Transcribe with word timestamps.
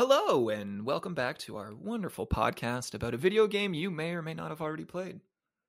Hello, 0.00 0.48
and 0.48 0.86
welcome 0.86 1.12
back 1.12 1.36
to 1.36 1.58
our 1.58 1.74
wonderful 1.74 2.26
podcast 2.26 2.94
about 2.94 3.12
a 3.12 3.18
video 3.18 3.46
game 3.46 3.74
you 3.74 3.90
may 3.90 4.12
or 4.12 4.22
may 4.22 4.32
not 4.32 4.48
have 4.48 4.62
already 4.62 4.86
played. 4.86 5.20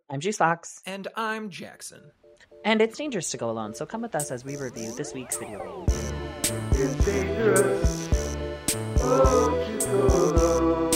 I'm 0.10 0.22
Juice 0.22 0.38
Fox, 0.38 0.82
And 0.86 1.10
I'm 1.18 1.50
Jackson. 1.50 2.00
and 2.64 2.82
it's 2.82 2.98
dangerous 2.98 3.30
to 3.32 3.38
go 3.38 3.50
alone, 3.50 3.76
so 3.76 3.86
come 3.86 4.02
with 4.02 4.16
us 4.16 4.32
as 4.32 4.46
we 4.46 4.56
review 4.56 4.96
this 4.96 5.14
week's 5.14 5.36
video 5.36 5.86
game. 5.86 5.86
It's 6.72 7.06
dangerous. 7.06 8.10
Won't 9.04 9.68
you 9.70 9.80
go 9.82 10.08
alone? 10.08 10.92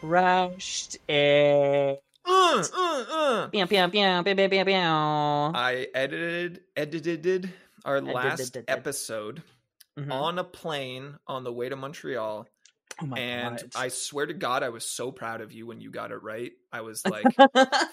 Rushed 0.00 0.98
it. 1.08 2.00
Uh, 2.24 2.62
uh, 2.72 3.04
uh. 3.10 3.48
Pew, 3.48 3.66
pew, 3.66 3.88
pew, 3.88 4.22
pew, 4.22 4.34
pew, 4.36 4.48
pew, 4.48 4.64
pew. 4.64 4.74
I 4.76 5.88
edited 5.92 6.60
edited 6.76 7.52
our 7.84 8.00
last 8.00 8.56
episode 8.68 9.42
Mhm. 9.98 10.10
on 10.12 10.38
a 10.38 10.44
plane 10.44 11.18
on 11.26 11.44
the 11.44 11.52
way 11.52 11.68
to 11.68 11.76
Montreal. 11.76 12.48
Oh 13.02 13.06
my 13.06 13.18
and 13.18 13.56
god. 13.58 13.70
I 13.74 13.88
swear 13.88 14.24
to 14.26 14.34
God, 14.34 14.62
I 14.62 14.68
was 14.68 14.84
so 14.88 15.10
proud 15.10 15.40
of 15.40 15.50
you 15.50 15.66
when 15.66 15.80
you 15.80 15.90
got 15.90 16.12
it 16.12 16.22
right. 16.22 16.52
I 16.72 16.82
was 16.82 17.04
like 17.04 17.24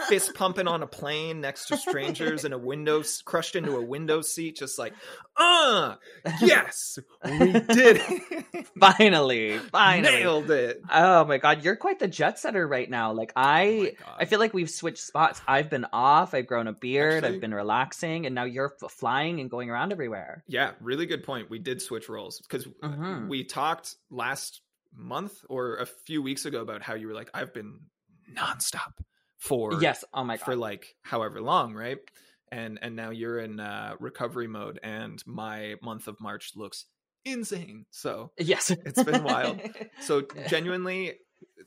fist 0.07 0.33
pumping 0.35 0.67
on 0.67 0.83
a 0.83 0.87
plane 0.87 1.41
next 1.41 1.67
to 1.67 1.77
strangers 1.77 2.45
in 2.45 2.53
a 2.53 2.57
window, 2.57 3.01
crushed 3.25 3.55
into 3.55 3.77
a 3.77 3.81
window 3.81 4.21
seat, 4.21 4.57
just 4.57 4.77
like, 4.77 4.93
uh, 5.37 5.95
yes, 6.39 6.99
we 7.25 7.51
did 7.51 7.99
it. 8.07 8.67
finally, 8.79 9.57
finally. 9.57 10.17
Nailed 10.17 10.51
it. 10.51 10.81
Oh 10.91 11.25
my 11.25 11.39
god, 11.39 11.63
you're 11.63 11.75
quite 11.75 11.97
the 11.99 12.07
jet 12.07 12.37
setter 12.37 12.67
right 12.67 12.89
now. 12.89 13.11
Like 13.11 13.31
Oh 13.35 13.41
I 13.41 13.93
God. 13.99 14.15
I 14.19 14.25
feel 14.25 14.39
like 14.39 14.53
we've 14.53 14.69
switched 14.69 14.99
spots. 15.03 15.41
I've 15.47 15.69
been 15.71 15.87
off, 15.93 16.33
I've 16.35 16.47
grown 16.47 16.67
a 16.67 16.73
beard, 16.73 17.23
Actually- 17.23 17.35
I've 17.35 17.41
been 17.41 17.53
relaxing, 17.55 18.27
and 18.27 18.35
now 18.35 18.43
you're 18.43 18.75
flying 18.89 19.39
and 19.39 19.49
going 19.49 19.69
around 19.71 19.91
everywhere. 19.91 20.43
Yeah, 20.47 20.71
really 20.79 21.07
good 21.07 21.23
point. 21.23 21.49
We 21.49 21.57
did 21.59 21.81
switch 21.81 22.07
roles 22.09 22.39
because 22.39 22.65
Mhm. 22.83 23.27
we 23.29 23.43
talked 23.45 23.95
last 24.11 24.61
month 24.95 25.33
or 25.49 25.77
a 25.77 25.85
few 25.85 26.21
weeks 26.21 26.45
ago 26.45 26.61
about 26.61 26.81
how 26.81 26.93
you 26.95 27.07
were 27.07 27.13
like, 27.13 27.29
I've 27.33 27.53
been 27.53 27.79
nonstop 28.35 28.93
for 29.37 29.81
yes, 29.81 30.03
oh 30.13 30.23
my 30.23 30.37
god. 30.37 30.45
for 30.45 30.55
like 30.55 30.95
however 31.01 31.41
long, 31.41 31.73
right? 31.73 31.97
And 32.51 32.79
and 32.81 32.95
now 32.95 33.11
you're 33.11 33.39
in 33.39 33.59
uh, 33.59 33.95
recovery 33.99 34.47
mode, 34.47 34.79
and 34.83 35.21
my 35.25 35.75
month 35.81 36.07
of 36.07 36.19
March 36.19 36.51
looks 36.55 36.85
insane. 37.23 37.85
So 37.91 38.31
yes. 38.37 38.71
It's 38.71 39.03
been 39.03 39.23
wild. 39.23 39.61
so 40.01 40.23
genuinely, 40.47 41.13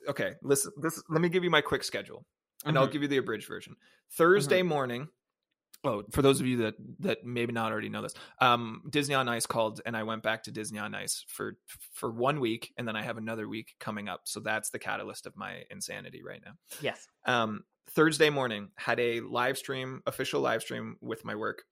okay. 0.09 0.33
Listen, 0.43 0.73
this. 0.81 1.03
Let 1.09 1.21
me 1.23 1.29
give 1.31 1.43
you 1.45 1.51
my 1.51 1.63
quick 1.63 1.85
schedule, 1.85 2.27
and 2.67 2.77
I'll 2.79 2.87
Mhm. 2.89 2.93
give 2.93 3.03
you 3.03 3.09
the 3.09 3.17
abridged 3.17 3.49
version. 3.49 3.77
Thursday 4.13 4.63
morning. 4.63 5.09
Oh, 5.85 6.03
for 6.13 6.23
those 6.23 6.41
of 6.41 6.47
you 6.47 6.57
that 6.59 6.75
that 7.01 7.25
maybe 7.25 7.53
not 7.53 7.71
already 7.71 7.91
know 7.91 8.03
this, 8.03 8.15
um, 8.41 8.83
Disney 8.89 9.15
on 9.15 9.29
Ice 9.29 9.47
called, 9.47 9.83
and 9.85 9.97
I 9.97 10.05
went 10.05 10.23
back 10.23 10.45
to 10.45 10.51
Disney 10.51 10.79
on 10.79 10.95
Ice 10.95 11.25
for 11.29 11.57
for 11.93 12.11
one 12.11 12.41
week, 12.41 12.73
and 12.79 12.89
then 12.89 12.97
I 12.97 13.03
have 13.03 13.19
another 13.19 13.47
week 13.47 13.75
coming 13.79 14.09
up. 14.09 14.23
So 14.25 14.41
that's 14.41 14.71
the 14.71 14.79
catalyst 14.79 15.27
of 15.27 15.37
my 15.37 15.65
insanity 15.71 16.23
right 16.23 16.41
now. 16.45 16.53
Yes. 16.81 17.07
Um, 17.27 17.65
Thursday 17.91 18.31
morning 18.31 18.71
had 18.77 18.99
a 18.99 19.21
live 19.21 19.59
stream, 19.59 20.03
official 20.07 20.41
live 20.41 20.63
stream 20.63 20.97
with 21.01 21.25
my 21.25 21.35
work, 21.35 21.65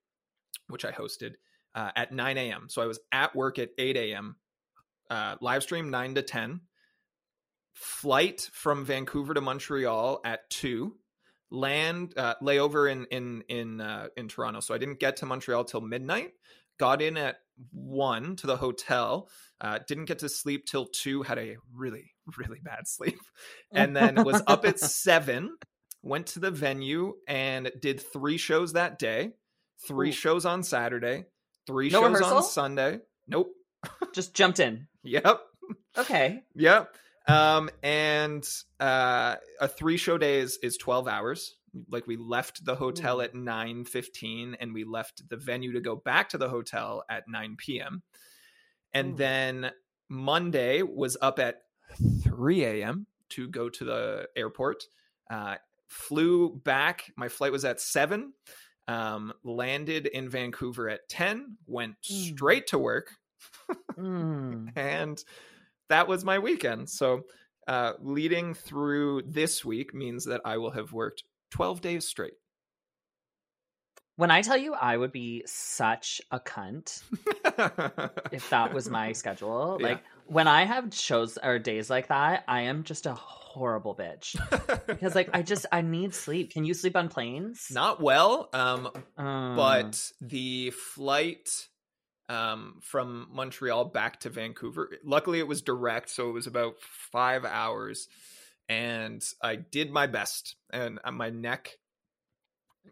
which 0.67 0.85
I 0.85 0.91
hosted 0.91 1.33
uh, 1.75 1.91
at 1.95 2.11
9 2.11 2.37
a.m. 2.37 2.67
So 2.69 2.81
I 2.81 2.85
was 2.85 2.99
at 3.11 3.35
work 3.35 3.59
at 3.59 3.69
8 3.77 3.97
a.m. 3.97 4.35
Uh, 5.09 5.35
live 5.41 5.63
stream 5.63 5.89
9 5.89 6.15
to 6.15 6.21
10. 6.21 6.61
Flight 7.73 8.49
from 8.53 8.85
Vancouver 8.85 9.33
to 9.33 9.41
Montreal 9.41 10.21
at 10.23 10.49
2. 10.51 10.95
Land 11.53 12.15
uh, 12.17 12.33
layover 12.41 12.91
in 12.91 13.05
in 13.11 13.43
in 13.47 13.79
uh, 13.79 14.07
in 14.17 14.27
Toronto. 14.27 14.59
So 14.59 14.73
I 14.73 14.79
didn't 14.79 14.99
get 14.99 15.17
to 15.17 15.25
Montreal 15.27 15.63
till 15.65 15.81
midnight. 15.81 16.31
Got 16.79 17.01
in 17.03 17.15
at 17.15 17.37
one 17.71 18.35
to 18.37 18.47
the 18.47 18.57
hotel. 18.57 19.29
Uh, 19.61 19.77
didn't 19.87 20.05
get 20.05 20.19
to 20.19 20.29
sleep 20.29 20.65
till 20.65 20.87
two. 20.87 21.21
Had 21.21 21.37
a 21.37 21.57
really 21.73 22.11
really 22.37 22.59
bad 22.63 22.87
sleep, 22.87 23.19
and 23.71 23.95
then 23.95 24.23
was 24.23 24.41
up 24.47 24.65
at 24.65 24.79
seven. 24.79 25.55
Went 26.01 26.25
to 26.27 26.39
the 26.39 26.51
venue 26.51 27.13
and 27.27 27.71
did 27.79 28.01
three 28.01 28.37
shows 28.37 28.73
that 28.73 28.97
day. 28.99 29.33
Three 29.87 30.09
Ooh. 30.09 30.13
shows 30.13 30.45
on 30.45 30.63
Saturday. 30.63 31.25
Three 31.67 31.89
No 31.89 32.01
shows 32.01 32.13
rehearsal? 32.15 32.37
on 32.37 32.43
Sunday. 32.43 32.99
Nope. 33.27 33.51
Just 34.13 34.33
jumped 34.33 34.59
in. 34.59 34.87
Yep. 35.03 35.39
Okay. 35.97 36.41
Yep. 36.55 36.95
Um, 37.27 37.69
and 37.81 38.47
uh, 38.79 39.35
a 39.61 39.67
three 39.67 39.97
show 39.97 40.17
day 40.17 40.39
is, 40.39 40.57
is 40.61 40.77
12 40.77 41.07
hours. 41.07 41.55
Like 41.89 42.05
we 42.05 42.17
left 42.17 42.65
the 42.65 42.75
hotel 42.75 43.21
at 43.21 43.33
9 43.33 43.85
15 43.85 44.57
and 44.59 44.73
we 44.73 44.83
left 44.83 45.27
the 45.29 45.37
venue 45.37 45.71
to 45.73 45.79
go 45.81 45.95
back 45.95 46.29
to 46.29 46.37
the 46.37 46.49
hotel 46.49 47.03
at 47.09 47.23
9 47.27 47.55
p.m. 47.57 48.03
And 48.93 49.17
then 49.17 49.71
Monday 50.07 50.83
was 50.83 51.17
up 51.21 51.39
at 51.39 51.61
3 52.23 52.63
a.m. 52.65 53.07
to 53.29 53.47
go 53.47 53.69
to 53.69 53.83
the 53.83 54.27
airport. 54.35 54.83
Uh, 55.31 55.55
flew 55.87 56.55
back. 56.63 57.11
My 57.17 57.27
flight 57.27 57.51
was 57.51 57.65
at 57.65 57.81
7. 57.81 58.33
Um, 58.87 59.33
landed 59.43 60.07
in 60.07 60.29
Vancouver 60.29 60.89
at 60.89 61.07
10. 61.09 61.57
Went 61.65 61.95
Mm. 62.03 62.33
straight 62.35 62.67
to 62.67 62.77
work 62.77 63.11
Mm. 63.97 64.71
and 64.75 65.23
that 65.89 66.07
was 66.07 66.23
my 66.23 66.39
weekend. 66.39 66.89
So, 66.89 67.21
uh, 67.67 67.93
leading 67.99 68.53
through 68.53 69.23
this 69.25 69.63
week 69.63 69.93
means 69.93 70.25
that 70.25 70.41
I 70.43 70.57
will 70.57 70.71
have 70.71 70.91
worked 70.91 71.23
12 71.51 71.81
days 71.81 72.05
straight. 72.05 72.33
When 74.15 74.29
I 74.29 74.41
tell 74.43 74.57
you 74.57 74.73
I 74.73 74.95
would 74.95 75.11
be 75.11 75.43
such 75.47 76.21
a 76.29 76.39
cunt 76.39 77.01
if 78.31 78.47
that 78.51 78.73
was 78.73 78.89
my 78.89 79.13
schedule. 79.13 79.77
Yeah. 79.79 79.87
Like 79.87 80.03
when 80.27 80.47
I 80.47 80.65
have 80.65 80.93
shows 80.93 81.37
or 81.41 81.57
days 81.57 81.89
like 81.89 82.09
that, 82.09 82.43
I 82.47 82.61
am 82.61 82.83
just 82.83 83.07
a 83.07 83.13
horrible 83.13 83.95
bitch. 83.95 84.35
Because 84.85 85.15
like 85.15 85.29
I 85.33 85.41
just 85.53 85.65
I 85.71 85.81
need 85.81 86.13
sleep. 86.13 86.51
Can 86.51 86.63
you 86.63 86.75
sleep 86.75 86.95
on 86.95 87.09
planes? 87.09 87.67
not 87.71 88.01
well, 88.01 88.49
um, 88.53 88.89
Um, 89.17 89.55
but 89.55 90.11
the 90.21 90.69
flight 90.71 91.67
um, 92.29 92.79
from 92.81 93.27
Montreal 93.31 93.85
back 93.85 94.21
to 94.21 94.29
Vancouver, 94.29 94.89
luckily 95.03 95.39
it 95.39 95.47
was 95.47 95.61
direct, 95.61 96.09
so 96.09 96.29
it 96.29 96.33
was 96.33 96.47
about 96.47 96.75
five 97.11 97.45
hours, 97.45 98.07
and 98.69 99.23
I 99.41 99.55
did 99.55 99.91
my 99.91 100.07
best, 100.07 100.55
and 100.71 100.99
uh, 101.03 101.11
my 101.11 101.29
neck 101.29 101.77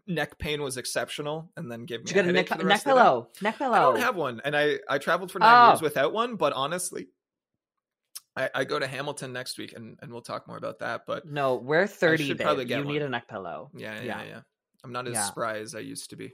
neck 0.06 0.38
pain 0.38 0.62
was 0.62 0.76
exceptional, 0.76 1.50
and 1.56 1.70
then 1.70 1.84
gave 1.84 2.00
me 2.00 2.04
did 2.04 2.16
you 2.16 2.22
get 2.22 2.28
a 2.28 2.32
neck, 2.32 2.50
neck 2.50 2.58
of 2.60 2.66
the 2.66 2.74
day. 2.74 2.80
pillow? 2.84 3.28
Neck 3.42 3.58
pillow. 3.58 3.74
I 3.74 3.80
don't 3.80 4.00
have 4.00 4.16
one, 4.16 4.40
and 4.44 4.56
I 4.56 4.78
I 4.88 4.98
traveled 4.98 5.30
for 5.30 5.38
nine 5.38 5.66
Oh. 5.66 5.70
years 5.72 5.82
without 5.82 6.12
one. 6.12 6.36
But 6.36 6.52
honestly, 6.54 7.08
I, 8.36 8.48
I 8.54 8.64
go 8.64 8.78
to 8.78 8.86
Hamilton 8.86 9.32
next 9.32 9.58
week, 9.58 9.74
and 9.74 9.98
and 10.00 10.10
we'll 10.12 10.22
talk 10.22 10.48
more 10.48 10.56
about 10.56 10.78
that. 10.80 11.02
But 11.06 11.26
no, 11.26 11.56
we're 11.56 11.86
thirty. 11.86 12.26
should 12.26 12.38
probably 12.40 12.64
get 12.64 12.78
you 12.78 12.84
need 12.84 13.02
a 13.02 13.08
neck 13.08 13.28
pillow. 13.28 13.70
yeah, 13.74 13.96
yeah, 13.96 14.02
Yeah. 14.04 14.24
yeah. 14.24 14.40
I'm 14.84 14.92
not 14.92 15.06
as 15.06 15.14
Yeah. 15.14 15.24
spry 15.24 15.58
as 15.58 15.74
I 15.74 15.80
used 15.80 16.10
to 16.10 16.16
be. 16.16 16.32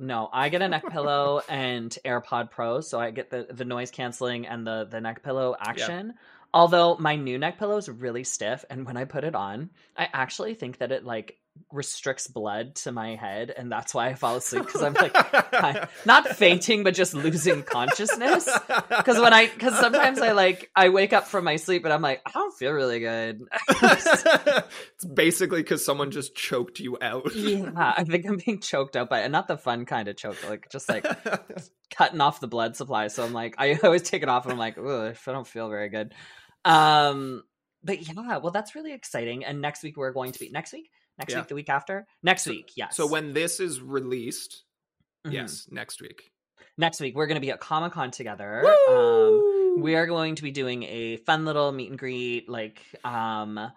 No, 0.00 0.30
I 0.32 0.48
get 0.48 0.62
a 0.62 0.68
neck 0.68 0.90
pillow 0.90 1.42
and 1.48 1.96
AirPod 2.06 2.50
Pro, 2.50 2.80
so 2.80 2.98
I 2.98 3.10
get 3.10 3.28
the 3.28 3.46
the 3.50 3.66
noise 3.66 3.90
canceling 3.90 4.46
and 4.46 4.66
the 4.66 4.88
the 4.90 5.00
neck 5.00 5.22
pillow 5.22 5.54
action. 5.60 6.14
Although 6.52 6.96
my 6.96 7.16
new 7.16 7.38
neck 7.38 7.58
pillow 7.58 7.76
is 7.76 7.88
really 7.88 8.24
stiff, 8.24 8.64
and 8.70 8.86
when 8.86 8.96
I 8.96 9.04
put 9.04 9.24
it 9.24 9.34
on, 9.34 9.68
I 9.96 10.08
actually 10.12 10.54
think 10.54 10.78
that 10.78 10.90
it 10.90 11.04
like 11.04 11.36
restricts 11.72 12.26
blood 12.26 12.74
to 12.74 12.92
my 12.92 13.16
head, 13.16 13.52
and 13.56 13.70
that's 13.70 13.94
why 13.94 14.08
I 14.08 14.14
fall 14.14 14.36
asleep 14.36 14.64
because 14.66 14.82
I'm 14.82 14.94
like 14.94 15.12
I- 15.14 15.88
not 16.06 16.28
fainting, 16.28 16.82
but 16.84 16.94
just 16.94 17.14
losing 17.14 17.62
consciousness. 17.62 18.48
Because 18.88 19.18
when 19.18 19.32
I, 19.32 19.46
because 19.48 19.78
sometimes 19.78 20.20
I 20.20 20.32
like 20.32 20.70
I 20.74 20.88
wake 20.88 21.12
up 21.12 21.26
from 21.26 21.44
my 21.44 21.56
sleep 21.56 21.84
and 21.84 21.92
I'm 21.92 22.02
like 22.02 22.22
I 22.26 22.30
don't 22.32 22.56
feel 22.56 22.72
really 22.72 23.00
good. 23.00 23.42
it's 23.68 25.04
basically 25.14 25.62
because 25.62 25.84
someone 25.84 26.10
just 26.10 26.34
choked 26.34 26.80
you 26.80 26.98
out. 27.00 27.34
yeah, 27.34 27.94
I 27.96 28.04
think 28.04 28.26
I'm 28.26 28.38
being 28.44 28.60
choked 28.60 28.96
out 28.96 29.10
by, 29.10 29.20
and 29.20 29.32
not 29.32 29.48
the 29.48 29.56
fun 29.56 29.86
kind 29.86 30.08
of 30.08 30.16
choke, 30.16 30.48
like 30.48 30.70
just 30.70 30.88
like 30.88 31.06
cutting 31.90 32.20
off 32.20 32.40
the 32.40 32.48
blood 32.48 32.76
supply. 32.76 33.08
So 33.08 33.24
I'm 33.24 33.32
like, 33.32 33.54
I 33.58 33.78
always 33.82 34.02
take 34.02 34.22
it 34.22 34.28
off 34.28 34.44
and 34.44 34.52
I'm 34.52 34.58
like, 34.58 34.78
Ugh, 34.78 35.16
I 35.26 35.32
don't 35.32 35.46
feel 35.46 35.68
very 35.68 35.88
good. 35.88 36.14
Um, 36.64 37.42
but 37.82 38.06
yeah, 38.06 38.38
well, 38.38 38.52
that's 38.52 38.74
really 38.74 38.92
exciting. 38.92 39.44
And 39.44 39.60
next 39.60 39.82
week 39.82 39.96
we're 39.96 40.12
going 40.12 40.32
to 40.32 40.38
be 40.38 40.50
next 40.50 40.72
week, 40.72 40.90
next 41.20 41.32
Yeah. 41.32 41.38
week, 41.40 41.48
the 41.48 41.54
week 41.54 41.68
after, 41.68 42.06
next 42.22 42.46
week, 42.46 42.72
yes. 42.76 42.96
so 42.96 43.06
when 43.06 43.32
this 43.32 43.60
is 43.60 43.80
released, 43.80 44.64
Mhm. 45.26 45.32
yes, 45.32 45.66
next 45.70 46.00
week. 46.02 46.32
next 46.78 47.00
week 47.00 47.14
we're 47.14 47.26
going 47.26 47.36
to 47.36 47.40
be 47.46 47.50
at 47.50 47.60
Comic 47.60 47.92
Con 47.92 48.10
together. 48.10 48.64
Um, 48.88 49.80
we 49.82 49.94
are 49.96 50.06
going 50.06 50.34
to 50.36 50.42
be 50.42 50.50
doing 50.50 50.82
a 50.84 51.16
fun 51.18 51.44
little 51.44 51.70
meet 51.72 51.90
and 51.90 51.98
greet, 51.98 52.48
like 52.48 52.82
um 53.04 53.70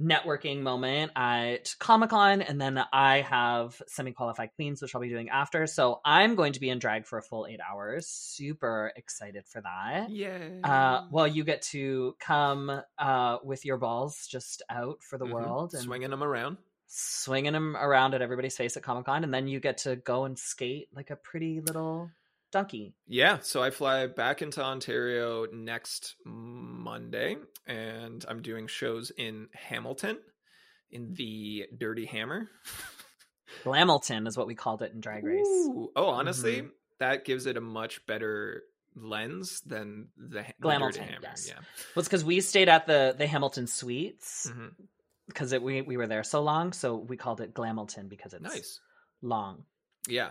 networking 0.00 0.60
moment 0.62 1.10
at 1.16 1.74
Comic 1.80 2.10
Con, 2.10 2.40
and 2.42 2.60
then 2.60 2.78
I 2.92 3.20
have 3.22 3.80
semi 3.88 4.12
qualified 4.12 4.50
queens, 4.54 4.80
which 4.80 4.94
I'll 4.94 5.00
be 5.00 5.08
doing 5.08 5.28
after. 5.28 5.66
So 5.66 6.00
I'm 6.04 6.36
going 6.36 6.52
to 6.52 6.60
be 6.60 6.70
in 6.70 6.78
drag 6.78 7.04
for 7.06 7.18
a 7.18 7.22
full 7.22 7.46
eight 7.48 7.58
hours. 7.60 8.06
Super 8.08 8.92
excited 8.94 9.44
for 9.46 9.60
that. 9.60 10.10
Yeah. 10.10 10.38
Uh, 10.62 11.06
well, 11.10 11.26
you 11.26 11.42
get 11.44 11.62
to 11.72 12.14
come 12.20 12.70
uh, 12.98 13.38
with 13.42 13.64
your 13.64 13.76
balls 13.78 14.26
just 14.30 14.62
out 14.70 15.02
for 15.02 15.18
the 15.18 15.24
Mhm. 15.26 15.32
world 15.32 15.74
and 15.74 15.82
swinging 15.82 16.10
them 16.10 16.22
around. 16.22 16.58
Swinging 16.88 17.52
them 17.52 17.76
around 17.76 18.14
at 18.14 18.22
everybody's 18.22 18.56
face 18.56 18.76
at 18.76 18.82
Comic 18.82 19.04
Con, 19.06 19.22
and 19.24 19.32
then 19.32 19.46
you 19.46 19.60
get 19.60 19.78
to 19.78 19.96
go 19.96 20.24
and 20.24 20.38
skate 20.38 20.88
like 20.92 21.10
a 21.10 21.16
pretty 21.16 21.60
little 21.60 22.10
donkey. 22.50 22.94
Yeah, 23.06 23.38
so 23.42 23.62
I 23.62 23.70
fly 23.70 24.06
back 24.06 24.40
into 24.42 24.62
Ontario 24.64 25.46
next 25.52 26.16
Monday, 26.24 27.36
and 27.66 28.24
I'm 28.26 28.40
doing 28.42 28.66
shows 28.66 29.12
in 29.16 29.48
Hamilton 29.54 30.18
in 30.90 31.12
the 31.14 31.66
Dirty 31.76 32.06
Hammer. 32.06 32.48
Glamilton 33.64 34.26
is 34.26 34.36
what 34.36 34.46
we 34.46 34.54
called 34.54 34.82
it 34.82 34.92
in 34.92 35.00
Drag 35.00 35.24
Race. 35.24 35.46
Ooh. 35.46 35.90
Oh, 35.96 36.08
honestly, 36.08 36.62
Mhm. 36.62 36.70
that 36.98 37.24
gives 37.24 37.46
it 37.46 37.56
a 37.56 37.60
much 37.60 38.04
better 38.06 38.62
lens 38.94 39.60
than 39.62 40.08
the, 40.16 40.44
the 40.58 40.68
Dirty 40.78 40.98
Hammer. 41.00 41.18
yes. 41.22 41.46
Yeah. 41.48 41.54
Well, 41.58 42.00
it's 42.00 42.08
because 42.08 42.24
we 42.24 42.40
stayed 42.40 42.68
at 42.68 42.86
the 42.86 43.14
the 43.16 43.26
Hamilton 43.26 43.66
Suites 43.66 44.50
Mhm. 44.50 44.72
Because 45.28 45.52
it 45.52 45.62
we 45.62 45.82
we 45.82 45.96
were 45.96 46.06
there 46.06 46.24
so 46.24 46.42
long, 46.42 46.72
so 46.72 46.96
we 46.96 47.16
called 47.16 47.40
it 47.40 47.54
Glamilton 47.54 48.08
because 48.08 48.34
it's 48.34 48.42
Nice. 48.42 48.80
long. 49.22 49.64
Yeah. 50.08 50.30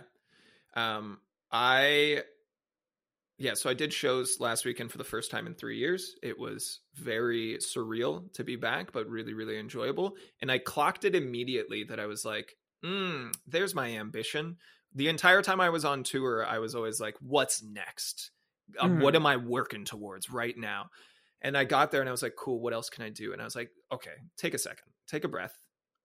Um, 0.74 1.18
I 1.50 2.22
yeah, 3.38 3.54
so 3.54 3.70
I 3.70 3.74
did 3.74 3.92
shows 3.92 4.38
last 4.40 4.64
weekend 4.64 4.90
for 4.90 4.98
the 4.98 5.04
first 5.04 5.30
time 5.30 5.46
in 5.46 5.54
three 5.54 5.78
years. 5.78 6.16
It 6.22 6.38
was 6.38 6.80
very 6.96 7.58
surreal 7.58 8.32
to 8.32 8.42
be 8.42 8.56
back, 8.56 8.90
but 8.90 9.08
really, 9.08 9.32
really 9.32 9.58
enjoyable. 9.58 10.16
And 10.42 10.50
I 10.50 10.58
clocked 10.58 11.04
it 11.04 11.14
immediately 11.14 11.84
that 11.84 12.00
I 12.00 12.06
was 12.06 12.24
like, 12.24 12.56
mm, 12.84 13.32
there's 13.46 13.76
my 13.76 13.92
ambition. 13.96 14.56
The 14.94 15.08
entire 15.08 15.40
time 15.40 15.60
I 15.60 15.70
was 15.70 15.84
on 15.84 16.02
tour, 16.02 16.44
I 16.44 16.58
was 16.58 16.74
always 16.74 17.00
like, 17.00 17.14
what's 17.20 17.62
next? 17.62 18.32
Uh. 18.78 18.88
What 18.88 19.14
am 19.14 19.24
I 19.24 19.36
working 19.36 19.84
towards 19.84 20.30
right 20.30 20.56
now? 20.58 20.90
And 21.40 21.56
I 21.56 21.64
got 21.64 21.90
there 21.90 22.00
and 22.00 22.08
I 22.08 22.12
was 22.12 22.22
like, 22.22 22.34
cool, 22.36 22.60
what 22.60 22.72
else 22.72 22.90
can 22.90 23.04
I 23.04 23.10
do? 23.10 23.32
And 23.32 23.40
I 23.40 23.44
was 23.44 23.54
like, 23.54 23.70
okay, 23.92 24.14
take 24.36 24.54
a 24.54 24.58
second, 24.58 24.86
take 25.06 25.24
a 25.24 25.28
breath. 25.28 25.56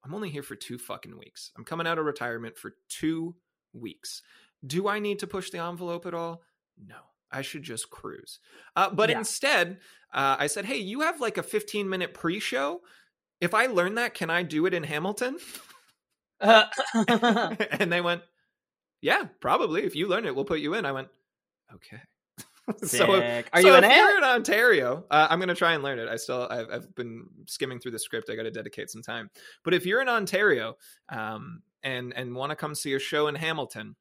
I'm 0.04 0.14
only 0.14 0.30
here 0.30 0.42
for 0.42 0.54
two 0.54 0.78
fucking 0.78 1.18
weeks. 1.18 1.50
I'm 1.56 1.64
coming 1.64 1.86
out 1.86 1.98
of 1.98 2.04
retirement 2.04 2.56
for 2.56 2.74
two 2.88 3.34
weeks. 3.72 4.22
Do 4.64 4.86
I 4.86 4.98
need 4.98 5.18
to 5.20 5.26
push 5.26 5.50
the 5.50 5.58
envelope 5.58 6.06
at 6.06 6.14
all? 6.14 6.42
No. 6.78 6.96
I 7.32 7.42
should 7.42 7.62
just 7.64 7.90
cruise. 7.90 8.38
Uh, 8.76 8.90
but 8.90 9.10
Yeah. 9.10 9.18
instead, 9.18 9.78
uh, 10.12 10.36
I 10.38 10.46
said, 10.46 10.66
hey, 10.66 10.76
you 10.76 11.00
have 11.00 11.20
like 11.20 11.36
a 11.36 11.42
15 11.42 11.88
minute 11.88 12.14
pre 12.14 12.38
show. 12.38 12.82
If 13.40 13.54
I 13.54 13.66
learn 13.66 13.96
that, 13.96 14.14
can 14.14 14.30
I 14.30 14.42
do 14.44 14.66
it 14.66 14.74
in 14.74 14.84
Hamilton? 14.84 15.38
and 16.40 17.92
they 17.92 18.00
went, 18.00 18.22
yeah, 19.00 19.24
probably. 19.40 19.84
If 19.84 19.96
you 19.96 20.06
learn 20.06 20.26
it, 20.26 20.34
we'll 20.34 20.44
put 20.44 20.60
you 20.60 20.74
in. 20.74 20.84
I 20.86 20.92
went, 20.92 21.08
okay. 21.74 22.00
Sick. 22.82 23.48
Are 23.52 23.60
so 23.60 23.68
you 23.68 23.74
in 23.74 23.84
it? 23.84 23.96
you're 23.96 24.18
in 24.18 24.24
Ontario, 24.24 25.04
uh, 25.10 25.26
I'm 25.30 25.38
going 25.38 25.48
to 25.48 25.54
try 25.54 25.74
and 25.74 25.82
learn 25.82 25.98
it. 25.98 26.08
I 26.08 26.16
still, 26.16 26.46
I've, 26.50 26.70
I've 26.70 26.94
been 26.94 27.26
skimming 27.46 27.78
through 27.78 27.92
the 27.92 27.98
script. 27.98 28.30
I 28.30 28.36
got 28.36 28.44
to 28.44 28.50
dedicate 28.50 28.90
some 28.90 29.02
time. 29.02 29.30
But 29.64 29.74
if 29.74 29.86
you're 29.86 30.00
in 30.00 30.08
Ontario 30.08 30.76
um, 31.08 31.62
and 31.82 32.12
and 32.14 32.34
want 32.34 32.50
to 32.50 32.56
come 32.56 32.74
see 32.74 32.94
a 32.94 32.98
show 32.98 33.28
in 33.28 33.34
Hamilton, 33.34 33.96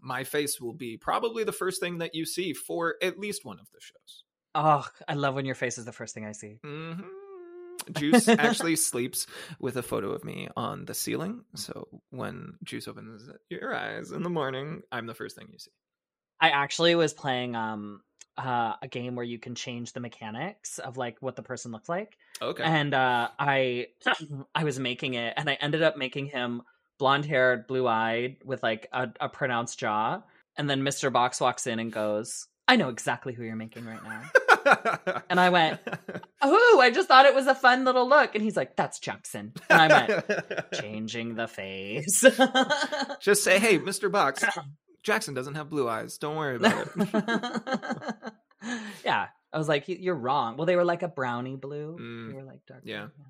my 0.00 0.24
face 0.24 0.60
will 0.60 0.74
be 0.74 0.96
probably 0.96 1.44
the 1.44 1.52
first 1.52 1.80
thing 1.80 1.98
that 1.98 2.14
you 2.14 2.26
see 2.26 2.52
for 2.52 2.96
at 3.02 3.18
least 3.18 3.44
one 3.44 3.58
of 3.60 3.66
the 3.72 3.80
shows. 3.80 4.24
oh, 4.54 4.86
I 5.06 5.14
love 5.14 5.34
when 5.34 5.46
your 5.46 5.54
face 5.54 5.78
is 5.78 5.84
the 5.84 5.92
first 5.92 6.14
thing 6.14 6.24
I 6.26 6.32
see. 6.32 6.58
hmm 6.62 6.92
Juice 7.92 8.26
actually 8.28 8.74
sleeps 8.74 9.26
with 9.60 9.76
a 9.76 9.82
photo 9.82 10.10
of 10.10 10.24
me 10.24 10.48
on 10.56 10.86
the 10.86 10.94
ceiling. 10.94 11.44
So 11.54 11.86
when 12.10 12.54
Juice 12.64 12.88
opens 12.88 13.28
your 13.48 13.74
eyes 13.74 14.12
in 14.12 14.22
the 14.22 14.30
morning, 14.30 14.82
I'm 14.90 15.06
the 15.06 15.14
first 15.14 15.36
thing 15.36 15.48
you 15.52 15.58
see. 15.58 15.70
I 16.40 16.50
actually 16.50 16.94
was 16.94 17.12
playing 17.14 17.56
um 17.56 18.00
uh, 18.38 18.74
a 18.82 18.88
game 18.88 19.14
where 19.16 19.24
you 19.24 19.38
can 19.38 19.54
change 19.54 19.94
the 19.94 20.00
mechanics 20.00 20.78
of 20.78 20.98
like 20.98 21.16
what 21.20 21.36
the 21.36 21.42
person 21.42 21.72
looks 21.72 21.88
like. 21.88 22.18
Okay. 22.42 22.62
and 22.62 22.92
uh 22.92 23.28
i 23.38 23.86
i 24.54 24.64
was 24.64 24.78
making 24.78 25.14
it 25.14 25.32
and 25.38 25.48
i 25.48 25.54
ended 25.54 25.82
up 25.82 25.96
making 25.96 26.26
him 26.26 26.60
blonde 26.98 27.24
haired 27.24 27.66
blue 27.66 27.86
eyed 27.88 28.36
with 28.44 28.62
like 28.62 28.88
a, 28.92 29.08
a 29.22 29.30
pronounced 29.30 29.78
jaw 29.78 30.20
and 30.58 30.68
then 30.68 30.82
mr 30.82 31.10
box 31.10 31.40
walks 31.40 31.66
in 31.66 31.78
and 31.78 31.94
goes 31.94 32.46
i 32.68 32.76
know 32.76 32.90
exactly 32.90 33.32
who 33.32 33.42
you're 33.42 33.56
making 33.56 33.86
right 33.86 34.04
now 34.04 35.22
and 35.30 35.40
I 35.40 35.48
went, 35.48 35.80
oh 36.42 36.78
i 36.82 36.90
just 36.90 37.08
thought 37.08 37.24
it 37.24 37.34
was 37.34 37.46
a 37.46 37.54
fun 37.54 37.84
little 37.86 38.06
look 38.06 38.34
and 38.34 38.44
he's 38.44 38.56
like 38.56 38.76
that's 38.76 38.98
jackson 38.98 39.54
and 39.70 39.80
i 39.80 39.88
went 39.88 40.72
changing 40.74 41.36
the 41.36 41.48
face 41.48 42.22
Just 43.20 43.44
say, 43.44 43.58
hey, 43.58 43.78
Mr. 43.78 44.10
Box, 44.10 44.44
Jackson 45.06 45.34
doesn't 45.34 45.54
have 45.54 45.70
blue 45.70 45.88
eyes. 45.88 46.18
Don't 46.18 46.34
worry 46.36 46.56
about 46.56 46.88
it. 46.96 48.32
yeah. 49.04 49.28
I 49.52 49.58
was 49.58 49.68
like 49.68 49.86
"You- 49.88 49.98
you're 50.00 50.16
wrong. 50.16 50.56
Well 50.56 50.66
they 50.66 50.74
were 50.74 50.84
like 50.84 51.02
a 51.04 51.08
brownie 51.08 51.54
blue. 51.54 51.96
Mm, 51.98 52.28
they 52.28 52.34
were 52.36 52.42
like 52.42 52.60
dark 52.66 52.82
yeah. 52.84 53.06
blue, 53.16 53.24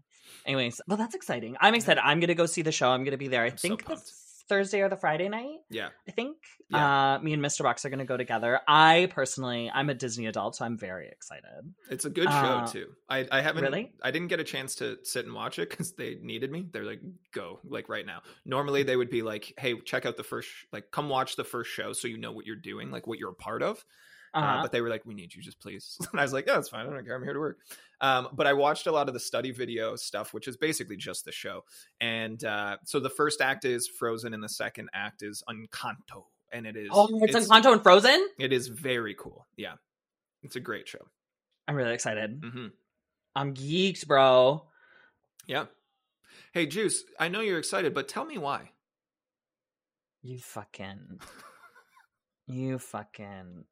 anyways 0.46 0.80
well 0.88 0.96
that's 0.96 1.14
exciting. 1.14 1.54
I'm 1.60 1.74
excited. 1.74 2.00
I'm 2.02 2.18
gonna 2.18 2.34
go 2.34 2.46
see 2.46 2.62
the 2.62 2.72
show. 2.72 2.88
I'm 2.88 3.04
gonna 3.04 3.18
be 3.18 3.28
there. 3.28 3.42
I 3.42 3.48
I'm 3.48 3.58
so 3.58 3.68
think 3.68 3.80
the 3.82 3.90
pumped. 3.90 4.10
Thursday 4.48 4.80
or 4.80 4.88
the 4.88 4.96
friday 4.96 5.28
night 5.28 5.58
yeah. 5.70 5.88
i 6.08 6.10
think 6.10 6.36
Yeah. 6.70 7.14
uh 7.14 7.18
me 7.20 7.32
and 7.32 7.42
mr 7.42 7.62
box 7.62 7.84
are 7.84 7.90
gonna 7.90 8.04
go 8.04 8.16
together 8.16 8.60
i 8.68 9.08
personally 9.12 9.70
i'm 9.74 9.90
a 9.90 9.94
disney 9.94 10.26
adult 10.26 10.56
so 10.56 10.64
i'm 10.64 10.76
very 10.78 11.08
excited 11.08 11.44
It's 11.90 12.04
a 12.04 12.10
good 12.10 12.28
show 12.28 12.30
Uh, 12.36 12.66
too. 12.66 12.86
I, 13.08 13.26
I 13.30 13.40
haven't 13.40 13.62
really? 13.64 13.92
I 14.02 14.10
didn't 14.10 14.28
get 14.28 14.40
a 14.40 14.44
chance 14.44 14.74
to 14.76 14.98
sit 15.04 15.24
and 15.26 15.34
watch 15.34 15.58
it 15.58 15.70
because 15.70 15.92
they 15.92 16.16
needed 16.20 16.50
me. 16.50 16.66
They're 16.72 16.84
like, 16.84 17.00
go 17.32 17.60
like 17.64 17.88
right 17.88 18.04
now. 18.04 18.20
Normally 18.44 18.82
they 18.82 18.96
would 18.96 19.10
be 19.10 19.22
like, 19.22 19.52
hey, 19.58 19.78
check 19.84 20.06
out 20.06 20.16
the 20.16 20.24
first, 20.24 20.48
like, 20.72 20.90
come 20.90 21.08
watch 21.08 21.36
the 21.36 21.44
first 21.44 21.70
show 21.70 21.92
so 21.92 22.08
you 22.08 22.18
know 22.18 22.32
what 22.32 22.46
you're 22.46 22.56
doing, 22.56 22.90
like 22.90 23.06
what 23.06 23.18
you're 23.20 23.30
a 23.30 23.34
part 23.34 23.62
of. 23.62 23.84
Uh, 24.36 24.40
uh-huh. 24.40 24.62
but 24.62 24.70
they 24.72 24.82
were 24.82 24.90
like, 24.90 25.06
we 25.06 25.14
need 25.14 25.34
you, 25.34 25.40
just 25.40 25.58
please. 25.58 25.96
And 26.12 26.20
I 26.20 26.22
was 26.22 26.32
like, 26.34 26.46
yeah, 26.46 26.58
it's 26.58 26.68
fine. 26.68 26.86
I 26.86 26.90
don't 26.90 27.04
care. 27.06 27.16
I'm 27.16 27.22
here 27.24 27.32
to 27.32 27.40
work. 27.40 27.58
Um, 28.02 28.28
but 28.34 28.46
I 28.46 28.52
watched 28.52 28.86
a 28.86 28.92
lot 28.92 29.08
of 29.08 29.14
the 29.14 29.20
study 29.20 29.50
video 29.50 29.96
stuff, 29.96 30.34
which 30.34 30.46
is 30.46 30.58
basically 30.58 30.96
just 30.98 31.24
the 31.24 31.32
show. 31.32 31.64
And 32.02 32.44
uh, 32.44 32.76
so 32.84 33.00
the 33.00 33.08
first 33.08 33.40
act 33.40 33.64
is 33.64 33.88
Frozen, 33.88 34.34
and 34.34 34.42
the 34.44 34.48
second 34.48 34.90
act 34.92 35.22
is 35.22 35.42
Encanto, 35.48 36.24
and 36.52 36.66
it 36.66 36.76
is 36.76 36.90
oh 36.92 37.08
it's, 37.22 37.34
encanto 37.34 37.72
and 37.72 37.82
frozen 37.82 38.28
It 38.38 38.52
is 38.52 38.68
very 38.68 39.14
cool. 39.18 39.46
Yeah, 39.56 39.74
it's 40.42 40.56
a 40.56 40.60
great 40.60 40.86
show. 40.86 41.06
i'm 41.66 41.74
really 41.74 41.94
excited 41.94 42.42
hmm 42.44 42.66
i'm 43.34 43.54
geeked 43.54 44.06
bro 44.06 44.62
Yeah. 45.46 45.66
Hey, 46.52 46.66
Juice, 46.66 47.04
I 47.20 47.28
know 47.28 47.40
you're 47.40 47.58
excited, 47.58 47.92
but 47.94 48.08
tell 48.08 48.24
me 48.24 48.38
why. 48.38 48.70
you 50.22 50.38
fucking 50.38 51.20
you 52.46 52.78
fucking 52.78 53.64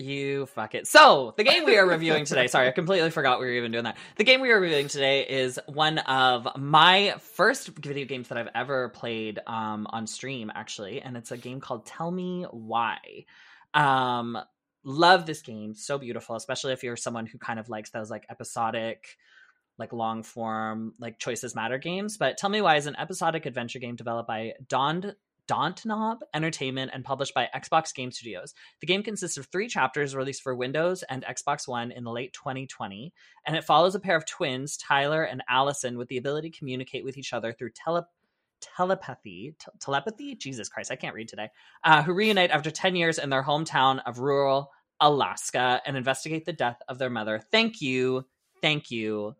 You 0.00 0.46
fuck 0.46 0.74
it. 0.74 0.86
So, 0.86 1.34
the 1.36 1.44
game 1.44 1.66
we 1.66 1.76
are 1.76 1.86
reviewing 1.86 2.24
today, 2.24 2.46
sorry, 2.46 2.68
I 2.68 2.70
completely 2.70 3.10
forgot 3.10 3.38
we 3.38 3.44
were 3.44 3.52
even 3.52 3.70
doing 3.70 3.84
that. 3.84 3.98
The 4.16 4.24
game 4.24 4.40
we 4.40 4.50
are 4.50 4.58
reviewing 4.58 4.88
today 4.88 5.26
is 5.28 5.60
one 5.66 5.98
of 5.98 6.48
my 6.56 7.16
first 7.20 7.68
video 7.68 8.06
games 8.06 8.28
that 8.28 8.38
I've 8.38 8.48
ever 8.54 8.88
played 8.88 9.40
um, 9.46 9.86
on 9.90 10.06
stream, 10.06 10.50
actually, 10.54 11.02
and 11.02 11.18
it's 11.18 11.32
a 11.32 11.36
game 11.36 11.60
called 11.60 11.84
Tell 11.84 12.10
Me 12.10 12.46
Why. 12.50 12.96
Um, 13.74 14.38
love 14.84 15.26
this 15.26 15.42
game, 15.42 15.74
so 15.74 15.98
beautiful, 15.98 16.34
especially 16.34 16.72
if 16.72 16.82
you're 16.82 16.96
someone 16.96 17.26
who 17.26 17.36
kind 17.36 17.60
of 17.60 17.68
likes 17.68 17.90
those 17.90 18.10
like 18.10 18.24
episodic, 18.30 19.18
like 19.76 19.92
long 19.92 20.22
form, 20.22 20.94
like 20.98 21.18
choices 21.18 21.54
matter 21.54 21.76
games. 21.76 22.16
But 22.16 22.38
Tell 22.38 22.48
Me 22.48 22.62
Why 22.62 22.76
is 22.76 22.86
an 22.86 22.96
episodic 22.96 23.44
adventure 23.44 23.78
game 23.80 23.96
developed 23.96 24.28
by 24.28 24.54
Don 25.50 25.74
Dontnod 25.74 26.18
Entertainment 26.32 26.92
and 26.94 27.04
published 27.04 27.34
by 27.34 27.48
Xbox 27.52 27.92
Game 27.92 28.12
Studios. 28.12 28.54
The 28.80 28.86
game 28.86 29.02
consists 29.02 29.36
of 29.36 29.46
three 29.46 29.66
chapters 29.66 30.14
released 30.14 30.42
for 30.42 30.54
Windows 30.54 31.02
and 31.02 31.24
Xbox 31.24 31.66
One 31.66 31.90
in 31.90 32.04
the 32.04 32.12
late 32.12 32.32
2020, 32.34 33.12
and 33.44 33.56
it 33.56 33.64
follows 33.64 33.96
a 33.96 34.00
pair 34.00 34.16
of 34.16 34.24
twins, 34.26 34.76
Tyler 34.76 35.24
and 35.24 35.42
Alyson, 35.50 35.98
with 35.98 36.06
the 36.06 36.18
ability 36.18 36.50
to 36.50 36.56
communicate 36.56 37.04
with 37.04 37.18
each 37.18 37.32
other 37.32 37.52
through 37.52 37.70
tele- 37.70 38.06
telepathy. 38.60 39.56
Te- 39.58 39.72
telepathy? 39.80 40.36
Jesus 40.36 40.68
Christ, 40.68 40.92
I 40.92 40.96
can't 40.96 41.16
read 41.16 41.26
today. 41.26 41.48
Uh, 41.82 42.04
who 42.04 42.12
reunite 42.12 42.52
after 42.52 42.70
10 42.70 42.94
years 42.94 43.18
in 43.18 43.28
their 43.28 43.42
hometown 43.42 44.00
of 44.06 44.20
rural 44.20 44.70
Alaska 45.00 45.82
and 45.84 45.96
investigate 45.96 46.44
the 46.44 46.52
death 46.52 46.80
of 46.86 46.98
their 46.98 47.10
mother. 47.10 47.42
Thank 47.50 47.82
you. 47.82 48.24
Thank 48.62 48.92
you. 48.92 49.34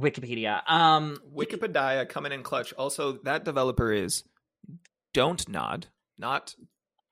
Wikipedia. 0.00 0.68
Um, 0.68 1.18
Wikipedia 1.32 2.08
coming 2.08 2.32
in 2.32 2.42
clutch. 2.42 2.72
Also, 2.72 3.12
that 3.22 3.44
developer 3.44 3.92
is 3.92 4.24
Don't 5.12 5.48
Nod, 5.48 5.86
not 6.18 6.54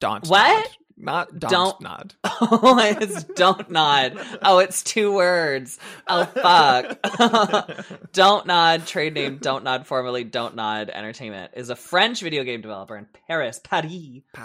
Don't. 0.01 0.27
What? 0.27 0.65
Nod. 0.65 0.77
Not 1.03 1.39
Don't, 1.39 1.51
Don't- 1.51 1.81
Nod. 1.81 2.15
Oh, 2.43 2.79
it's 2.79 3.25
don't 3.25 3.71
nod. 3.71 4.19
Oh, 4.43 4.59
it's 4.61 4.83
two 4.83 5.13
words. 5.13 5.79
Oh, 6.09 6.25
fuck. 6.25 6.99
don't 8.13 8.47
nod, 8.47 8.87
trade 8.87 9.13
name 9.15 9.37
Don't 9.37 9.63
Nod, 9.65 9.87
formerly 9.87 10.25
Don't 10.25 10.57
Nod 10.57 10.89
Entertainment, 10.89 11.53
is 11.55 11.69
a 11.69 11.77
French 11.77 12.21
video 12.23 12.43
game 12.45 12.63
developer 12.63 12.97
in 12.97 13.07
Paris, 13.29 13.61
Paris. 13.63 13.93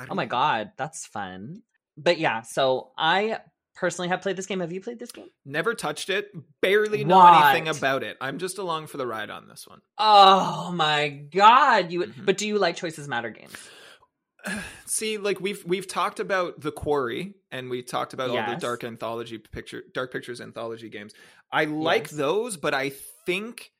Oh 0.09 0.15
my 0.15 0.25
god, 0.25 0.71
that's 0.77 1.05
fun. 1.05 1.61
But 1.97 2.19
yeah, 2.19 2.41
so 2.41 2.91
I 2.97 3.39
personally 3.75 4.07
have 4.09 4.21
played 4.21 4.35
this 4.37 4.45
game. 4.45 4.59
Have 4.61 4.71
you 4.71 4.81
played 4.81 4.99
this 4.99 5.11
game? 5.11 5.27
Never 5.45 5.73
touched 5.73 6.09
it. 6.09 6.31
Barely 6.61 7.03
know 7.03 7.17
What? 7.17 7.45
anything 7.53 7.67
about 7.67 8.03
it. 8.03 8.17
I'm 8.21 8.37
just 8.37 8.57
along 8.57 8.87
for 8.87 8.97
the 8.97 9.05
ride 9.07 9.29
on 9.29 9.47
this 9.47 9.67
one. 9.67 9.81
Oh 9.97 10.71
my 10.71 11.09
god, 11.09 11.91
you. 11.91 12.01
Mhm. 12.03 12.25
But 12.25 12.37
do 12.37 12.47
you 12.47 12.57
like 12.57 12.75
Choices 12.77 13.07
Matter 13.07 13.29
games? 13.29 13.53
See, 14.85 15.17
like 15.17 15.39
we've 15.39 15.63
we've 15.65 15.87
talked 15.87 16.19
about 16.19 16.61
the 16.61 16.71
quarry 16.71 17.33
and 17.51 17.69
we 17.69 17.81
talked 17.81 18.13
about 18.13 18.29
all 18.29 18.53
the 18.53 18.59
dark 18.59 18.83
anthology 18.83 19.37
picture 19.37 19.83
dark 19.93 20.11
pictures 20.11 20.39
anthology 20.41 20.89
games. 20.89 21.13
I 21.51 21.65
like 21.65 22.03
Yes. 22.03 22.11
those, 22.11 22.57
but 22.57 22.73
I 22.73 22.91
think 23.25 23.71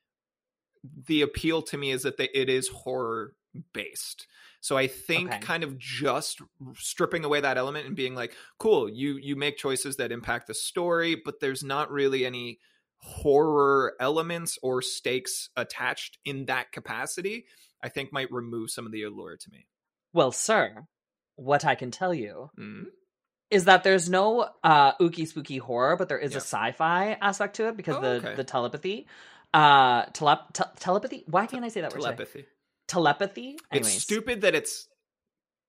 the 1.08 1.22
appeal 1.22 1.62
to 1.64 1.78
me 1.78 1.92
is 1.92 2.04
that 2.04 2.18
they, 2.18 2.30
it 2.34 2.50
is 2.50 2.68
horror 2.68 3.34
based. 3.74 4.28
So 4.66 4.76
I 4.76 4.88
think 4.88 5.30
Okay. 5.30 5.38
kind 5.42 5.64
of 5.64 5.78
just 5.78 6.42
stripping 6.74 7.24
away 7.24 7.40
that 7.40 7.56
element 7.56 7.86
and 7.86 7.96
being 7.96 8.16
like, 8.16 8.34
cool, 8.58 8.90
you 8.90 9.16
you 9.22 9.36
make 9.36 9.58
choices 9.58 9.98
that 9.98 10.12
impact 10.12 10.48
the 10.48 10.56
story, 10.56 11.14
but 11.24 11.40
there's 11.40 11.64
not 11.64 11.92
really 11.92 12.26
any 12.26 12.58
horror 12.98 13.94
elements 14.00 14.58
or 14.64 14.82
stakes 14.82 15.50
attached 15.56 16.18
in 16.26 16.46
that 16.46 16.72
capacity. 16.72 17.46
I 17.84 17.90
think 17.90 18.12
might 18.12 18.32
remove 18.32 18.72
some 18.72 18.88
of 18.88 18.92
the 18.92 19.04
allure 19.04 19.38
to 19.38 19.52
me. 19.52 19.68
Well, 20.14 20.32
sir, 20.32 20.88
what 21.36 21.64
I 21.64 21.76
can 21.76 21.92
tell 21.92 22.14
you 22.14 22.50
Mm. 22.58 22.86
is 23.52 23.66
that 23.66 23.84
there's 23.84 24.10
no 24.10 24.50
uh 24.64 24.94
ooky 24.98 25.28
spooky 25.28 25.60
horror, 25.60 25.96
but 25.96 26.10
there 26.10 26.18
is 26.18 26.32
Yeah. 26.32 26.38
a 26.38 26.42
sci-fi 26.42 27.18
aspect 27.22 27.58
to 27.58 27.68
it 27.68 27.78
because 27.78 27.98
Oh, 27.98 28.02
the 28.02 28.08
okay. 28.18 28.34
the 28.36 28.44
telepathy. 28.44 29.08
Uh 29.54 30.08
telep- 30.08 30.54
te- 30.54 30.74
telepathy? 30.80 31.24
Why 31.28 31.46
can't 31.46 31.64
I 31.64 31.68
say 31.70 31.82
that 31.82 31.94
word? 31.94 32.02
Telepathy. 32.02 32.48
Telepathy? 32.88 33.58
Anyways. 33.72 33.96
It's 33.96 34.04
stupid 34.04 34.42
that 34.42 34.56
it's 34.56 34.88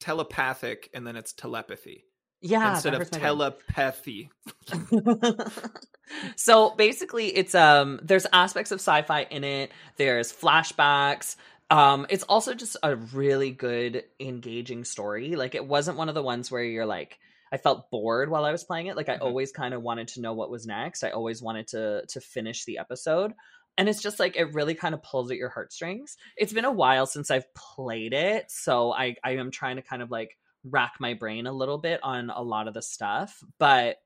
telepathic 0.00 0.90
and 0.94 1.06
then 1.06 1.16
it's 1.16 1.32
telepathy 1.32 2.04
Yeah, 2.42 2.74
instead 2.74 2.92
of 2.94 2.98
hurts 3.00 3.12
my 3.12 3.18
brain. 3.18 3.28
telepathy. 3.28 4.30
so 6.36 6.70
basically 6.76 7.28
it's 7.36 7.54
um 7.54 7.98
there's 8.02 8.26
aspects 8.32 8.70
of 8.72 8.76
sci-fi 8.80 9.22
in 9.30 9.42
it 9.44 9.70
there's 9.96 10.32
flashbacks 10.32 11.36
um 11.70 12.06
it's 12.10 12.22
also 12.24 12.54
just 12.54 12.76
a 12.82 12.94
really 12.96 13.50
good 13.50 14.04
engaging 14.20 14.84
story 14.84 15.34
like 15.36 15.54
it 15.54 15.66
wasn't 15.66 15.96
one 15.96 16.08
of 16.08 16.14
the 16.14 16.22
ones 16.22 16.50
where 16.50 16.62
you're 16.62 16.86
like 16.86 17.18
i 17.52 17.56
felt 17.56 17.90
bored 17.90 18.30
while 18.30 18.44
i 18.44 18.52
was 18.52 18.62
playing 18.64 18.86
it 18.86 18.96
like 18.96 19.08
i 19.08 19.16
Mhm. 19.16 19.22
always 19.22 19.50
kind 19.50 19.74
of 19.74 19.82
wanted 19.82 20.08
to 20.08 20.20
know 20.20 20.32
what 20.34 20.50
was 20.50 20.66
next 20.66 21.02
i 21.04 21.10
always 21.10 21.42
wanted 21.42 21.68
to 21.68 22.04
to 22.08 22.20
finish 22.20 22.64
the 22.64 22.78
episode 22.78 23.32
and 23.78 23.88
it's 23.88 24.02
just 24.02 24.18
like 24.18 24.36
it 24.36 24.54
really 24.54 24.74
kind 24.74 24.94
of 24.94 25.02
pulls 25.02 25.30
at 25.30 25.36
your 25.36 25.48
heartstrings 25.50 26.16
it's 26.36 26.52
been 26.52 26.64
a 26.64 26.72
while 26.72 27.06
since 27.06 27.30
i've 27.30 27.52
played 27.54 28.12
it 28.12 28.50
so 28.50 28.92
i 28.92 29.14
i 29.24 29.32
am 29.32 29.50
trying 29.50 29.76
to 29.76 29.82
kind 29.82 30.02
of 30.02 30.10
like 30.10 30.36
rack 30.64 30.94
my 30.98 31.14
brain 31.14 31.46
a 31.46 31.52
little 31.52 31.78
bit 31.78 32.00
on 32.02 32.30
a 32.30 32.42
lot 32.42 32.68
of 32.68 32.74
the 32.74 32.82
stuff 32.82 33.42
but 33.58 33.96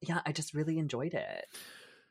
yeah, 0.00 0.20
I 0.24 0.32
just 0.32 0.54
really 0.54 0.78
enjoyed 0.78 1.14
it. 1.14 1.46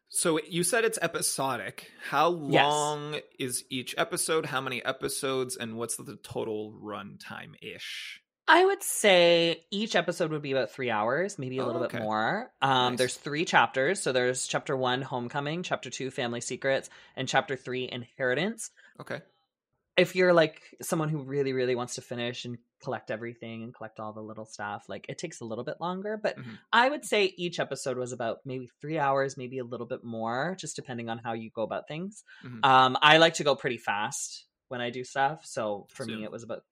So 0.09 0.39
you 0.47 0.63
said 0.63 0.83
it's 0.83 0.99
episodic. 1.01 1.89
How 2.09 2.29
Yes. 2.29 2.71
long 2.71 3.19
is 3.39 3.63
each 3.69 3.95
episode? 3.97 4.45
How 4.47 4.61
many 4.61 4.83
episodes? 4.83 5.55
And 5.55 5.75
what's 5.75 5.95
the 5.95 6.17
total 6.21 6.73
runtime 6.83 7.53
ish? 7.61 8.21
I 8.47 8.65
would 8.65 8.83
say 8.83 9.65
each 9.71 9.95
episode 9.95 10.31
would 10.31 10.41
be 10.41 10.51
about 10.51 10.69
three 10.71 10.89
hours, 10.89 11.39
maybe 11.39 11.59
a 11.59 11.63
Oh, 11.63 11.65
little 11.65 11.81
okay. 11.81 11.99
bit 11.99 12.03
more. 12.03 12.51
Um, 12.61 12.93
Nice. 12.93 12.97
There's 12.97 13.15
three 13.15 13.45
chapters. 13.45 14.01
So 14.01 14.11
there's 14.11 14.47
chapter 14.47 14.75
one, 14.75 15.01
Homecoming, 15.01 15.63
chapter 15.63 15.89
two, 15.89 16.11
Family 16.11 16.41
Secrets, 16.41 16.89
and 17.15 17.27
chapter 17.27 17.55
three, 17.55 17.87
Inheritance. 17.89 18.71
Okay. 18.99 19.21
If 19.95 20.15
you're 20.15 20.33
like 20.33 20.61
someone 20.81 21.09
who 21.09 21.19
really, 21.19 21.53
really 21.53 21.75
wants 21.75 21.95
to 21.95 22.01
finish 22.01 22.45
and 22.45 22.57
collect 22.81 23.11
everything 23.11 23.61
and 23.63 23.73
collect 23.73 23.99
all 23.99 24.11
the 24.11 24.23
little 24.23 24.45
stuff, 24.45 24.85
like 24.89 25.05
it 25.07 25.19
takes 25.19 25.39
a 25.39 25.45
little 25.45 25.63
bit 25.63 25.79
longer. 25.79 26.17
But 26.21 26.37
Mhm. 26.37 26.59
I 26.71 26.89
would 26.89 27.05
say 27.05 27.25
each 27.37 27.59
episode 27.59 27.97
was 27.97 28.11
about 28.11 28.39
maybe 28.43 28.67
three 28.81 28.97
hours, 28.97 29.37
maybe 29.37 29.59
a 29.59 29.63
little 29.63 29.85
bit 29.85 30.03
more, 30.03 30.55
just 30.59 30.75
depending 30.75 31.09
on 31.09 31.19
how 31.19 31.33
you 31.33 31.51
go 31.51 31.61
about 31.61 31.87
things. 31.87 32.23
Mhm. 32.41 32.63
Um, 32.63 32.97
I 33.03 33.17
like 33.19 33.35
to 33.35 33.43
go 33.43 33.55
pretty 33.55 33.77
fast 33.77 34.47
when 34.67 34.81
I 34.81 34.89
do 34.89 35.03
stuff. 35.03 35.45
So 35.45 35.85
for 35.91 36.07
me, 36.07 36.23
it 36.23 36.31
was 36.31 36.41
about 36.41 36.63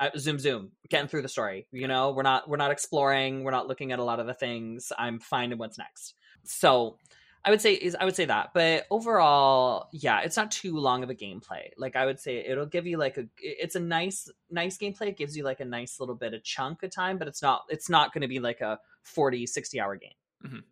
uh, 0.00 0.10
zoom, 0.16 0.38
zoom, 0.38 0.72
getting 0.88 1.08
through 1.08 1.22
the 1.22 1.28
story. 1.28 1.66
You 1.72 1.88
know, 1.88 2.12
we're 2.12 2.22
not 2.22 2.48
we're 2.48 2.56
not 2.56 2.70
exploring, 2.70 3.44
we're 3.44 3.50
not 3.50 3.66
looking 3.68 3.92
at 3.92 3.98
a 3.98 4.04
lot 4.04 4.20
of 4.20 4.26
the 4.26 4.34
things. 4.34 4.92
I'm 4.98 5.18
finding 5.18 5.58
what's 5.58 5.78
next. 5.78 6.14
So 6.44 6.98
I 7.44 7.50
would 7.50 7.60
say 7.60 7.74
is 7.74 7.96
I 7.98 8.04
would 8.04 8.16
say 8.16 8.26
that, 8.26 8.50
but 8.52 8.86
overall, 8.90 9.88
yeah, 9.92 10.20
it's 10.20 10.36
not 10.36 10.50
too 10.50 10.76
long 10.76 11.02
of 11.02 11.10
a 11.10 11.14
gameplay. 11.14 11.70
Like 11.76 11.96
I 11.96 12.04
would 12.04 12.20
say, 12.20 12.44
it'll 12.44 12.66
give 12.66 12.86
you 12.86 12.98
like 12.98 13.16
a 13.16 13.24
it's 13.38 13.76
a 13.76 13.80
nice 13.80 14.30
nice 14.50 14.76
gameplay. 14.76 15.08
It 15.08 15.16
gives 15.16 15.36
you 15.36 15.44
like 15.44 15.60
a 15.60 15.64
nice 15.64 16.00
little 16.00 16.14
bit 16.14 16.34
of 16.34 16.42
chunk 16.42 16.82
of 16.82 16.90
time, 16.90 17.18
but 17.18 17.28
it's 17.28 17.42
not 17.42 17.64
it's 17.68 17.88
not 17.88 18.12
going 18.12 18.22
to 18.22 18.28
be 18.28 18.40
like 18.40 18.60
a 18.60 18.78
40, 19.02 19.46
60 19.46 19.80
hour 19.80 19.96
game. 19.96 20.12
Mhm. 20.44 20.62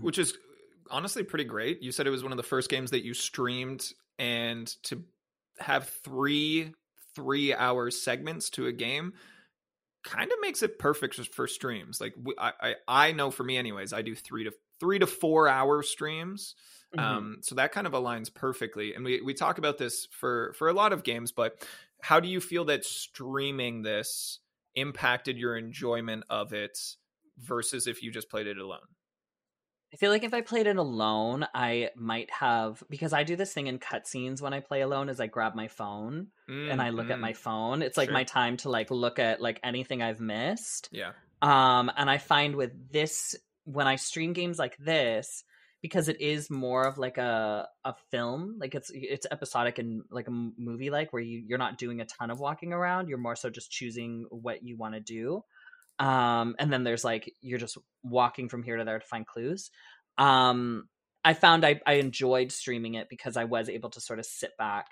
Which 0.00 0.18
is 0.18 0.36
honestly 0.90 1.22
pretty 1.22 1.44
great. 1.44 1.82
You 1.82 1.90
said 1.90 2.06
it 2.06 2.10
was 2.10 2.22
one 2.22 2.32
of 2.32 2.36
the 2.36 2.42
first 2.42 2.70
games 2.70 2.90
that 2.92 3.04
you 3.04 3.14
streamed, 3.14 3.90
and 4.18 4.66
to 4.84 5.02
have 5.58 5.88
three 5.88 6.74
three 7.14 7.54
hour 7.54 7.90
segments 7.90 8.50
to 8.50 8.66
a 8.66 8.72
game 8.72 9.12
kind 10.04 10.30
of 10.30 10.38
makes 10.40 10.62
it 10.62 10.78
perfect 10.78 11.16
for 11.34 11.46
streams. 11.46 12.00
Like 12.00 12.14
we, 12.22 12.34
I, 12.38 12.52
I 12.60 12.74
I 12.86 13.12
know 13.12 13.30
for 13.30 13.44
me 13.44 13.56
anyways, 13.56 13.92
I 13.92 14.02
do 14.02 14.14
three 14.14 14.44
to 14.44 14.52
three 14.80 14.98
to 14.98 15.06
four 15.06 15.48
hour 15.48 15.82
streams. 15.82 16.54
Mhm. 16.96 17.02
Um, 17.02 17.36
so 17.42 17.56
that 17.56 17.72
kind 17.72 17.86
of 17.86 17.92
aligns 17.92 18.32
perfectly. 18.32 18.94
And 18.94 19.04
we 19.04 19.20
we 19.20 19.34
talk 19.34 19.58
about 19.58 19.78
this 19.78 20.06
for 20.10 20.54
for 20.56 20.68
a 20.68 20.72
lot 20.72 20.92
of 20.92 21.02
games, 21.04 21.32
but 21.32 21.66
how 22.00 22.20
do 22.20 22.28
you 22.28 22.40
feel 22.40 22.64
that 22.66 22.84
streaming 22.84 23.82
this 23.82 24.38
impacted 24.74 25.36
your 25.36 25.56
enjoyment 25.56 26.24
of 26.30 26.52
it 26.52 26.78
versus 27.38 27.86
if 27.86 28.02
you 28.02 28.10
just 28.10 28.30
played 28.30 28.46
it 28.46 28.58
alone? 28.58 28.78
I 29.92 29.96
feel 29.96 30.10
like 30.10 30.24
if 30.24 30.34
I 30.34 30.42
played 30.42 30.66
it 30.66 30.76
alone, 30.76 31.46
I 31.54 31.90
might 31.96 32.30
have 32.30 32.82
because 32.90 33.12
I 33.14 33.22
do 33.24 33.36
this 33.36 33.52
thing 33.54 33.68
in 33.68 33.78
cutscenes 33.78 34.42
when 34.42 34.52
I 34.52 34.60
play 34.60 34.82
alone 34.82 35.08
is 35.08 35.18
I 35.20 35.26
grab 35.28 35.54
my 35.54 35.68
phone 35.68 36.28
and 36.46 36.80
I 36.82 36.90
look 36.90 37.08
at 37.10 37.18
Mm, 37.18 37.20
my 37.22 37.32
phone. 37.32 37.80
It's 37.82 37.96
like 37.96 38.08
Sure. 38.08 38.14
my 38.14 38.24
time 38.24 38.58
to 38.58 38.68
like 38.70 38.90
look 38.90 39.18
at 39.18 39.40
like 39.40 39.60
anything 39.62 40.02
I've 40.02 40.20
missed. 40.20 40.88
yeah. 40.92 41.12
Um 41.40 41.90
and 41.96 42.10
I 42.10 42.18
find 42.18 42.56
with 42.56 42.72
this 42.92 43.34
when 43.64 43.86
I 43.86 43.96
stream 43.96 44.32
games 44.32 44.58
like 44.58 44.76
this 44.78 45.44
because 45.80 46.08
it 46.08 46.20
is 46.20 46.50
more 46.50 46.84
of 46.86 46.98
like 46.98 47.16
a 47.16 47.68
a 47.84 47.94
film, 48.10 48.56
like 48.60 48.74
it's 48.74 48.90
it's 48.92 49.26
episodic 49.30 49.78
and 49.78 50.02
like 50.10 50.26
a 50.28 50.32
movie 50.58 50.90
like 50.90 51.12
where 51.12 51.22
you 51.22 51.44
you're 51.46 51.56
not 51.58 51.78
doing 51.78 52.00
a 52.00 52.04
ton 52.04 52.30
of 52.30 52.40
walking 52.40 52.72
around, 52.72 53.08
you're 53.08 53.16
more 53.16 53.36
so 53.36 53.48
just 53.48 53.70
choosing 53.70 54.26
what 54.30 54.62
you 54.62 54.76
want 54.76 54.94
to 54.94 55.00
do. 55.00 55.44
Um 55.98 56.54
and 56.58 56.72
then 56.72 56.84
there's 56.84 57.04
like 57.04 57.32
you're 57.40 57.58
just 57.58 57.78
walking 58.02 58.48
from 58.48 58.62
here 58.62 58.76
to 58.76 58.84
there 58.84 58.98
to 58.98 59.06
find 59.06 59.26
clues. 59.26 59.70
Um 60.16 60.88
I 61.24 61.34
found 61.34 61.64
I 61.64 61.80
I 61.86 61.94
enjoyed 61.94 62.52
streaming 62.52 62.94
it 62.94 63.08
because 63.08 63.36
I 63.36 63.44
was 63.44 63.68
able 63.68 63.90
to 63.90 64.00
sort 64.00 64.18
of 64.18 64.26
sit 64.26 64.56
back 64.56 64.86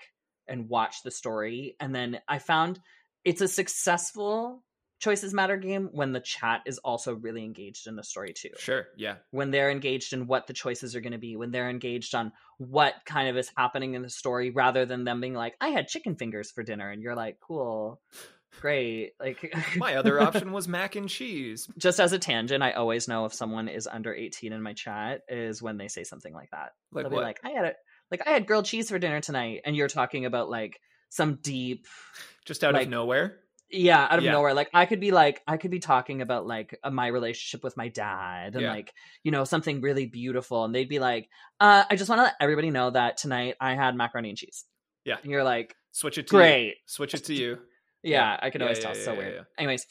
and 0.47 0.69
watch 0.69 1.03
the 1.03 1.11
story 1.11 1.75
and 1.79 1.93
then 1.95 2.19
I 2.27 2.39
found 2.39 2.79
it's 3.25 3.41
a 3.41 3.47
successful 3.47 4.63
choices 4.99 5.31
matter 5.33 5.57
game 5.57 5.89
when 5.91 6.11
the 6.11 6.19
chat 6.19 6.61
is 6.65 6.79
also 6.79 7.13
really 7.13 7.43
engaged 7.43 7.85
in 7.85 7.95
the 7.95 8.03
story 8.03 8.33
too 8.33 8.49
Sure. 8.57 8.87
Yeah. 8.97 9.17
when 9.29 9.51
they're 9.51 9.69
engaged 9.69 10.11
in 10.13 10.25
what 10.25 10.47
the 10.47 10.53
choices 10.53 10.95
are 10.95 11.01
going 11.01 11.11
to 11.11 11.19
be 11.19 11.35
when 11.35 11.51
they're 11.51 11.69
engaged 11.69 12.15
on 12.15 12.31
what 12.57 12.95
kind 13.05 13.29
of 13.29 13.37
is 13.37 13.51
happening 13.55 13.93
in 13.93 14.01
the 14.01 14.09
story 14.09 14.49
rather 14.49 14.85
than 14.87 15.03
them 15.03 15.21
being 15.21 15.35
like 15.35 15.55
i 15.61 15.67
had 15.69 15.87
chicken 15.87 16.15
fingers 16.15 16.49
for 16.49 16.63
dinner 16.63 16.89
and 16.89 17.03
you're 17.03 17.15
like 17.15 17.37
cool 17.39 18.01
great 18.61 19.11
like 19.19 19.53
My 19.77 19.95
other 19.95 20.19
option 20.19 20.51
was 20.51 20.67
mac 20.67 20.95
and 20.95 21.07
cheese. 21.09 21.67
just 21.77 21.99
as 21.99 22.13
a 22.13 22.19
tangent 22.19 22.63
i 22.63 22.71
always 22.71 23.07
know 23.07 23.25
if 23.25 23.33
someone 23.33 23.67
is 23.67 23.87
under 23.87 24.13
18 24.13 24.51
in 24.53 24.61
my 24.61 24.73
chat 24.73 25.21
is 25.29 25.61
when 25.61 25.77
they 25.77 25.87
say 25.87 26.03
something 26.03 26.33
like 26.33 26.49
that 26.51 26.71
Like 26.91 27.03
they'll 27.05 27.11
what? 27.11 27.19
be 27.19 27.25
like 27.25 27.39
i 27.43 27.49
had 27.51 27.65
a 27.65 27.73
like 28.09 28.25
i 28.27 28.31
had 28.31 28.47
grilled 28.47 28.65
cheese 28.65 28.89
for 28.89 28.97
dinner 28.99 29.21
tonight 29.21 29.61
and 29.65 29.75
you're 29.75 29.87
talking 29.89 30.25
about 30.25 30.49
like 30.49 30.79
some 31.09 31.35
deep 31.41 31.85
just 32.45 32.63
out 32.63 32.73
like- 32.73 32.85
of 32.87 32.89
nowhere. 32.89 33.37
yeah 33.69 34.07
out 34.09 34.17
of 34.17 34.23
Yeah. 34.23 34.31
nowhere 34.31 34.53
like 34.53 34.69
i 34.73 34.85
could 34.85 34.99
be 35.01 35.11
like 35.11 35.41
i 35.47 35.57
could 35.57 35.71
be 35.71 35.79
talking 35.79 36.21
about 36.21 36.47
like 36.47 36.79
uh, 36.83 36.89
my 36.89 37.07
relationship 37.07 37.63
with 37.63 37.75
my 37.77 37.89
dad 37.89 38.53
and 38.53 38.61
Yeah. 38.63 38.71
like 38.71 38.91
you 39.23 39.31
know 39.31 39.43
something 39.43 39.81
really 39.81 40.05
beautiful 40.07 40.63
and 40.65 40.73
they'd 40.73 40.89
be 40.89 40.99
like 40.99 41.29
uh 41.59 41.83
i 41.89 41.95
just 41.95 42.09
want 42.09 42.19
to 42.19 42.23
let 42.23 42.35
everybody 42.39 42.71
know 42.71 42.89
that 42.91 43.17
tonight 43.17 43.55
i 43.61 43.75
had 43.75 43.95
macaroni 43.95 44.29
and 44.29 44.37
cheese 44.37 44.65
Yeah. 45.05 45.17
and 45.21 45.29
you're 45.31 45.43
like 45.43 45.75
Switch 45.91 46.17
it 46.17 46.27
to 46.27 46.35
you. 46.35 46.39
great 46.39 46.75
Switch 46.85 47.13
it 47.13 47.25
to 47.25 47.33
you. 47.41 47.57
Yeah, 48.03 48.37
i 48.41 48.49
can 48.49 48.61
always 48.61 48.79
tell 48.79 48.95
so 48.95 49.15
weird 49.15 49.45
anyways 49.57 49.85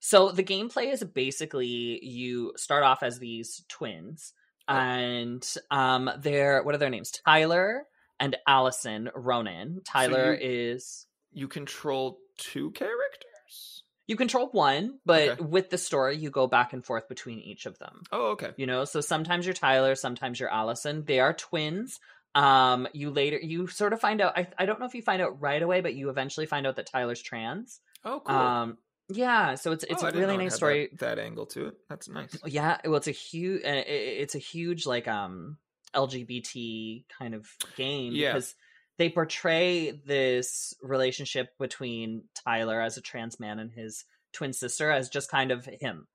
so 0.00 0.30
the 0.32 0.42
gameplay 0.42 0.92
is 0.92 1.04
basically 1.04 2.00
you 2.04 2.52
start 2.56 2.82
off 2.82 3.02
as 3.02 3.18
these 3.18 3.64
twins 3.68 4.32
Oh. 4.68 4.74
and 4.74 5.54
um 5.72 6.08
they're 6.20 6.62
what 6.62 6.72
are 6.74 6.78
their 6.78 6.88
names 6.88 7.10
tyler 7.10 7.82
and 8.20 8.36
alyson 8.48 9.10
ronan 9.14 9.80
tyler 9.84 10.32
is 10.40 11.06
You 11.32 11.48
control 11.48 12.18
two 12.38 12.70
characters. 12.70 13.82
you 14.06 14.14
control 14.16 14.48
one 14.52 15.00
but 15.04 15.28
Okay. 15.30 15.42
with 15.42 15.70
the 15.70 15.78
story 15.78 16.16
you 16.16 16.30
go 16.30 16.46
back 16.46 16.72
and 16.72 16.84
forth 16.84 17.08
between 17.08 17.40
each 17.40 17.66
of 17.66 17.76
them 17.80 18.02
Oh, 18.12 18.26
okay. 18.32 18.50
you 18.56 18.66
know 18.66 18.84
so 18.84 19.00
sometimes 19.00 19.46
you're 19.46 19.52
tyler 19.54 19.96
sometimes 19.96 20.38
you're 20.38 20.48
alyson 20.52 21.04
they 21.06 21.18
are 21.18 21.32
twins 21.34 21.98
um 22.34 22.88
you 22.92 23.10
later 23.10 23.38
you 23.38 23.66
sort 23.66 23.92
of 23.92 24.00
find 24.00 24.20
out 24.20 24.36
I, 24.38 24.46
I 24.58 24.64
don't 24.66 24.80
know 24.80 24.86
if 24.86 24.94
you 24.94 25.02
find 25.02 25.20
out 25.20 25.40
right 25.40 25.62
away 25.62 25.80
but 25.82 25.94
you 25.94 26.08
eventually 26.08 26.46
find 26.46 26.66
out 26.66 26.76
that 26.76 26.86
tyler's 26.90 27.20
trans 27.22 27.80
Oh, 28.04 28.20
cool. 28.24 28.34
um 28.34 28.78
yeah 29.08 29.54
so 29.56 29.72
it's 29.72 29.84
it's 29.84 30.02
Oh, 30.02 30.06
a 30.08 30.12
really 30.12 30.36
nice 30.38 30.54
story 30.54 30.88
That, 30.98 31.16
that 31.16 31.18
angle 31.18 31.44
to 31.46 31.66
it. 31.68 31.74
That's 31.90 32.08
nice. 32.08 32.36
yeah 32.46 32.78
well 32.84 32.94
it's 32.96 33.08
a 33.08 33.10
huge 33.10 33.60
it's 33.64 34.34
a 34.34 34.38
huge 34.38 34.86
like 34.86 35.06
um 35.08 35.58
lgbt 35.94 37.04
kind 37.18 37.34
of 37.34 37.46
game 37.76 38.12
Yeah. 38.14 38.32
because 38.32 38.54
they 38.98 39.08
portray 39.10 39.90
this 40.06 40.74
relationship 40.82 41.48
between 41.58 42.24
tyler 42.34 42.80
as 42.80 42.96
a 42.96 43.00
trans 43.00 43.38
man 43.40 43.58
and 43.58 43.70
his 43.72 44.04
twin 44.32 44.52
sister 44.52 44.90
as 44.90 45.08
just 45.08 45.30
kind 45.30 45.50
of 45.50 45.66
him 45.66 46.06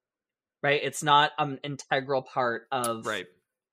right 0.64 0.80
it's 0.84 1.04
not 1.04 1.32
an 1.38 1.60
integral 1.64 2.24
part 2.24 2.64
of 2.72 3.06
Right. 3.06 3.28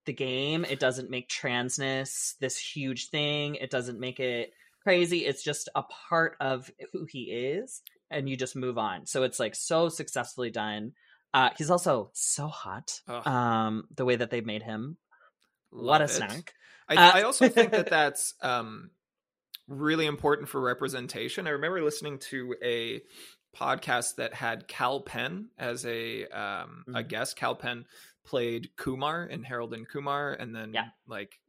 The 0.06 0.12
game 0.12 0.64
it 0.64 0.78
doesn't 0.80 1.10
make 1.10 1.28
transness 1.28 2.34
this 2.38 2.58
huge 2.58 3.08
thing 3.08 3.54
it 3.56 3.70
doesn't 3.70 3.98
make 3.98 4.20
it 4.20 4.52
crazy 4.82 5.24
it's 5.24 5.42
just 5.42 5.68
a 5.74 5.82
part 5.82 6.36
of 6.40 6.70
who 6.92 7.06
he 7.06 7.22
is 7.22 7.80
and 8.10 8.28
you 8.28 8.36
just 8.36 8.54
move 8.54 8.76
on. 8.78 9.06
So 9.06 9.22
it's 9.22 9.40
like 9.40 9.54
so 9.54 9.88
successfully 9.88 10.50
done. 10.50 10.92
Uh, 11.32 11.50
he's 11.56 11.70
also 11.70 12.10
so 12.12 12.46
hot. 12.46 13.00
Um, 13.08 13.88
the 13.96 14.04
way 14.04 14.14
that 14.16 14.30
they've 14.30 14.44
made 14.46 14.62
him. 14.62 14.98
what 15.70 16.00
a 16.00 16.04
Love 16.04 16.10
it. 16.10 16.12
snack. 16.12 16.54
I, 16.88 16.94
Uh, 16.96 17.10
I 17.14 17.22
also 17.22 17.48
think 17.48 17.72
that 17.72 17.86
that's 17.90 18.34
um, 18.42 18.90
really 19.66 20.06
important 20.06 20.48
for 20.48 20.60
representation. 20.60 21.46
I 21.46 21.50
remember 21.50 21.82
listening 21.82 22.18
to 22.30 22.54
a 22.62 23.00
podcast 23.56 24.16
that 24.16 24.34
had 24.34 24.68
Kal 24.68 25.00
Penn 25.00 25.48
as 25.58 25.84
a 25.86 26.26
um, 26.26 26.84
a 26.88 27.02
Mhm. 27.02 27.08
guest. 27.08 27.36
Kal 27.36 27.54
Penn 27.56 27.86
played 28.24 28.70
Kumar 28.76 29.24
in 29.26 29.42
Harold 29.42 29.74
and 29.74 29.88
Kumar, 29.88 30.32
and 30.32 30.54
then 30.54 30.72
Yeah. 30.72 30.88
like 31.06 31.40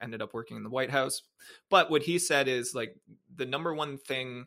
ended 0.00 0.20
up 0.20 0.34
working 0.34 0.56
in 0.56 0.62
the 0.62 0.70
White 0.70 0.90
House. 0.90 1.22
But 1.70 1.90
what 1.90 2.02
he 2.02 2.18
said 2.18 2.48
is 2.48 2.74
like 2.74 2.96
the 3.34 3.46
number 3.46 3.72
one 3.72 3.98
thing 3.98 4.46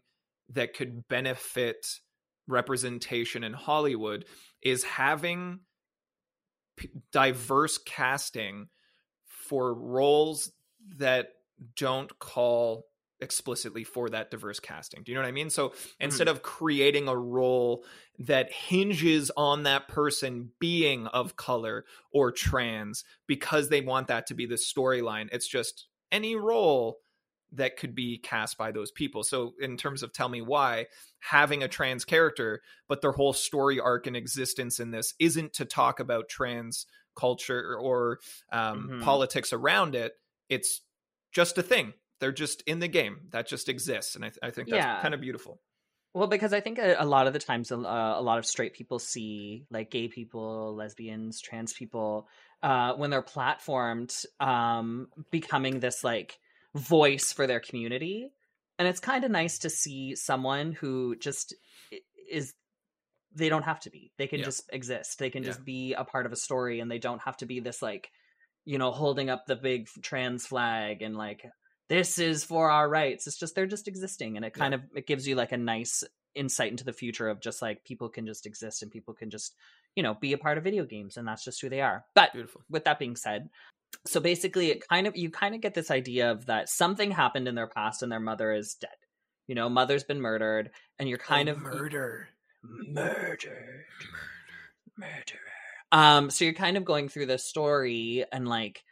that 0.49 0.73
could 0.73 1.07
benefit 1.07 1.99
representation 2.47 3.43
in 3.43 3.53
Hollywood 3.53 4.25
is 4.61 4.83
having 4.83 5.59
p- 6.77 6.89
diverse 7.11 7.77
casting 7.77 8.69
for 9.25 9.73
roles 9.73 10.51
that 10.97 11.29
don't 11.75 12.17
call 12.19 12.85
explicitly 13.19 13.83
for 13.83 14.09
that 14.09 14.29
diverse 14.31 14.59
casting. 14.59 15.03
Do 15.03 15.11
you 15.11 15.15
know 15.15 15.21
what 15.21 15.27
I 15.27 15.31
mean? 15.31 15.49
So 15.49 15.73
instead 15.99 16.27
of 16.27 16.43
creating 16.43 17.07
a 17.07 17.17
role 17.17 17.83
that 18.19 18.51
hinges 18.51 19.31
on 19.35 19.63
that 19.63 19.87
person 19.87 20.51
being 20.59 21.07
of 21.07 21.35
color 21.35 21.85
or 22.11 22.31
trans 22.31 23.03
because 23.25 23.69
they 23.69 23.81
want 23.81 24.07
that 24.07 24.27
to 24.27 24.33
be 24.35 24.45
the 24.45 24.55
storyline, 24.55 25.29
it's 25.31 25.47
just 25.47 25.87
any 26.11 26.35
role 26.35 26.99
that 27.53 27.77
could 27.77 27.95
be 27.95 28.17
cast 28.17 28.57
by 28.57 28.71
those 28.71 28.91
people. 28.91 29.23
So 29.23 29.53
in 29.59 29.77
terms 29.77 30.03
of 30.03 30.11
tell 30.11 30.27
me 30.29 30.41
why 30.41 30.87
having 31.19 31.63
a 31.63 31.67
trans 31.67 32.05
character 32.05 32.61
but 32.87 33.01
their 33.01 33.13
whole 33.13 33.33
story 33.33 33.79
arc 33.79 34.05
and 34.05 34.17
existence 34.17 34.79
in 34.79 34.91
this 34.91 35.13
isn't 35.17 35.53
to 35.53 35.65
talk 35.65 35.99
about 35.99 36.29
trans 36.29 36.85
culture 37.15 37.75
or 37.75 38.19
um, 38.51 38.89
Mhm. 38.91 39.01
politics 39.01 39.53
around 39.53 39.95
it. 39.95 40.13
It's 40.49 40.81
just 41.31 41.57
a 41.57 41.63
thing. 41.63 41.93
They're 42.19 42.31
just 42.31 42.61
in 42.63 42.79
the 42.79 42.87
game 42.87 43.27
that 43.31 43.47
just 43.47 43.69
exists, 43.69 44.15
and 44.15 44.25
I, 44.25 44.29
th- 44.29 44.39
I 44.41 44.51
think 44.51 44.69
that's 44.69 44.83
Yeah. 44.83 45.01
kind 45.01 45.13
of 45.13 45.21
beautiful. 45.21 45.59
Well, 46.13 46.27
because 46.27 46.51
I 46.51 46.61
think 46.61 46.79
a, 46.79 46.95
a 46.97 47.05
lot 47.05 47.27
of 47.27 47.33
the 47.33 47.39
times, 47.39 47.71
uh, 47.71 47.75
a 47.77 48.21
lot 48.21 48.39
of 48.39 48.45
straight 48.45 48.73
people 48.73 48.97
see 48.97 49.65
like 49.69 49.91
gay 49.91 50.07
people, 50.07 50.73
lesbians, 50.75 51.39
trans 51.41 51.73
people, 51.73 52.27
uh, 52.63 52.93
when 52.95 53.11
they're 53.11 53.21
platformed, 53.21 54.25
um, 54.39 55.09
becoming 55.29 55.79
this 55.79 56.03
like 56.03 56.39
voice 56.73 57.31
for 57.33 57.45
their 57.45 57.59
community, 57.59 58.31
and 58.79 58.87
it's 58.87 58.99
kind 58.99 59.23
of 59.25 59.31
nice 59.31 59.59
to 59.59 59.69
see 59.69 60.15
someone 60.15 60.71
who 60.71 61.15
just 61.17 61.53
is. 62.31 62.53
They 63.35 63.49
don't 63.49 63.63
have 63.63 63.81
to 63.81 63.91
be. 63.91 64.11
They 64.17 64.25
can 64.25 64.39
Yeah. 64.39 64.45
just 64.45 64.63
exist. 64.73 65.19
They 65.19 65.29
can 65.29 65.43
Yeah. 65.43 65.49
just 65.49 65.63
be 65.63 65.93
a 65.93 66.03
part 66.03 66.25
of 66.25 66.31
a 66.31 66.35
story, 66.37 66.79
and 66.79 66.89
they 66.89 66.97
don't 66.97 67.21
have 67.21 67.37
to 67.37 67.45
be 67.45 67.59
this 67.59 67.81
like, 67.83 68.09
you 68.65 68.79
know, 68.79 68.91
holding 68.91 69.29
up 69.29 69.45
the 69.45 69.55
big 69.55 69.87
trans 70.01 70.47
flag 70.47 71.03
and 71.03 71.15
like 71.15 71.45
this 71.89 72.19
is 72.19 72.43
for 72.43 72.69
our 72.69 72.87
rights. 72.89 73.27
It's 73.27 73.37
just 73.37 73.55
they're 73.55 73.65
just 73.65 73.87
existing, 73.87 74.35
and 74.35 74.45
it 74.45 74.53
kind 74.53 74.73
of 74.73 74.81
it 74.95 75.07
gives 75.07 75.27
you 75.27 75.35
like 75.35 75.51
a 75.51 75.57
nice 75.57 76.03
insight 76.35 76.69
into 76.71 76.83
the 76.83 76.93
future 76.93 77.27
of 77.29 77.39
just 77.41 77.61
like 77.61 77.83
people 77.83 78.09
can 78.09 78.25
just 78.27 78.45
exist 78.45 78.83
and 78.83 78.91
people 78.91 79.13
can 79.13 79.29
just 79.29 79.55
you 79.95 80.03
know 80.03 80.13
be 80.13 80.33
a 80.33 80.37
part 80.37 80.57
of 80.57 80.63
video 80.63 80.85
games, 80.85 81.17
and 81.17 81.27
that's 81.27 81.43
just 81.43 81.61
who 81.61 81.69
they 81.69 81.81
are. 81.81 82.03
But 82.15 82.33
Beautiful. 82.33 82.61
with 82.69 82.83
that 82.85 82.99
being 82.99 83.15
said, 83.15 83.49
so 84.05 84.19
basically, 84.19 84.69
it 84.71 84.87
kind 84.87 85.07
of 85.07 85.15
you 85.15 85.29
kind 85.29 85.55
of 85.55 85.61
get 85.61 85.73
this 85.73 85.89
idea 85.91 86.31
of 86.31 86.45
that 86.47 86.69
something 86.69 87.11
happened 87.11 87.47
in 87.47 87.55
their 87.55 87.67
past 87.67 88.03
and 88.03 88.11
their 88.11 88.19
mother 88.19 88.51
is 88.53 88.75
dead. 88.75 88.89
You 89.47 89.55
know, 89.55 89.69
mother's 89.69 90.03
been 90.03 90.19
murdered, 90.21 90.71
and 90.99 91.07
you're 91.07 91.17
kind 91.17 91.47
Oh, 91.49 91.53
of 91.53 91.59
murder. 91.59 92.27
murdered 92.63 93.85
murderer 94.97 95.39
um 95.91 96.29
so 96.29 96.43
you're 96.43 96.53
kind 96.53 96.75
of 96.75 96.83
going 96.83 97.07
through 97.07 97.27
this 97.27 97.45
story 97.45 98.25
and 98.31 98.47
like 98.47 98.83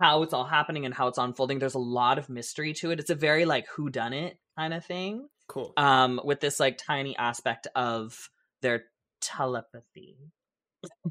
how 0.00 0.22
it's 0.22 0.32
all 0.34 0.44
happening 0.44 0.84
and 0.84 0.94
how 0.94 1.08
it's 1.08 1.18
unfolding 1.18 1.58
there's 1.58 1.74
a 1.74 1.78
lot 1.78 2.18
of 2.18 2.28
mystery 2.28 2.72
to 2.74 2.90
it 2.90 3.00
it's 3.00 3.10
a 3.10 3.14
very 3.14 3.44
like 3.44 3.66
who 3.68 3.88
done 3.90 4.12
it 4.12 4.38
kind 4.58 4.74
of 4.74 4.84
thing 4.84 5.28
Cool. 5.48 5.72
um 5.76 6.20
with 6.24 6.40
this 6.40 6.58
like 6.60 6.78
tiny 6.78 7.16
aspect 7.16 7.66
of 7.74 8.28
their 8.62 8.84
telepathy 9.20 10.16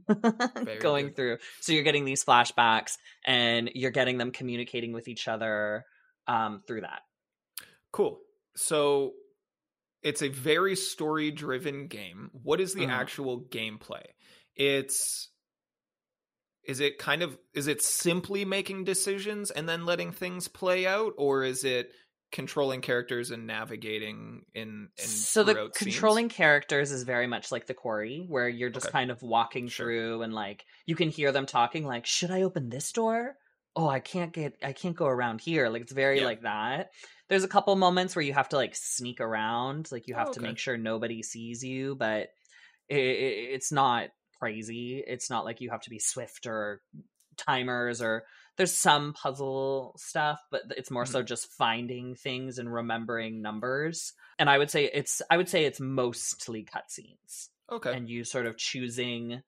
going 0.79 1.07
good. 1.07 1.15
through 1.15 1.37
so 1.61 1.71
you're 1.73 1.83
getting 1.83 2.05
these 2.05 2.23
flashbacks 2.23 2.97
and 3.25 3.71
you're 3.75 3.91
getting 3.91 4.17
them 4.17 4.31
communicating 4.31 4.93
with 4.93 5.07
each 5.07 5.27
other 5.27 5.85
um 6.27 6.61
through 6.67 6.81
that 6.81 7.01
Cool. 7.91 8.19
So 8.57 9.13
it's 10.03 10.21
a 10.21 10.27
very 10.27 10.75
story 10.75 11.31
driven 11.31 11.87
game. 11.87 12.29
What 12.33 12.59
is 12.59 12.73
the 12.73 12.87
Mhm. 12.87 12.89
actual 12.89 13.39
gameplay? 13.39 14.03
It's 14.53 15.29
is 16.67 16.79
it 16.79 16.97
kind 16.97 17.21
of 17.23 17.37
is 17.53 17.67
it 17.67 17.81
simply 17.81 18.45
making 18.45 18.83
decisions 18.83 19.51
and 19.51 19.67
then 19.67 19.85
letting 19.85 20.11
things 20.11 20.47
play 20.47 20.85
out 20.87 21.13
or 21.17 21.43
is 21.43 21.63
it 21.63 21.91
controlling 22.31 22.81
characters 22.81 23.31
and 23.31 23.47
navigating 23.47 24.45
in, 24.53 24.89
in 24.97 25.27
so 25.29 25.43
the 25.43 25.53
throughout 25.53 25.75
scenes? 25.75 25.75
controlling 25.77 26.29
characters 26.29 26.91
is 26.91 27.03
very 27.03 27.27
much 27.27 27.51
like 27.51 27.65
the 27.67 27.73
quarry 27.73 28.25
where 28.27 28.49
you're 28.49 28.69
just 28.69 28.87
Okay. 28.87 28.91
kind 28.91 29.11
of 29.11 29.21
walking 29.21 29.67
Sure. 29.67 29.85
through 29.87 30.21
and 30.21 30.33
like 30.33 30.65
you 30.85 30.95
can 30.95 31.09
hear 31.09 31.31
them 31.31 31.45
talking 31.45 31.85
like 31.85 32.05
should 32.05 32.31
i 32.31 32.41
open 32.41 32.69
this 32.69 32.91
door 32.91 33.35
oh 33.75 33.87
i 33.87 33.99
can't 33.99 34.33
get 34.33 34.57
i 34.63 34.73
can't 34.73 34.95
go 34.95 35.05
around 35.05 35.39
here 35.41 35.69
like 35.69 35.81
it's 35.83 35.93
very 35.93 36.19
Yeah. 36.19 36.25
like 36.25 36.41
that 36.41 36.89
there's 37.29 37.43
a 37.43 37.47
couple 37.49 37.75
moments 37.75 38.15
where 38.15 38.23
you 38.23 38.33
have 38.33 38.49
to 38.49 38.55
like 38.57 38.75
sneak 38.75 39.21
around 39.21 39.89
like 39.91 40.07
you 40.07 40.15
have 40.15 40.29
Oh, 40.29 40.33
to 40.33 40.41
make 40.41 40.57
sure 40.57 40.77
nobody 40.77 41.23
sees 41.23 41.63
you 41.63 41.95
but 41.95 42.29
it, 42.89 42.97
it, 42.97 43.49
it's 43.53 43.71
not 43.71 44.09
crazy. 44.39 45.03
It's 45.05 45.29
not 45.29 45.45
like 45.45 45.61
you 45.61 45.69
have 45.71 45.81
to 45.81 45.89
be 45.89 45.99
swift 45.99 46.47
or 46.47 46.81
timers 47.37 48.01
or 48.01 48.23
there's 48.57 48.71
some 48.71 49.11
puzzle 49.11 49.93
stuff 49.97 50.39
but 50.49 50.61
it's 50.77 50.89
more 50.89 51.05
so 51.05 51.21
just 51.21 51.51
finding 51.57 52.15
things 52.15 52.57
and 52.59 52.73
remembering 52.73 53.41
numbers. 53.41 54.13
And 54.39 54.49
i 54.49 54.57
would 54.57 54.71
say 54.71 54.85
it's 54.85 55.21
i 55.29 55.35
would 55.35 55.49
say 55.49 55.65
it's 55.65 55.79
mostly 55.81 56.63
cutscenes 56.65 57.49
Okay. 57.69 57.93
and 57.93 58.09
you 58.09 58.23
sort 58.23 58.45
of 58.45 58.57
choosing 58.57 59.41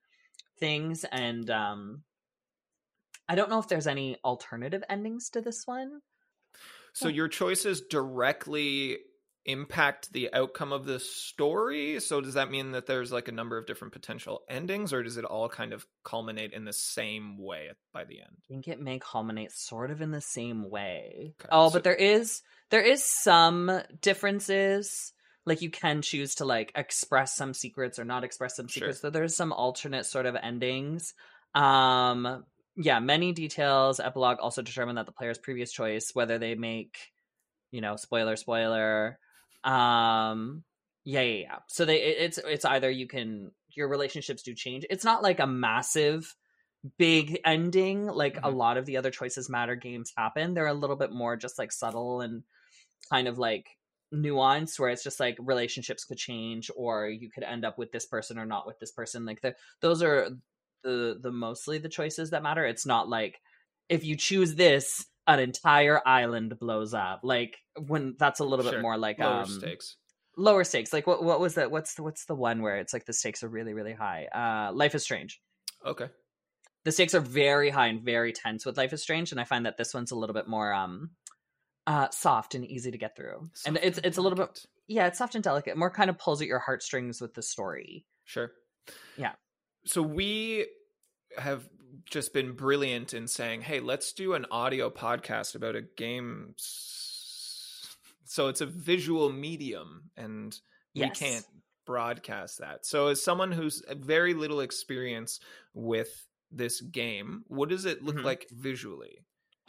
things 0.60 1.06
and 1.12 1.50
um 1.50 2.04
i 3.30 3.36
don't 3.36 3.50
know 3.50 3.60
if 3.60 3.68
there's 3.70 3.88
any 3.88 4.18
alternative 4.26 4.84
endings 4.90 5.30
to 5.30 5.42
this 5.42 5.66
one. 5.66 6.02
So 6.94 7.08
your 7.10 7.28
choices 7.28 7.82
directly 7.82 8.98
impact 9.48 10.12
the 10.14 10.32
outcome 10.34 10.72
of 10.74 10.86
the 10.86 11.00
story. 11.00 12.00
So 12.00 12.22
does 12.22 12.36
that 12.36 12.52
mean 12.52 12.74
that 12.74 12.86
there's 12.86 13.12
like 13.12 13.28
a 13.28 13.32
number 13.32 13.58
of 13.58 13.66
different 13.66 13.94
potential 13.94 14.42
endings, 14.50 14.94
or 14.94 15.02
does 15.02 15.18
it 15.18 15.26
all 15.26 15.50
kind 15.50 15.74
of 15.74 15.86
culminate 16.04 16.54
in 16.54 16.66
the 16.66 16.74
same 16.74 17.38
way 17.38 17.70
by 17.94 18.04
the 18.04 18.20
end? 18.20 18.30
I 18.38 18.48
think 18.48 18.68
it 18.68 18.80
may 18.82 19.00
culminate 19.00 19.52
sort 19.54 19.90
of 19.90 20.02
in 20.02 20.12
the 20.12 20.22
same 20.22 20.70
way. 20.70 21.34
Okay, 21.42 21.50
Oh, 21.52 21.70
so- 21.70 21.74
but 21.74 21.84
there 21.84 21.96
is 21.96 22.42
there 22.70 22.82
is 22.82 23.04
some 23.04 23.82
differences. 24.02 25.14
Like 25.46 25.62
you 25.62 25.70
can 25.70 26.02
choose 26.02 26.36
to 26.36 26.46
like 26.46 26.74
express 26.76 27.36
some 27.36 27.54
secrets 27.54 27.98
or 28.00 28.04
not 28.06 28.26
express 28.26 28.58
some 28.58 28.68
Sure. 28.68 28.82
secrets. 28.82 29.00
So 29.00 29.10
there's 29.10 29.36
some 29.36 29.54
alternate 29.54 30.06
sort 30.06 30.26
of 30.26 30.36
endings. 30.36 31.14
Um 31.56 32.44
yeah, 32.76 33.00
many 33.00 33.32
details. 33.32 34.00
Epilogue 34.00 34.38
also 34.40 34.62
determine 34.62 34.96
that 34.98 35.08
the 35.08 35.12
player's 35.12 35.40
previous 35.40 35.72
choice, 35.72 36.12
whether 36.14 36.38
they 36.38 36.54
make, 36.54 36.98
you 37.72 37.82
know, 37.82 37.96
spoiler, 37.96 38.36
spoiler. 38.36 39.18
Um 39.68 40.64
yeah, 41.04 41.22
yeah, 41.22 41.42
yeah. 41.42 41.60
So 41.70 41.86
they 41.86 42.02
it, 42.02 42.18
it's 42.20 42.38
it's 42.40 42.66
either 42.66 42.90
you 42.90 43.08
can 43.08 43.52
your 43.70 43.90
relationships 43.90 44.44
do 44.44 44.56
change. 44.56 44.86
It's 44.90 45.06
not 45.06 45.24
like 45.24 45.40
a 45.40 45.48
massive 45.48 46.36
big 46.98 47.40
ending 47.46 48.06
like 48.08 48.40
a 48.44 48.50
Mhm. 48.50 48.52
lot 48.52 48.78
of 48.78 48.86
the 48.86 48.98
other 48.98 49.12
choices 49.12 49.50
matter 49.50 49.76
games 49.76 50.14
happen 50.18 50.54
they're 50.54 50.68
a 50.68 50.74
little 50.74 50.96
bit 50.96 51.12
more 51.12 51.36
just 51.36 51.60
like 51.60 51.72
subtle 51.72 52.22
and 52.22 52.44
kind 53.10 53.28
of 53.28 53.38
like 53.38 53.70
nuanced 54.14 54.80
where 54.80 54.90
it's 54.90 55.04
just 55.04 55.20
like 55.20 55.38
relationships 55.40 56.06
could 56.06 56.18
change 56.18 56.72
or 56.76 57.08
you 57.10 57.30
could 57.30 57.44
end 57.44 57.66
up 57.66 57.78
with 57.78 57.92
this 57.92 58.06
person 58.06 58.40
or 58.40 58.46
not 58.46 58.66
with 58.66 58.80
this 58.80 58.92
person 58.92 59.26
like 59.26 59.42
the, 59.42 59.56
those 59.82 60.02
are 60.02 60.30
the 60.84 61.18
the 61.22 61.32
mostly 61.32 61.78
the 61.78 61.90
choices 61.90 62.30
that 62.30 62.44
matter 62.44 62.66
it's 62.66 62.86
not 62.86 63.10
like 63.10 63.42
if 63.90 64.06
you 64.06 64.16
choose 64.16 64.56
this 64.56 65.06
an 65.28 65.40
entire 65.40 66.02
island 66.08 66.58
blows 66.60 66.94
up 66.94 67.20
like 67.24 67.58
when 67.88 68.16
that's 68.18 68.40
a 68.40 68.44
little 68.46 68.64
Sure. 68.66 68.74
bit 68.74 68.82
more 68.82 68.98
like 68.98 69.20
Lower 69.20 69.42
um 69.42 69.46
stakes. 69.50 69.98
lower 70.38 70.64
stakes 70.64 70.94
like 70.94 71.06
what 71.08 71.24
what 71.24 71.40
was 71.40 71.56
that 71.56 71.70
what's 71.72 71.96
the, 71.96 72.04
what's 72.04 72.26
the 72.26 72.36
one 72.36 72.62
where 72.62 72.78
it's 72.78 72.94
like 72.94 73.06
the 73.06 73.14
stakes 73.14 73.44
are 73.44 73.50
really 73.50 73.74
really 73.74 73.94
high 73.94 74.26
uh 74.34 74.72
life 74.74 74.96
is 74.96 75.04
strange 75.04 75.42
Okay. 75.86 76.10
the 76.86 76.92
stakes 76.92 77.14
are 77.14 77.20
very 77.22 77.70
high 77.70 77.88
and 77.88 78.02
very 78.02 78.32
tense 78.34 78.66
with 78.66 78.78
Life 78.78 78.94
is 78.94 79.02
Strange, 79.02 79.32
and 79.32 79.40
I 79.42 79.44
find 79.44 79.66
that 79.66 79.78
this 79.78 79.94
one's 79.94 80.12
a 80.12 80.16
little 80.16 80.34
bit 80.34 80.48
more 80.48 80.74
um 80.74 81.12
uh 81.86 82.10
soft 82.10 82.56
and 82.56 82.66
easy 82.66 82.92
to 82.92 82.98
get 82.98 83.16
through. 83.16 83.50
and 83.66 83.76
Soft 83.76 83.86
it's 83.86 83.98
it's 84.04 84.18
a 84.18 84.22
little 84.22 84.38
bit 84.38 84.66
yeah, 84.88 85.08
it's 85.08 85.18
soft 85.18 85.36
and 85.36 85.44
delicate, 85.44 85.76
more 85.78 85.92
kind 85.92 86.10
of 86.10 86.18
pulls 86.18 86.42
at 86.42 86.48
your 86.48 86.60
heartstrings 86.60 87.20
with 87.20 87.34
the 87.34 87.42
story. 87.42 88.06
Sure. 88.24 88.52
Yeah. 89.18 89.34
So 89.86 90.02
we 90.02 90.68
have 91.38 91.68
just 92.06 92.34
been 92.34 92.54
brilliant 92.54 93.14
in 93.14 93.28
saying, 93.28 93.62
"Hey, 93.62 93.80
let's 93.80 94.14
do 94.14 94.34
an 94.34 94.46
audio 94.52 94.90
podcast 94.90 95.56
about 95.56 95.76
a 95.76 95.82
game." 95.82 96.56
So 98.26 98.48
it's 98.50 98.62
a 98.62 98.66
visual 98.66 99.32
medium, 99.32 100.12
and 100.16 100.58
we 100.96 101.10
can't 101.10 101.46
broadcast 101.86 102.60
that. 102.60 102.86
So, 102.86 103.08
as 103.08 103.24
someone 103.24 103.52
who's 103.52 103.82
very 103.90 104.34
little 104.34 104.60
experience 104.60 105.40
with 105.74 106.28
this 106.52 106.82
game, 106.82 107.44
what 107.48 107.70
does 107.70 107.86
it 107.86 108.04
look 108.04 108.18
Mhm. 108.18 108.24
like 108.24 108.48
visually? 108.52 109.20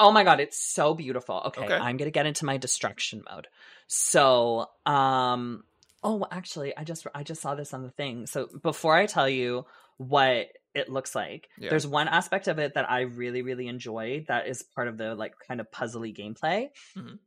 Oh 0.01 0.12
my 0.12 0.25
god, 0.25 0.41
it's 0.41 0.59
so 0.59 0.95
beautiful. 0.95 1.43
Okay, 1.47 1.64
Okay. 1.64 1.75
I'm 1.75 1.97
gonna 1.97 2.11
get 2.11 2.27
into 2.27 2.45
my 2.45 2.57
destruction 2.57 3.23
mode. 3.29 3.49
So, 3.87 4.67
um, 4.87 5.64
oh, 6.03 6.27
actually, 6.31 6.77
I 6.77 6.85
just 6.85 7.07
I 7.14 7.23
just 7.23 7.41
saw 7.41 7.55
this 7.55 7.73
on 7.75 7.83
the 7.83 7.91
thing. 7.91 8.27
So 8.27 8.47
before 8.62 8.95
I 8.95 9.07
tell 9.07 9.29
you 9.29 9.67
what 9.97 10.49
it 10.79 10.88
looks 10.88 11.14
like, 11.14 11.49
Yeah. 11.59 11.71
there's 11.71 11.87
one 11.87 12.09
aspect 12.09 12.49
of 12.49 12.59
it 12.59 12.75
that 12.75 12.91
I 12.91 13.01
really 13.03 13.43
really 13.43 13.67
enjoy 13.69 14.25
that 14.29 14.47
is 14.49 14.62
part 14.75 14.88
of 14.88 14.97
the 14.99 15.14
like 15.14 15.35
kind 15.47 15.61
of 15.61 15.71
puzzly 15.71 16.17
gameplay. 16.17 16.69
Mhm. 16.97 17.19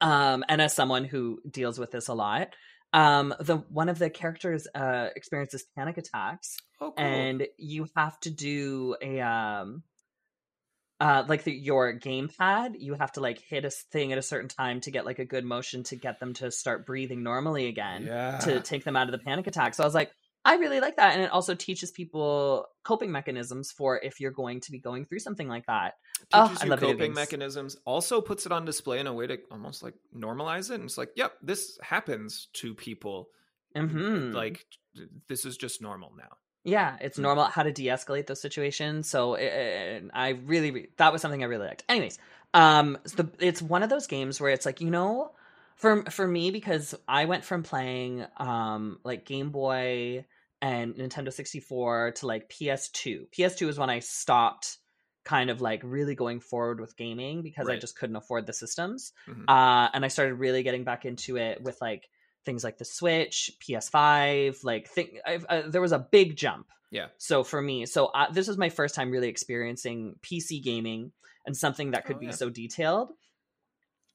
Um, 0.00 0.44
and 0.48 0.60
as 0.60 0.74
someone 0.74 1.04
who 1.04 1.40
deals 1.48 1.78
with 1.78 1.90
this 1.92 2.08
a 2.08 2.14
lot, 2.14 2.48
um, 2.92 3.34
the 3.40 3.56
one 3.56 3.88
of 3.88 3.98
the 3.98 4.10
characters 4.10 4.66
uh 4.74 5.08
experiences 5.16 5.64
panic 5.76 5.96
attacks 5.98 6.56
Oh, 6.80 6.90
cool. 6.92 7.04
and 7.04 7.46
you 7.56 7.86
have 7.96 8.18
to 8.20 8.30
do 8.30 8.96
a 9.00 9.20
um 9.20 9.82
uh 11.00 11.24
like 11.26 11.44
the, 11.44 11.52
your 11.52 11.98
gamepad 11.98 12.74
you 12.78 12.94
have 12.94 13.12
to 13.12 13.20
like 13.20 13.38
hit 13.40 13.64
a 13.64 13.70
thing 13.70 14.12
at 14.12 14.18
a 14.18 14.22
certain 14.22 14.48
time 14.48 14.80
to 14.82 14.90
get 14.90 15.06
like 15.06 15.18
a 15.18 15.24
good 15.24 15.44
motion 15.44 15.82
to 15.84 15.96
get 15.96 16.20
them 16.20 16.34
to 16.34 16.50
start 16.50 16.84
breathing 16.86 17.22
normally 17.22 17.66
again 17.66 18.04
yeah. 18.06 18.38
to 18.38 18.60
take 18.60 18.84
them 18.84 18.96
out 18.96 19.06
of 19.08 19.12
the 19.12 19.18
panic 19.24 19.46
attack 19.46 19.74
so 19.74 19.82
i 19.82 19.86
was 19.86 19.94
like 19.94 20.10
i 20.44 20.56
really 20.56 20.80
like 20.80 20.96
that 20.96 21.14
and 21.14 21.22
it 21.22 21.30
also 21.30 21.54
teaches 21.54 21.90
people 21.90 22.66
coping 22.84 23.10
mechanisms 23.12 23.70
for 23.70 23.98
if 24.00 24.20
you're 24.20 24.30
going 24.32 24.60
to 24.60 24.72
be 24.72 24.78
going 24.78 25.04
through 25.04 25.18
something 25.20 25.48
like 25.48 25.66
that 25.66 25.94
Oh, 26.32 26.46
teaches 26.46 26.62
I 26.62 26.64
you 26.66 26.70
love 26.70 26.80
coping 26.80 27.12
mechanisms. 27.14 27.76
Also 27.84 28.20
puts 28.20 28.46
it 28.46 28.52
on 28.52 28.64
display 28.64 29.00
in 29.00 29.06
a 29.06 29.12
way 29.12 29.26
to 29.26 29.38
almost 29.50 29.82
like 29.82 29.94
normalize 30.16 30.70
it. 30.70 30.76
And 30.76 30.84
it's 30.84 30.96
like, 30.96 31.10
yep, 31.16 31.32
this 31.42 31.78
happens 31.82 32.46
to 32.54 32.74
people. 32.74 33.28
hmm 33.74 34.32
Like 34.32 34.64
this 35.28 35.44
is 35.44 35.56
just 35.56 35.82
normal 35.82 36.12
now. 36.16 36.36
Yeah, 36.64 36.96
it's 37.00 37.18
Mm. 37.18 37.22
normal 37.22 37.44
how 37.46 37.64
to 37.64 37.72
de-escalate 37.72 38.26
those 38.28 38.40
situations. 38.40 39.08
So 39.10 39.34
it, 39.34 39.44
it- 39.46 40.10
I 40.14 40.28
really, 40.46 40.70
re- 40.70 40.88
that 40.96 41.12
was 41.12 41.20
something 41.20 41.42
I 41.42 41.46
really 41.46 41.66
liked. 41.66 41.84
Anyways, 41.88 42.18
um, 42.54 42.98
it's 43.04 43.14
the 43.14 43.28
it's 43.40 43.60
one 43.60 43.82
of 43.82 43.90
those 43.90 44.06
games 44.06 44.40
where 44.40 44.52
it's 44.52 44.64
like 44.64 44.80
you 44.80 44.90
know, 44.90 45.32
for 45.82 46.04
for 46.10 46.26
me 46.26 46.50
because 46.50 46.94
I 47.06 47.26
went 47.26 47.44
from 47.44 47.62
playing 47.62 48.24
um 48.38 48.98
like 49.04 49.26
Game 49.26 49.50
Boy 49.50 50.24
and 50.62 50.94
Nintendo 50.94 51.32
sixty 51.32 51.60
four 51.60 52.12
to 52.12 52.26
like 52.26 52.48
PS2. 52.48 53.26
PS2 53.36 53.68
is 53.68 53.78
when 53.78 53.90
I 53.90 53.98
stopped 53.98 54.78
kind 55.24 55.50
of 55.50 55.60
like 55.60 55.80
really 55.84 56.14
going 56.14 56.40
forward 56.40 56.80
with 56.80 56.96
gaming 56.96 57.42
because 57.42 57.68
I 57.68 57.76
just 57.76 57.96
couldn't 57.96 58.16
afford 58.16 58.46
the 58.46 58.52
systems. 58.52 59.12
Mhm. 59.28 59.44
Uh, 59.46 59.88
and 59.92 60.04
I 60.04 60.08
started 60.08 60.34
really 60.34 60.62
getting 60.64 60.84
back 60.84 61.04
into 61.04 61.36
it 61.36 61.62
with 61.62 61.76
like 61.80 62.08
things 62.44 62.64
like 62.64 62.78
the 62.78 62.84
Switch, 62.84 63.52
PS5, 63.60 64.64
like 64.64 64.88
thing. 64.88 65.18
Uh, 65.24 65.62
there 65.68 65.80
was 65.80 65.92
a 65.92 65.98
big 66.10 66.36
jump. 66.36 66.66
Yeah. 66.90 67.06
So 67.18 67.44
for 67.44 67.62
me, 67.62 67.86
so 67.86 68.06
uh, 68.06 68.32
this 68.32 68.48
was 68.48 68.58
my 68.58 68.68
first 68.68 68.94
time 68.96 69.10
really 69.12 69.28
experiencing 69.28 70.16
PC 70.22 70.60
gaming 70.62 71.12
and 71.46 71.56
something 71.56 71.92
that 71.92 72.04
could 72.04 72.16
Oh, 72.16 72.20
be 72.20 72.26
yeah. 72.26 72.32
so 72.32 72.50
detailed. 72.50 73.12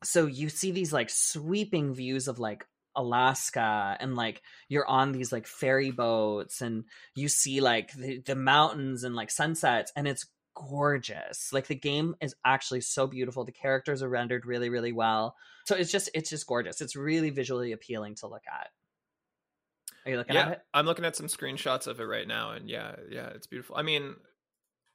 So 0.03 0.25
you 0.25 0.49
see 0.49 0.71
these 0.71 0.93
like 0.93 1.09
sweeping 1.09 1.93
views 1.93 2.27
of 2.27 2.39
like 2.39 2.65
Alaska 2.95 3.95
and 3.99 4.15
like 4.15 4.41
you're 4.67 4.87
on 4.87 5.11
these 5.11 5.31
like 5.31 5.47
ferry 5.47 5.91
boats 5.91 6.61
and 6.61 6.85
you 7.15 7.29
see 7.29 7.61
like 7.61 7.91
the, 7.93 8.21
the 8.25 8.35
mountains 8.35 9.03
and 9.03 9.15
like 9.15 9.31
sunsets 9.31 9.91
and 9.95 10.07
it's 10.07 10.25
gorgeous. 10.55 11.53
Like 11.53 11.67
the 11.67 11.75
game 11.75 12.15
is 12.19 12.35
actually 12.43 12.81
so 12.81 13.07
beautiful. 13.07 13.45
The 13.45 13.51
characters 13.51 14.01
are 14.01 14.09
rendered 14.09 14.45
really 14.45 14.69
really 14.69 14.91
well. 14.91 15.35
So 15.65 15.75
it's 15.75 15.91
just 15.91 16.09
it's 16.13 16.29
just 16.29 16.47
gorgeous. 16.47 16.81
It's 16.81 16.95
really 16.95 17.29
visually 17.29 17.71
appealing 17.71 18.15
to 18.15 18.27
look 18.27 18.43
at. 18.51 18.69
Are 20.05 20.11
you 20.11 20.17
looking 20.17 20.37
at 20.37 20.51
it? 20.53 20.61
I'm 20.73 20.85
looking 20.85 21.05
at 21.05 21.15
some 21.15 21.27
screenshots 21.27 21.85
of 21.85 21.99
it 21.99 22.05
right 22.05 22.27
now, 22.27 22.51
and 22.51 22.69
yeah, 22.69 22.95
yeah, 23.09 23.27
it's 23.27 23.45
beautiful. 23.45 23.75
I 23.75 23.81
mean, 23.81 24.15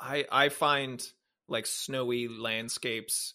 I 0.01 0.25
I 0.33 0.49
find 0.49 1.07
like 1.49 1.67
snowy 1.67 2.29
landscapes 2.29 3.35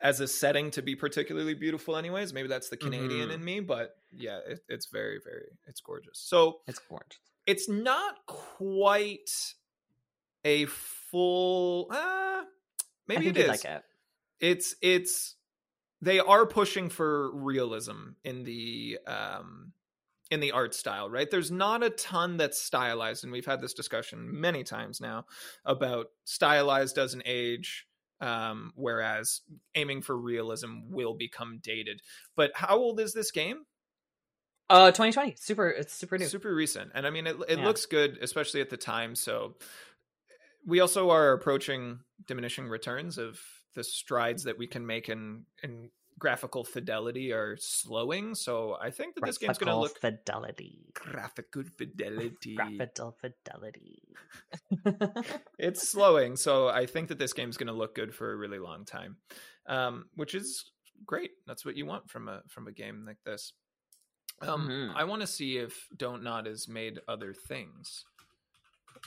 as 0.00 0.20
a 0.20 0.28
setting 0.28 0.70
to 0.72 0.82
be 0.82 0.94
particularly 0.96 1.54
beautiful. 1.54 1.96
Anyways, 1.96 2.32
maybe 2.32 2.48
that's 2.48 2.68
the 2.68 2.76
Canadian 2.76 3.28
Mhm. 3.28 3.34
in 3.34 3.44
me, 3.44 3.60
but 3.60 3.96
yeah, 4.12 4.38
it, 4.46 4.60
it's 4.68 4.86
very 4.86 5.20
very 5.22 5.46
it's 5.66 5.80
gorgeous. 5.80 6.18
So 6.18 6.60
It's 6.66 6.78
gorgeous. 6.80 7.18
it's 7.46 7.68
not 7.68 8.24
quite 8.26 9.30
a 10.44 10.66
full. 10.66 11.88
Uh, 11.90 12.42
maybe 13.06 13.28
it 13.28 13.48
like 13.48 13.64
it. 13.64 13.82
It's 14.40 14.74
it's 14.82 15.36
they 16.00 16.18
are 16.18 16.46
pushing 16.46 16.88
for 16.88 17.30
realism 17.36 18.10
in 18.24 18.42
the 18.42 18.98
um 19.06 19.72
in 20.32 20.40
the 20.40 20.50
art 20.52 20.74
style, 20.74 21.10
right? 21.10 21.30
There's 21.30 21.50
not 21.50 21.82
a 21.84 21.90
ton 21.90 22.38
that's 22.38 22.58
stylized, 22.60 23.22
and 23.22 23.32
we've 23.32 23.44
had 23.46 23.60
this 23.60 23.74
discussion 23.74 24.40
many 24.40 24.64
times 24.64 25.00
now 25.00 25.26
about 25.64 26.06
stylized 26.24 26.96
doesn't 26.96 27.22
age, 27.26 27.86
um, 28.22 28.72
whereas 28.76 29.42
aiming 29.74 30.00
for 30.00 30.16
realism 30.16 30.90
will 30.90 31.14
become 31.14 31.58
dated. 31.62 32.00
But 32.36 32.52
how 32.54 32.78
old 32.78 33.00
is 33.00 33.12
this 33.12 33.30
game? 33.30 33.64
Uh 34.70 34.90
2020. 34.90 35.34
Super 35.38 35.68
it's 35.68 35.92
super 35.92 36.16
new. 36.16 36.24
Super 36.26 36.54
recent, 36.54 36.92
and 36.94 37.06
I 37.06 37.10
mean 37.10 37.26
it. 37.26 37.36
It 37.48 37.58
Yeah. 37.58 37.66
looks 37.66 37.84
good, 37.84 38.16
especially 38.22 38.60
at 38.62 38.70
the 38.70 38.76
time. 38.78 39.14
So 39.14 39.56
we 40.64 40.80
also 40.80 41.10
are 41.10 41.32
approaching 41.32 42.00
diminishing 42.26 42.68
returns 42.68 43.18
of 43.18 43.38
the 43.74 43.82
strides 43.84 44.44
that 44.44 44.56
we 44.56 44.66
can 44.66 44.86
make 44.86 45.08
in 45.08 45.44
in 45.62 45.90
graphical 46.22 46.62
fidelity 46.62 47.32
are 47.32 47.56
slowing. 47.58 48.32
So 48.36 48.76
I 48.80 48.90
think 48.92 49.16
that 49.16 49.24
this 49.24 49.38
game's 49.38 49.58
going 49.58 49.72
to 49.72 49.76
look 49.76 49.98
fidelity. 50.00 50.86
graphical 50.94 51.64
fidelity. 51.76 52.54
Graphical 52.54 53.16
fidelity. 53.20 54.02
it's 55.58 55.88
slowing, 55.88 56.36
so 56.36 56.68
I 56.68 56.86
think 56.86 57.08
that 57.08 57.18
this 57.18 57.32
game's 57.32 57.56
going 57.56 57.66
to 57.66 57.72
look 57.72 57.96
good 57.96 58.14
for 58.14 58.32
a 58.32 58.36
really 58.36 58.60
long 58.60 58.84
time, 58.84 59.16
um, 59.66 60.04
which 60.14 60.36
is 60.36 60.70
great. 61.04 61.32
That's 61.44 61.64
what 61.64 61.76
you 61.76 61.86
want 61.86 62.08
from 62.08 62.28
a 62.28 62.42
from 62.48 62.68
a 62.68 62.72
game 62.72 63.02
like 63.04 63.18
this. 63.24 63.52
Um, 64.40 64.68
Mhm. 64.68 64.94
I 64.94 65.02
want 65.04 65.22
to 65.22 65.26
see 65.26 65.56
if 65.58 65.88
Don't 65.96 66.22
Nod 66.22 66.46
has 66.46 66.68
made 66.68 67.00
other 67.08 67.34
things. 67.34 68.04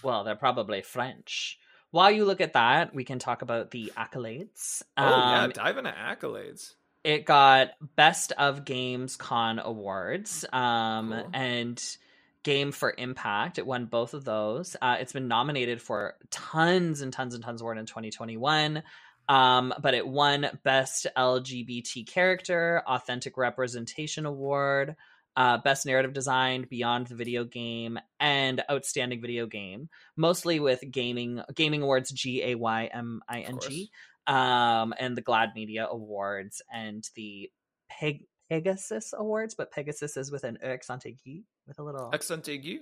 well, 0.03 0.25
they're 0.25 0.35
probably 0.35 0.81
French. 0.81 1.57
While 1.91 2.11
you 2.11 2.25
look 2.25 2.41
at 2.41 2.51
that, 2.53 2.93
we 2.93 3.05
can 3.05 3.19
talk 3.19 3.41
about 3.41 3.71
the 3.71 3.93
accolades. 3.95 4.81
Oh 4.97 5.03
yeah, 5.07 5.43
Um, 5.43 5.51
dive 5.51 5.77
into 5.77 5.91
accolades. 5.91 6.73
It 7.05 7.23
got 7.23 7.69
Best 7.95 8.31
of 8.31 8.65
Games 8.65 9.15
Con 9.15 9.59
awards, 9.59 10.43
um, 10.51 11.11
Cool. 11.11 11.29
and 11.33 11.97
Game 12.43 12.71
for 12.71 12.93
Impact. 12.97 13.59
It 13.59 13.67
won 13.67 13.85
both 13.85 14.15
of 14.15 14.25
those. 14.25 14.75
Uh, 14.81 14.97
it's 14.99 15.13
been 15.13 15.27
nominated 15.27 15.83
for 15.83 16.15
tons 16.31 17.01
and 17.01 17.13
tons 17.13 17.35
and 17.35 17.43
tons 17.43 17.61
of 17.61 17.65
award 17.65 17.77
in 17.77 17.85
2021. 17.85 18.81
Um, 19.29 19.71
but 19.79 19.93
it 19.93 20.07
won 20.07 20.47
Best 20.63 21.05
LGBT 21.15 22.07
Character, 22.07 22.81
Authentic 22.87 23.37
Representation 23.37 24.25
Award, 24.25 24.95
uh, 25.35 25.59
Best 25.59 25.85
Narrative 25.85 26.13
Design, 26.13 26.65
Beyond 26.67 27.07
the 27.07 27.15
Video 27.15 27.43
Game, 27.43 27.99
and 28.19 28.63
Outstanding 28.69 29.21
Video 29.21 29.45
Game. 29.45 29.89
Mostly 30.15 30.59
with 30.59 30.83
gaming 30.89 31.41
gaming 31.53 31.83
awards, 31.83 32.09
G 32.11 32.41
A 32.43 32.55
Y 32.55 32.89
M 32.91 33.21
I 33.29 33.41
N 33.41 33.59
G 33.61 33.91
um, 34.27 34.93
and 34.97 35.15
the 35.15 35.21
Glad 35.21 35.51
Media 35.55 35.87
Awards 35.89 36.61
and 36.73 37.07
the 37.15 37.51
Peg- 37.89 38.27
Pegasus 38.49 39.13
Awards, 39.17 39.55
but 39.55 39.71
Pegasus 39.71 40.17
is 40.17 40.31
with 40.31 40.43
an 40.43 40.57
accent 40.63 41.03
aigu, 41.05 41.43
with 41.67 41.79
a 41.79 41.83
little 41.83 42.11
Accent 42.13 42.45
aigu. 42.45 42.79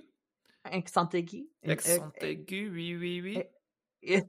accent 0.64 1.10
aigu. 1.12 1.42
Accent 1.66 2.12
aigu. 2.20 2.72
Oui, 2.72 2.96
oui, 2.96 3.22
oui. 3.22 3.42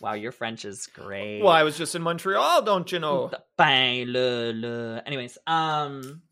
wow, 0.00 0.14
your 0.14 0.32
French 0.32 0.64
is 0.64 0.86
great. 0.88 1.42
Well, 1.42 1.52
I 1.52 1.62
was 1.62 1.76
just 1.78 1.94
in 1.94 2.02
Montreal, 2.02 2.62
don't 2.62 2.90
you 2.90 2.98
know? 2.98 3.30
Ben 3.56 4.12
le 4.12 4.52
le. 4.52 5.02
Anyways, 5.06 5.38
um. 5.46 6.22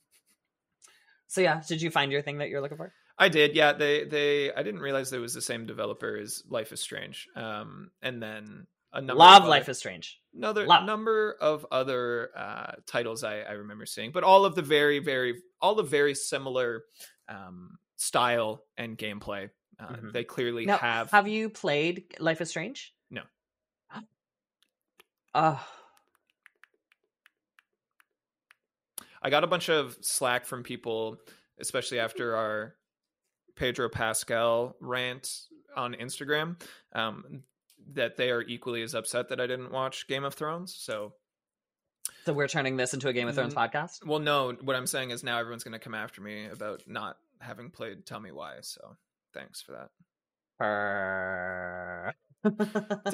So 1.28 1.40
yeah, 1.40 1.62
did 1.66 1.82
you 1.82 1.90
find 1.90 2.12
your 2.12 2.22
thing 2.22 2.38
that 2.38 2.48
you're 2.48 2.60
looking 2.60 2.76
for? 2.76 2.92
I 3.18 3.28
did, 3.28 3.54
yeah. 3.54 3.72
They 3.72 4.04
they 4.04 4.52
I 4.52 4.62
didn't 4.62 4.80
realize 4.80 5.10
there 5.10 5.20
was 5.20 5.34
the 5.34 5.40
same 5.40 5.66
developer 5.66 6.16
as 6.16 6.42
Life 6.48 6.72
is 6.72 6.80
Strange. 6.80 7.28
Um, 7.36 7.90
and 8.02 8.22
then 8.22 8.66
a 8.94 9.00
Love 9.02 9.44
Life 9.46 9.68
is 9.68 9.78
Strange. 9.78 10.20
another 10.34 10.66
Love. 10.66 10.84
number 10.84 11.36
of 11.40 11.66
other 11.70 12.30
uh, 12.36 12.72
titles 12.86 13.24
I, 13.24 13.40
I 13.40 13.52
remember 13.52 13.86
seeing, 13.86 14.12
but 14.12 14.24
all 14.24 14.44
of 14.44 14.54
the 14.54 14.62
very 14.62 14.98
very 15.00 15.42
all 15.60 15.74
the 15.74 15.82
very 15.82 16.14
similar 16.14 16.84
um, 17.28 17.78
style 17.96 18.62
and 18.76 18.96
gameplay. 18.96 19.50
Uh, 19.78 19.86
Mhm. 19.94 20.12
They 20.12 20.22
clearly 20.24 20.66
Now, 20.66 20.76
have. 20.78 21.10
have 21.10 21.26
you 21.26 21.50
played 21.50 22.04
Life 22.20 22.40
is 22.40 22.48
Strange? 22.50 22.94
No. 23.10 23.22
Oh, 25.34 25.66
I 29.22 29.30
got 29.30 29.42
a 29.42 29.46
bunch 29.48 29.68
of 29.68 29.96
slack 30.02 30.44
from 30.46 30.62
people, 30.62 31.16
especially 31.58 31.98
after 31.98 32.36
our 32.36 32.74
Pedro 33.56 33.88
Pascal 33.88 34.76
rant 34.80 35.28
on 35.76 35.94
Instagram, 35.94 36.60
um, 36.94 37.42
that 37.92 38.16
they 38.16 38.30
are 38.30 38.42
equally 38.42 38.82
as 38.82 38.94
upset 38.94 39.28
that 39.28 39.40
I 39.40 39.46
didn't 39.46 39.70
watch 39.72 40.06
Game 40.08 40.24
of 40.24 40.34
Thrones. 40.34 40.74
So 40.74 41.12
So 42.24 42.32
we're 42.32 42.48
turning 42.48 42.76
this 42.76 42.94
into 42.94 43.08
a 43.08 43.12
Game 43.12 43.28
of 43.28 43.34
Thrones 43.34 43.54
Mm. 43.54 43.70
podcast. 43.70 44.06
Well, 44.06 44.18
no, 44.18 44.52
what 44.62 44.76
I'm 44.76 44.86
saying 44.86 45.10
is 45.10 45.22
now 45.22 45.38
everyone's 45.38 45.64
going 45.64 45.72
to 45.72 45.78
come 45.78 45.94
after 45.94 46.20
me 46.20 46.46
about 46.46 46.82
not 46.86 47.16
having 47.40 47.70
played 47.70 48.06
Tell 48.06 48.20
Me 48.20 48.30
Why. 48.32 48.56
So 48.62 48.96
thanks 49.32 49.60
for 49.62 49.72
that. 49.72 49.90
Purr. 50.58 52.14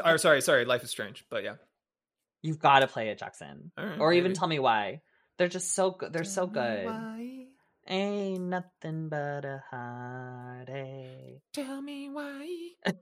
or 0.05 0.19
sorry, 0.19 0.41
sorry, 0.43 0.65
Life 0.65 0.83
is 0.85 0.91
Strange. 0.91 1.25
But 1.31 1.45
yeah. 1.45 1.55
You've 2.43 2.59
got 2.59 2.81
to 2.81 2.87
play 2.87 3.11
it, 3.11 3.19
Jackson, 3.19 3.71
All 3.77 3.85
right, 3.87 3.99
or 4.01 4.13
even 4.15 4.33
tell 4.33 4.49
me 4.49 4.59
why. 4.59 5.03
They're 5.37 5.49
just 5.49 5.75
so 5.75 5.91
good. 5.91 6.13
They're 6.13 6.25
so 6.25 6.47
Tell 6.47 6.65
me 6.65 6.83
good. 6.83 7.40
Ain't 7.91 8.43
nothing 8.43 9.09
but 9.09 9.45
a 9.45 9.65
heartache. 9.69 11.41
Tell 11.53 11.83
me 11.83 12.09
why. 12.09 12.47
I 12.87 12.93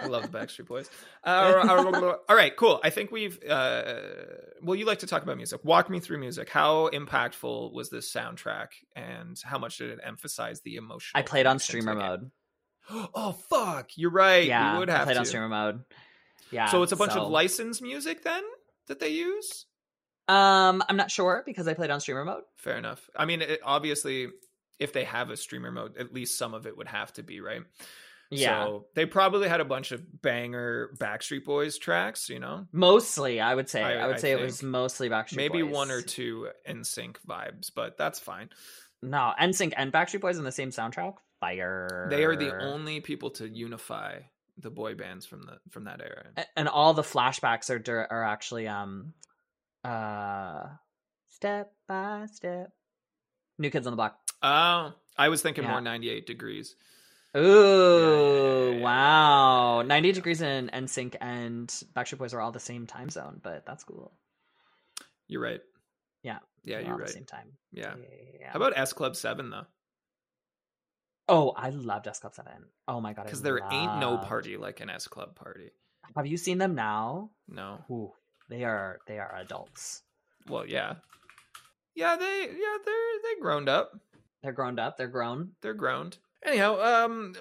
I 0.00 0.06
love 0.06 0.22
the 0.22 0.28
Backstreet 0.38 0.66
Boys. 0.66 0.88
Uh, 1.22 2.18
all 2.28 2.34
right, 2.36 2.56
cool. 2.56 2.80
I 2.82 2.88
think 2.88 3.10
we've. 3.12 3.38
Uh, 3.44 3.94
well, 4.62 4.74
you 4.74 4.86
like 4.86 5.00
to 5.00 5.06
talk 5.06 5.22
about 5.22 5.36
music. 5.36 5.60
Walk 5.64 5.90
me 5.90 6.00
through 6.00 6.18
music. 6.18 6.48
How 6.48 6.88
impactful 6.94 7.74
was 7.74 7.90
this 7.90 8.10
soundtrack, 8.10 8.68
and 8.96 9.38
how 9.44 9.58
much 9.58 9.76
did 9.76 9.90
it 9.90 9.98
emphasize 10.02 10.62
the 10.62 10.76
emotion? 10.76 11.10
I 11.14 11.20
played 11.20 11.44
on 11.46 11.58
streamer 11.58 11.94
mode. 11.94 12.30
Oh 12.90 13.32
fuck! 13.48 13.90
You're 13.96 14.10
right. 14.10 14.46
Yeah, 14.46 14.74
you 14.74 14.80
would 14.80 14.90
I 14.90 14.96
have 14.96 15.04
played 15.04 15.14
to. 15.14 15.20
on 15.20 15.24
streamer 15.26 15.48
mode. 15.48 15.84
Yeah. 16.50 16.66
so 16.70 16.82
it's 16.82 16.92
a 16.92 16.96
bunch 16.96 17.12
so- 17.14 17.22
of 17.22 17.30
licensed 17.30 17.80
music 17.80 18.22
then 18.24 18.42
that 18.88 18.98
they 19.00 19.08
use. 19.08 19.64
Um, 20.28 20.82
I'm 20.88 20.96
not 20.96 21.10
sure 21.10 21.42
because 21.44 21.68
I 21.68 21.74
played 21.74 21.90
on 21.90 22.00
streamer 22.00 22.24
mode. 22.24 22.42
Fair 22.56 22.76
enough. 22.76 23.08
I 23.16 23.24
mean, 23.26 23.42
it, 23.42 23.60
obviously, 23.62 24.28
if 24.78 24.92
they 24.92 25.04
have 25.04 25.30
a 25.30 25.36
streamer 25.36 25.70
mode, 25.70 25.96
at 25.98 26.12
least 26.12 26.38
some 26.38 26.54
of 26.54 26.66
it 26.66 26.76
would 26.76 26.88
have 26.88 27.12
to 27.14 27.22
be 27.22 27.40
right. 27.40 27.62
Yeah. 28.30 28.64
So 28.64 28.86
they 28.94 29.06
probably 29.06 29.48
had 29.48 29.60
a 29.60 29.64
bunch 29.64 29.92
of 29.92 30.02
banger 30.22 30.90
Backstreet 30.98 31.44
Boys 31.44 31.78
tracks. 31.78 32.28
You 32.28 32.38
know, 32.40 32.66
Mostly, 32.72 33.40
I 33.40 33.54
would 33.54 33.68
say. 33.68 33.82
I- 33.82 34.02
I, 34.02 34.06
would 34.06 34.16
I 34.16 34.18
say 34.18 34.32
it 34.32 34.40
was 34.40 34.62
mostly 34.62 35.08
Backstreet 35.08 35.36
maybe 35.36 35.62
Boys. 35.62 35.72
one 35.74 35.90
or 35.90 36.00
two 36.00 36.48
NSYNC 36.68 37.16
vibes, 37.28 37.70
but 37.74 37.96
that's 37.98 38.18
fine. 38.18 38.48
No, 39.02 39.32
NSYNC 39.40 39.74
and 39.76 39.92
Backstreet 39.92 40.22
Boys 40.22 40.38
on 40.38 40.44
the 40.44 40.52
same 40.52 40.70
soundtrack. 40.70 41.14
Fire. 41.40 42.06
They 42.10 42.24
are 42.24 42.36
the 42.36 42.56
only 42.58 43.00
people 43.00 43.30
to 43.32 43.46
unify 43.46 44.20
the 44.56 44.70
boy 44.70 44.94
bands 44.94 45.26
from 45.26 45.42
the 45.42 45.58
from 45.70 45.84
that 45.84 46.00
era. 46.00 46.26
And 46.56 46.68
all 46.68 46.94
the 46.94 47.02
flashbacks 47.02 47.70
are 47.70 48.06
are 48.10 48.24
actually 48.24 48.68
um 48.68 49.12
uh 49.84 50.66
step 51.28 51.72
by 51.86 52.26
step. 52.32 52.72
New 53.58 53.70
Kids 53.70 53.86
on 53.86 53.92
the 53.92 53.96
Block. 53.96 54.18
Oh, 54.42 54.92
I 55.16 55.28
was 55.28 55.42
thinking 55.42 55.64
Yeah. 55.64 55.70
more 55.70 55.80
98 55.80 56.26
degrees. 56.26 56.76
Ooh, 57.36 58.70
yeah, 58.72 58.76
yeah, 58.78 58.82
wow. 58.82 59.80
yeah, 59.80 59.86
90 59.86 60.08
yeah. 60.08 60.14
Degrees 60.14 60.40
and 60.40 60.70
NSYNC 60.70 61.16
and 61.20 61.68
Backstreet 61.94 62.18
Boys 62.18 62.32
are 62.32 62.40
all 62.40 62.52
the 62.52 62.60
same 62.60 62.86
time 62.86 63.10
zone, 63.10 63.40
but 63.42 63.66
that's 63.66 63.82
cool. 63.82 64.12
You're 65.26 65.42
right. 65.42 65.60
Yeah. 66.22 66.38
Yeah, 66.64 66.78
you're 66.80 66.92
all 66.92 66.98
right. 66.98 67.06
The 67.08 67.12
same 67.12 67.24
time. 67.24 67.52
Yeah. 67.72 67.94
yeah. 68.40 68.50
How 68.52 68.58
about 68.58 68.78
S 68.78 68.92
Club 68.92 69.16
7 69.16 69.50
though? 69.50 69.66
Oh, 71.28 71.50
I 71.56 71.70
loved 71.70 72.06
S 72.06 72.20
Club 72.20 72.34
7. 72.34 72.52
Oh 72.86 73.00
my 73.00 73.14
god. 73.14 73.24
Because 73.24 73.42
there 73.42 73.60
ain't 73.72 73.98
no 73.98 74.18
party 74.18 74.56
like 74.56 74.80
an 74.80 74.90
S 74.90 75.08
Club 75.08 75.34
party. 75.34 75.70
Have 76.16 76.26
you 76.26 76.36
seen 76.36 76.58
them 76.58 76.74
now? 76.74 77.30
No. 77.48 77.78
Ooh, 77.90 78.12
they 78.48 78.64
are 78.64 78.98
they 79.06 79.18
are 79.18 79.34
adults. 79.36 80.02
Well, 80.48 80.66
yeah. 80.66 80.94
Yeah, 81.94 82.16
they 82.16 82.40
yeah, 82.50 82.76
they're 82.84 82.94
they 83.22 83.40
grown 83.40 83.68
up. 83.68 83.92
They're 84.42 84.52
grown 84.52 84.78
up. 84.78 84.96
They're 84.96 85.08
grown. 85.08 85.52
They're 85.62 85.74
grown. 85.74 86.12
Anyhow, 86.44 86.80
um 86.80 87.34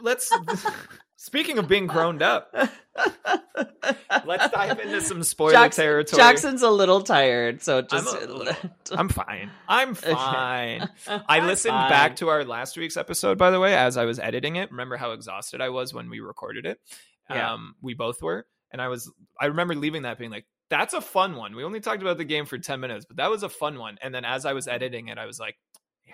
let's 0.00 0.32
speaking 1.16 1.58
of 1.58 1.68
being 1.68 1.86
grown 1.86 2.22
up, 2.22 2.50
let's 4.24 4.50
dive 4.50 4.80
into 4.80 5.00
some 5.00 5.22
spoiler 5.22 5.52
Jackson- 5.52 5.84
territory. 5.84 6.16
Jackson's 6.18 6.62
a 6.62 6.70
little 6.70 7.02
tired, 7.02 7.62
so 7.62 7.82
just 7.82 8.06
little- 8.28 8.54
I'm 8.92 9.08
fine. 9.08 9.50
I'm 9.68 9.94
fine. 9.94 10.88
I 11.06 11.46
listened 11.46 11.72
back 11.74 12.16
to 12.16 12.28
our 12.28 12.44
last 12.44 12.76
week's 12.76 12.96
episode, 12.96 13.36
by 13.38 13.50
the 13.50 13.60
way, 13.60 13.74
as 13.76 13.96
I 13.96 14.04
was 14.04 14.18
editing 14.18 14.56
it. 14.56 14.70
Remember 14.70 14.96
how 14.96 15.12
exhausted 15.12 15.60
I 15.60 15.68
was 15.68 15.92
when 15.92 16.08
we 16.08 16.20
recorded 16.20 16.64
it? 16.66 16.78
Yeah. 17.28 17.52
Um, 17.54 17.74
we 17.82 17.94
both 17.94 18.22
were. 18.22 18.46
And 18.76 18.82
I 18.82 18.88
was, 18.88 19.10
I 19.40 19.46
remember 19.46 19.74
leaving 19.74 20.02
that 20.02 20.18
being 20.18 20.30
like, 20.30 20.44
that's 20.68 20.92
a 20.92 21.00
fun 21.00 21.34
one. 21.34 21.56
We 21.56 21.64
only 21.64 21.80
talked 21.80 22.02
about 22.02 22.18
the 22.18 22.26
game 22.26 22.44
for 22.44 22.58
10 22.58 22.78
minutes, 22.78 23.06
but 23.06 23.16
that 23.16 23.30
was 23.30 23.42
a 23.42 23.48
fun 23.48 23.78
one. 23.78 23.96
And 24.02 24.14
then 24.14 24.26
as 24.26 24.44
I 24.44 24.52
was 24.52 24.68
editing 24.68 25.08
it, 25.08 25.16
I 25.16 25.24
was 25.24 25.40
like, 25.40 25.56
yeah, 26.04 26.12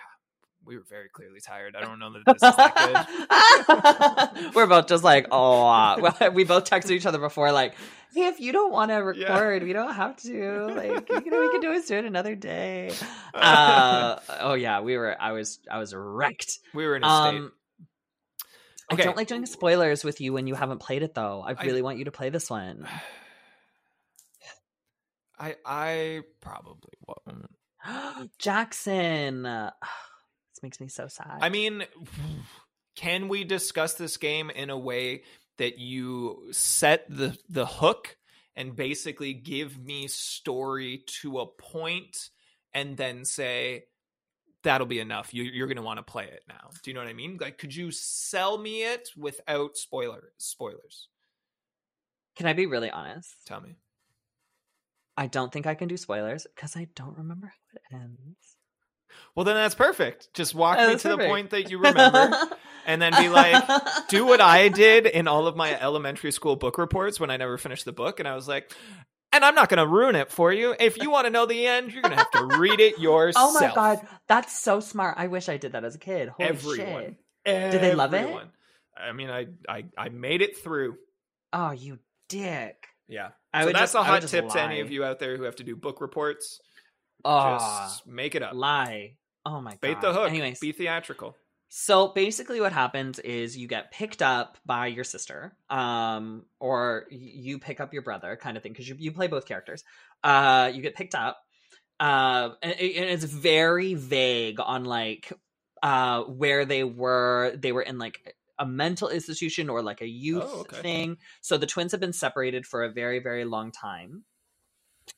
we 0.65 0.77
were 0.77 0.85
very 0.89 1.09
clearly 1.09 1.41
tired. 1.41 1.75
I 1.75 1.81
don't 1.81 1.99
know 1.99 2.13
that 2.13 2.23
this 2.25 2.49
is 2.49 2.57
that 2.57 4.37
good. 4.45 4.55
We're 4.55 4.69
both 4.69 4.87
just 4.87 5.03
like, 5.03 5.27
oh, 5.33 5.67
uh, 5.67 5.97
well, 6.21 6.31
we 6.31 6.45
both 6.45 6.63
texted 6.71 6.93
each 6.93 7.05
other 7.05 7.19
before, 7.19 7.51
like, 7.51 7.75
hey, 8.15 8.27
if 8.29 8.39
you 8.39 8.53
don't 8.53 8.71
want 8.71 8.93
to 8.93 8.95
Yeah. 9.19 9.33
record, 9.33 9.65
we 9.65 9.73
don't 9.73 9.95
have 9.95 10.15
to. 10.19 10.67
Like, 10.77 11.09
you 11.09 11.31
know, 11.33 11.41
we 11.41 11.51
can 11.51 11.61
do 11.63 11.73
it 11.73 11.85
do 11.89 11.97
it 11.97 12.05
another 12.05 12.37
day. 12.37 12.93
Uh, 13.35 14.21
oh 14.41 14.55
yeah, 14.55 14.83
we 14.83 14.97
were. 14.97 15.17
I 15.19 15.33
was. 15.33 15.59
I 15.69 15.79
was 15.79 15.93
wrecked. 15.95 16.59
we 16.75 16.87
were 16.87 16.95
in 16.95 17.03
a 17.03 17.09
state. 17.09 17.51
Okay. 18.93 19.03
I 19.03 19.07
don't 19.07 19.17
like 19.17 19.29
doing 19.29 19.47
spoilers 19.47 20.05
with 20.05 20.21
you 20.21 20.33
when 20.33 20.47
you 20.47 20.55
haven't 20.55 20.79
played 20.79 21.03
it, 21.03 21.15
though. 21.15 21.43
I 21.43 21.51
I- 21.53 21.65
really 21.65 21.83
want 21.83 21.99
you 21.99 22.05
to 22.07 22.13
play 22.13 22.31
this 22.31 22.51
one. 22.51 22.87
I, 25.39 25.57
I 25.67 26.21
probably 26.41 26.93
won't. 27.07 27.51
Jackson, 28.39 29.43
this 29.43 30.63
makes 30.63 30.81
me 30.81 30.89
so 30.89 31.09
sad. 31.09 31.39
I 31.41 31.49
mean, 31.49 31.85
can 32.97 33.29
we 33.29 33.43
discuss 33.45 33.95
this 33.95 34.17
game 34.19 34.51
in 34.51 34.71
a 34.71 34.79
way 34.79 35.23
that 35.59 35.79
you 35.79 36.49
set 36.53 37.05
the 37.09 37.37
the 37.49 37.67
hook 37.67 38.17
and 38.55 38.77
basically 38.77 39.33
give 39.33 39.79
me 39.79 40.07
story 40.09 41.03
to 41.21 41.41
a 41.41 41.47
point 41.47 42.31
and 42.75 42.97
then 42.97 43.25
say 43.25 43.85
that'll 44.63 44.87
be 44.87 45.01
enough. 45.01 45.33
You, 45.35 45.45
you're 45.45 45.67
going 45.67 45.77
to 45.77 45.83
want 45.83 45.99
to 45.99 46.03
play 46.03 46.25
it 46.25 46.45
now. 46.49 46.71
Do 46.83 46.91
you 46.91 46.95
know 46.95 47.01
what 47.01 47.09
I 47.09 47.15
mean? 47.15 47.39
Like, 47.41 47.59
could 47.59 47.75
you 47.75 47.91
sell 47.91 48.59
me 48.59 48.85
it 48.85 49.11
without 49.17 49.77
spoiler 49.77 50.33
spoilers? 50.39 51.09
Can 52.37 52.47
I 52.47 52.53
be 52.53 52.67
really 52.67 52.91
honest? 52.91 53.35
Tell 53.47 53.61
me. 53.61 53.77
I 55.17 55.27
don't 55.27 55.53
think 55.53 55.67
I 55.67 55.75
can 55.75 55.89
do 55.89 55.97
spoilers 55.97 56.47
because 56.55 56.77
I 56.77 56.89
don't 56.95 57.19
remember 57.19 57.49
how 57.49 57.99
it 57.99 58.03
ends. 58.03 58.57
Well, 59.35 59.45
then 59.45 59.57
that's 59.57 59.75
perfect. 59.75 60.33
Just 60.33 60.55
walk 60.55 60.79
Oh, 60.81 60.89
me 60.89 60.97
to 60.97 61.09
the 61.09 61.19
point 61.19 61.51
that 61.51 61.71
you 61.71 61.79
remember, 61.79 62.31
and 62.87 63.01
then 63.01 63.13
be 63.19 63.29
like, 63.29 63.63
do 64.09 64.25
what 64.25 64.41
I 64.41 64.69
did 64.69 65.05
in 65.07 65.29
all 65.29 65.47
of 65.47 65.55
my 65.55 65.79
elementary 65.79 66.33
school 66.33 66.57
book 66.57 66.79
reports 66.79 67.21
when 67.21 67.31
I 67.31 67.37
never 67.37 67.59
finished 67.59 67.85
the 67.85 67.93
book. 67.93 68.21
And 68.21 68.29
I 68.29 68.35
was 68.35 68.49
like, 68.49 68.73
and 69.33 69.45
I'm 69.45 69.55
not 69.55 69.69
going 69.69 69.79
to 69.79 69.87
ruin 69.87 70.15
it 70.17 70.31
for 70.31 70.53
you. 70.53 70.75
If 70.79 70.99
you 70.99 71.11
want 71.11 71.27
to 71.27 71.31
know 71.31 71.47
the 71.47 71.67
end, 71.67 71.93
you're 71.93 72.03
going 72.03 72.13
to 72.13 72.19
have 72.19 72.31
to 72.33 72.59
read 72.59 72.81
it 72.81 72.99
yourself. 72.99 73.57
Oh 73.57 73.61
my 73.61 73.75
god, 73.75 74.07
that's 74.29 74.59
so 74.59 74.81
smart. 74.81 75.17
I 75.19 75.27
wish 75.29 75.49
I 75.49 75.57
did 75.57 75.73
that 75.73 75.85
as 75.85 75.95
a 75.95 75.99
kid. 75.99 76.29
Holy 76.29 76.49
Everyone. 76.49 77.17
shit. 77.47 77.73
Did 77.73 77.81
they 77.81 77.95
love 77.95 78.15
it? 78.15 78.29
I 78.97 79.13
mean, 79.13 79.31
I, 79.31 79.47
I, 79.69 79.85
I 79.97 80.09
made 80.11 80.43
it 80.43 80.63
through. 80.63 80.97
Oh, 81.53 81.71
you 81.71 81.99
dick. 82.29 82.87
Yeah. 83.09 83.31
I 83.53 83.65
so 83.65 83.73
that's 83.73 83.93
just, 83.93 83.95
a 83.95 84.03
hot 84.03 84.23
tip 84.23 84.49
to 84.51 84.61
any 84.61 84.81
of 84.81 84.91
you 84.91 85.05
out 85.05 85.19
there 85.19 85.37
who 85.37 85.43
have 85.45 85.57
to 85.57 85.65
do 85.65 85.77
book 85.77 86.01
reports. 86.01 86.61
Oh, 87.25 87.59
Just 87.59 88.07
make 88.07 88.35
it 88.35 88.43
up. 88.43 88.55
lie. 88.55 89.17
Oh 89.45 89.61
my 89.61 89.73
god. 89.73 89.81
Bait 89.81 90.01
the 90.01 90.13
hook. 90.13 90.31
Anyways, 90.31 90.61
Be 90.61 90.73
theatrical. 90.73 91.37
So 91.75 92.09
basically, 92.09 92.61
what 92.61 92.75
happens 92.75 93.19
is 93.19 93.57
you 93.57 93.67
get 93.67 93.91
picked 93.91 94.21
up 94.21 94.59
by 94.67 94.89
your 94.89 95.05
sister, 95.05 95.57
um, 95.71 96.45
or 96.61 97.07
you 97.11 97.59
pick 97.59 97.81
up 97.81 97.95
your 97.95 98.03
brother, 98.03 98.37
kind 98.37 98.59
of 98.59 98.63
thing, 98.63 98.73
because 98.73 98.87
you, 98.87 98.95
you 98.99 99.11
play 99.11 99.27
both 99.27 99.47
characters. 99.47 99.83
Uh, 100.23 100.71
you 100.75 100.83
get 100.83 100.95
picked 100.95 101.15
up, 101.15 101.39
uh, 101.99 102.51
and, 102.63 102.75
and 102.75 103.09
it's 103.09 103.25
very 103.25 103.95
vague 103.95 104.61
on 104.61 104.85
like 104.85 105.33
uh, 105.83 106.25
where 106.25 106.67
they 106.67 106.85
were. 106.85 107.57
They 107.57 107.73
were 107.73 107.81
in 107.81 107.99
like 107.99 108.37
a 108.59 108.67
mental 108.67 109.09
institution 109.09 109.71
or 109.71 109.83
like 109.83 110.03
a 110.03 110.07
youth 110.07 110.43
Oh, 110.45 110.61
okay. 110.61 110.83
thing. 110.83 111.17
So 111.41 111.57
the 111.57 111.67
twins 111.67 111.93
have 111.93 112.03
been 112.03 112.13
separated 112.13 112.67
for 112.67 112.85
a 112.85 112.93
very, 112.93 113.19
very 113.19 113.47
long 113.47 113.73
time. 113.73 114.25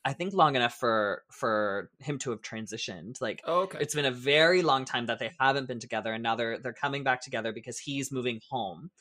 I 0.03 0.13
think 0.13 0.33
long 0.33 0.55
enough 0.55 0.75
for 0.75 1.23
for 1.31 1.89
him 1.99 2.17
to 2.19 2.31
have 2.31 2.41
transitioned. 2.41 3.21
Like 3.21 3.41
Oh, 3.45 3.61
okay. 3.61 3.79
it's 3.81 3.95
been 3.95 4.05
a 4.05 4.11
very 4.11 4.61
long 4.61 4.85
time 4.85 5.07
that 5.07 5.19
they 5.19 5.31
haven't 5.39 5.67
been 5.67 5.79
together 5.79 6.13
and 6.13 6.23
now 6.23 6.35
they're 6.35 6.59
they're 6.59 6.73
coming 6.73 7.03
back 7.03 7.21
together 7.21 7.51
because 7.53 7.79
he's 7.79 8.11
moving 8.11 8.41
home 8.49 8.91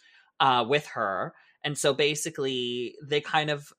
uh 0.41 0.65
with 0.69 0.87
her 0.87 1.33
and 1.63 1.79
so 1.79 1.95
basically 1.95 2.95
they 3.03 3.21
kind 3.21 3.51
of 3.51 3.73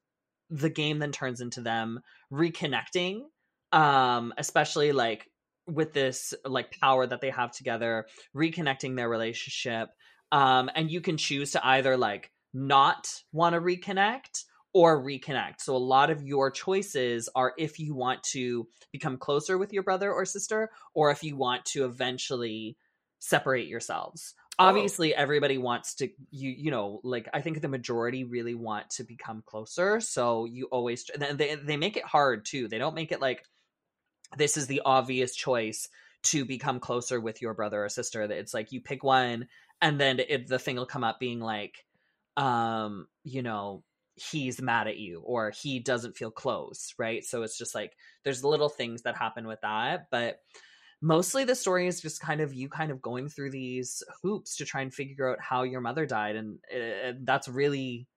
the 0.49 0.69
game 0.69 0.99
then 0.99 1.11
turns 1.11 1.41
into 1.41 1.61
them 1.61 1.99
reconnecting 2.31 3.21
um 3.71 4.33
especially 4.37 4.91
like 4.91 5.29
with 5.67 5.93
this 5.93 6.33
like 6.45 6.71
power 6.79 7.05
that 7.07 7.21
they 7.21 7.29
have 7.31 7.51
together 7.51 8.05
reconnecting 8.35 8.95
their 8.95 9.09
relationship 9.09 9.89
um 10.31 10.69
and 10.75 10.91
you 10.91 11.01
can 11.01 11.17
choose 11.17 11.51
to 11.51 11.65
either 11.67 11.97
like 11.97 12.31
not 12.53 13.21
want 13.33 13.53
to 13.53 13.59
reconnect 13.59 14.45
or 14.75 15.01
reconnect. 15.01 15.61
So 15.61 15.73
a 15.73 15.77
lot 15.77 16.09
of 16.09 16.21
your 16.21 16.51
choices 16.51 17.29
are 17.33 17.53
if 17.57 17.79
you 17.79 17.95
want 17.95 18.21
to 18.23 18.67
become 18.91 19.15
closer 19.15 19.57
with 19.57 19.71
your 19.71 19.83
brother 19.83 20.11
or 20.11 20.25
sister 20.25 20.69
or 20.93 21.11
if 21.11 21.23
you 21.23 21.37
want 21.37 21.63
to 21.67 21.85
eventually 21.85 22.75
separate 23.19 23.69
yourselves. 23.69 24.33
Obviously 24.59 25.15
everybody 25.15 25.57
wants 25.57 25.95
to 25.95 26.09
you 26.29 26.49
you 26.49 26.71
know 26.71 26.99
like 27.03 27.27
i 27.33 27.41
think 27.41 27.61
the 27.61 27.67
majority 27.67 28.23
really 28.23 28.53
want 28.53 28.89
to 28.89 29.03
become 29.03 29.43
closer 29.45 29.99
so 29.99 30.45
you 30.45 30.65
always 30.71 31.09
they 31.17 31.55
they 31.55 31.77
make 31.77 31.95
it 31.95 32.03
hard 32.03 32.45
too. 32.45 32.67
They 32.67 32.77
don't 32.77 32.95
make 32.95 33.13
it 33.13 33.21
like 33.21 33.45
this 34.37 34.57
is 34.57 34.67
the 34.67 34.81
obvious 34.83 35.35
choice 35.35 35.87
to 36.23 36.43
become 36.43 36.81
closer 36.81 37.21
with 37.21 37.41
your 37.41 37.53
brother 37.53 37.85
or 37.85 37.89
sister. 37.89 38.23
It's 38.23 38.53
like 38.53 38.73
you 38.73 38.81
pick 38.81 39.05
one 39.05 39.47
and 39.81 39.99
then 40.01 40.19
it, 40.19 40.47
the 40.47 40.59
thing 40.59 40.75
will 40.75 40.85
come 40.85 41.05
up 41.05 41.17
being 41.17 41.39
like 41.39 41.85
um 42.35 43.07
you 43.23 43.41
know 43.41 43.81
he's 44.15 44.61
mad 44.61 44.87
at 44.87 44.97
you 44.97 45.21
or 45.25 45.51
he 45.51 45.79
doesn't 45.79 46.17
feel 46.17 46.31
close 46.31 46.93
right? 46.97 47.23
So 47.23 47.43
it's 47.43 47.57
just 47.57 47.75
like 47.75 47.93
there's 48.23 48.43
little 48.43 48.69
things 48.69 49.03
that 49.03 49.17
happen 49.17 49.47
with 49.47 49.61
that 49.61 50.07
but 50.11 50.39
mostly 51.01 51.43
the 51.43 51.55
story 51.55 51.87
is 51.87 52.01
just 52.01 52.21
kind 52.21 52.41
of 52.41 52.53
you 52.53 52.69
kind 52.69 52.91
of 52.91 53.01
going 53.01 53.29
through 53.29 53.51
these 53.51 54.01
hoops 54.23 54.57
to 54.57 54.65
try 54.65 54.81
and 54.81 54.93
figure 54.93 55.29
out 55.29 55.39
how 55.39 55.63
your 55.63 55.81
mother 55.81 56.05
died 56.05 56.35
and 56.35 56.57
uh, 56.73 57.11
that's 57.23 57.47
really 57.47 58.07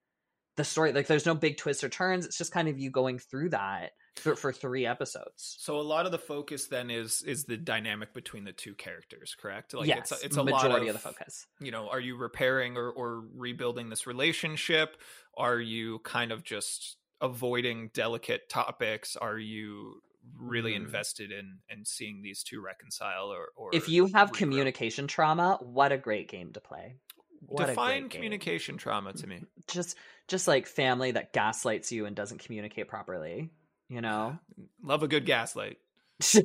the 0.56 0.64
story 0.64 0.92
like 0.92 1.06
there's 1.06 1.26
no 1.26 1.34
big 1.34 1.56
twists 1.56 1.84
or 1.84 1.88
turns 1.88 2.24
it's 2.24 2.38
just 2.38 2.52
kind 2.52 2.68
of 2.68 2.78
you 2.78 2.90
going 2.90 3.18
through 3.18 3.50
that 3.50 3.90
for, 4.18 4.36
for 4.36 4.52
three 4.52 4.86
episodes 4.86 5.60
So 5.60 5.80
a 5.80 5.82
lot 5.82 6.06
of 6.06 6.12
the 6.12 6.18
focus 6.18 6.66
then 6.66 6.90
is 6.90 7.22
is 7.22 7.44
the 7.44 7.56
dynamic 7.56 8.12
between 8.14 8.44
the 8.44 8.52
two 8.52 8.74
characters, 8.74 9.34
correct? 9.34 9.74
Like 9.74 9.96
yes 9.96 9.96
it's 9.96 10.12
a, 10.12 10.18
it's 10.24 10.36
a 10.36 10.42
majority 10.42 10.86
lot 10.86 10.88
of, 10.88 10.88
of 10.88 10.94
the 10.94 11.00
focus 11.00 11.46
You 11.60 11.72
know, 11.72 11.88
are 11.90 12.00
you 12.00 12.16
repairing 12.16 12.76
or, 12.78 12.90
or 12.90 13.20
rebuilding 13.20 13.90
this 13.90 14.06
relationship? 14.06 15.00
Are 15.36 15.60
you 15.60 16.00
kind 16.00 16.32
of 16.32 16.44
just 16.44 16.98
avoiding 17.20 17.90
delicate 17.94 18.48
topics? 18.50 19.16
Are 19.16 19.38
you 19.38 20.02
really 20.36 20.74
Mhm. 20.74 20.76
invested 20.76 21.32
in 21.32 21.60
in 21.70 21.84
seeing 21.86 22.22
these 22.22 22.42
two 22.44 22.60
reconcile 22.62 23.28
or, 23.32 23.50
or 23.56 23.72
if 23.72 23.88
you 23.88 24.10
have 24.14 24.32
regrow? 24.32 24.68
communication 24.72 25.06
trauma 25.06 25.56
what 25.62 25.90
a 25.92 25.98
great 25.98 26.28
game 26.28 26.52
to 26.52 26.60
play 26.60 26.96
What 27.40 27.70
a 27.70 27.76
define 27.76 27.76
great 27.76 28.10
game. 28.10 28.38
communication 28.38 28.76
trauma 28.76 29.12
to 29.14 29.26
me? 29.26 29.46
just 29.66 29.96
just 30.28 30.48
like 30.48 30.66
family 30.66 31.10
that 31.12 31.32
gaslights 31.32 31.92
you 31.92 32.06
and 32.06 32.14
doesn't 32.16 32.38
communicate 32.38 32.88
properly 32.88 33.50
you 33.88 34.00
know? 34.00 34.38
Love 34.82 35.02
a 35.02 35.08
good 35.08 35.26
gaslight. 35.26 35.78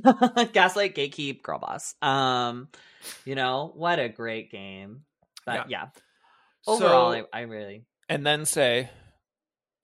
gaslight 0.54 0.96
gatekeep 0.96 1.42
girl 1.42 1.60
boss. 1.60 1.96
Um 2.02 2.70
you 3.26 3.36
know 3.36 3.72
what 3.76 4.00
a 4.00 4.10
great 4.10 4.52
game. 4.52 5.02
But 5.46 5.70
yeah, 5.70 5.88
overall 6.68 7.12
So- 7.14 7.28
I, 7.34 7.40
I 7.40 7.42
really 7.42 7.86
and 8.10 8.26
then 8.26 8.46
say, 8.46 8.90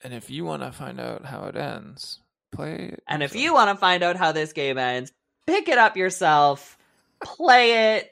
and 0.04 0.14
if 0.14 0.30
you 0.30 0.46
want 0.46 0.62
to 0.62 0.72
find 0.72 1.00
out 1.00 1.26
how 1.26 1.46
it 1.46 1.56
ends, 1.56 2.20
play. 2.52 2.92
it 2.94 3.04
and 3.08 3.24
if 3.24 3.36
you 3.36 3.54
want 3.54 3.70
to 3.70 3.76
find 3.76 4.04
out 4.04 4.16
how 4.16 4.32
this 4.32 4.54
game 4.54 4.78
ends 4.78 5.12
pick 5.48 5.68
it 5.70 5.78
up 5.78 5.98
yourself 5.98 6.78
play 7.24 7.96
it 7.98 8.12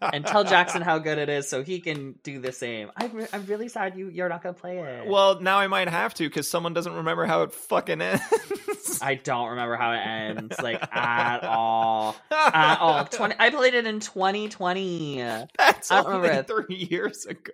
and 0.00 0.24
tell 0.26 0.44
jackson 0.44 0.82
how 0.82 0.98
good 0.98 1.18
it 1.18 1.28
is 1.28 1.48
so 1.48 1.62
he 1.62 1.80
can 1.80 2.14
do 2.22 2.38
the 2.40 2.52
same. 2.52 2.90
I 2.96 3.06
re- 3.06 3.26
i'm 3.32 3.46
really 3.46 3.68
sad 3.68 3.96
you 3.96 4.08
you're 4.08 4.28
not 4.28 4.42
gonna 4.42 4.54
play 4.54 4.78
it. 4.78 5.06
Well, 5.08 5.40
now 5.40 5.58
I 5.58 5.66
might 5.66 5.88
have 5.88 6.14
to 6.14 6.24
because 6.28 6.48
someone 6.48 6.72
doesn't 6.74 6.92
remember 6.94 7.24
how 7.26 7.42
it 7.42 7.52
fucking 7.52 8.00
ends. 8.00 8.22
i 9.02 9.14
don't 9.14 9.50
remember 9.50 9.76
how 9.76 9.92
it 9.92 9.98
ends 9.98 10.58
like 10.60 10.82
at 10.94 11.44
all 11.44 12.16
at 12.30 12.78
all 12.80 13.04
20 13.10 13.34
i 13.38 13.50
played 13.50 13.74
it 13.74 13.86
in 13.86 14.00
2020 14.00 15.16
That's 15.58 15.90
I 15.90 16.02
don't 16.02 16.12
only 16.12 16.28
remember. 16.28 16.64
three 16.64 16.76
years 16.76 17.26
ago. 17.26 17.52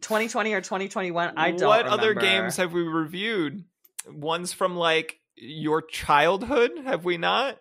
2020 0.00 0.52
or 0.52 0.60
2021 0.60 1.32
i 1.36 1.50
don't 1.52 1.68
What 1.68 1.86
other 1.86 2.14
games 2.14 2.56
have 2.58 2.72
we 2.72 2.82
reviewed? 2.82 3.64
Ones 4.08 4.52
from 4.52 4.76
like 4.76 5.18
your 5.36 5.82
childhood, 5.82 6.72
have 6.84 7.04
we 7.04 7.16
not? 7.16 7.58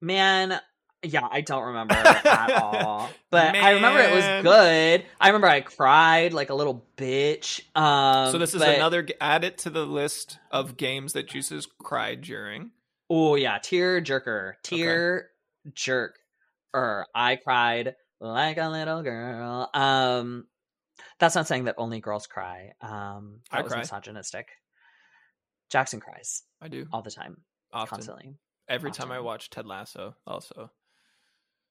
Man, 0.00 0.60
yeah, 1.02 1.26
I 1.30 1.40
don't 1.42 1.64
remember 1.64 1.94
at 1.94 2.50
all. 2.62 3.08
But 3.30 3.54
I 3.56 3.72
remember 3.72 4.00
it 4.00 4.14
was 4.14 4.24
good. 4.42 5.04
I 5.20 5.28
remember 5.28 5.48
I 5.48 5.60
cried 5.60 6.32
like 6.32 6.48
a 6.48 6.54
little 6.54 6.86
bitch. 6.96 7.60
Um 7.76 8.32
so 8.32 8.38
this 8.38 8.54
is 8.54 8.60
but- 8.60 8.74
another 8.76 9.06
add 9.20 9.44
it 9.44 9.58
to 9.58 9.70
the 9.70 9.84
list 9.84 10.38
of 10.50 10.76
games 10.76 11.12
that 11.12 11.28
Juice 11.28 11.66
cried 11.78 12.22
during. 12.22 12.70
Oh 13.10 13.34
yeah, 13.34 13.58
tear 13.58 14.00
jerker. 14.00 14.54
Tear 14.62 15.28
jerk. 15.74 16.18
Er, 16.74 17.06
I 17.14 17.36
cried 17.36 17.96
like 18.20 18.56
a 18.58 18.68
little 18.68 19.02
girl. 19.02 19.68
Um 19.74 20.46
that's 21.20 21.34
not 21.34 21.46
saying 21.46 21.64
that 21.64 21.74
only 21.78 22.00
girls 22.00 22.26
cry. 22.26 22.72
Um 22.80 23.40
that 23.50 23.58
I 23.58 23.62
was 23.62 23.72
cry. 23.72 23.80
misogynistic. 23.80 24.48
Jackson 25.70 26.00
cries 26.00 26.42
I 26.62 26.68
do 26.68 26.86
all 26.92 27.02
the 27.02 27.10
time, 27.10 27.42
often. 27.72 27.96
constantly. 27.96 28.34
Every 28.68 28.90
time 28.90 29.12
I 29.12 29.20
watch 29.20 29.50
Ted 29.50 29.66
Lasso, 29.66 30.14
also. 30.26 30.70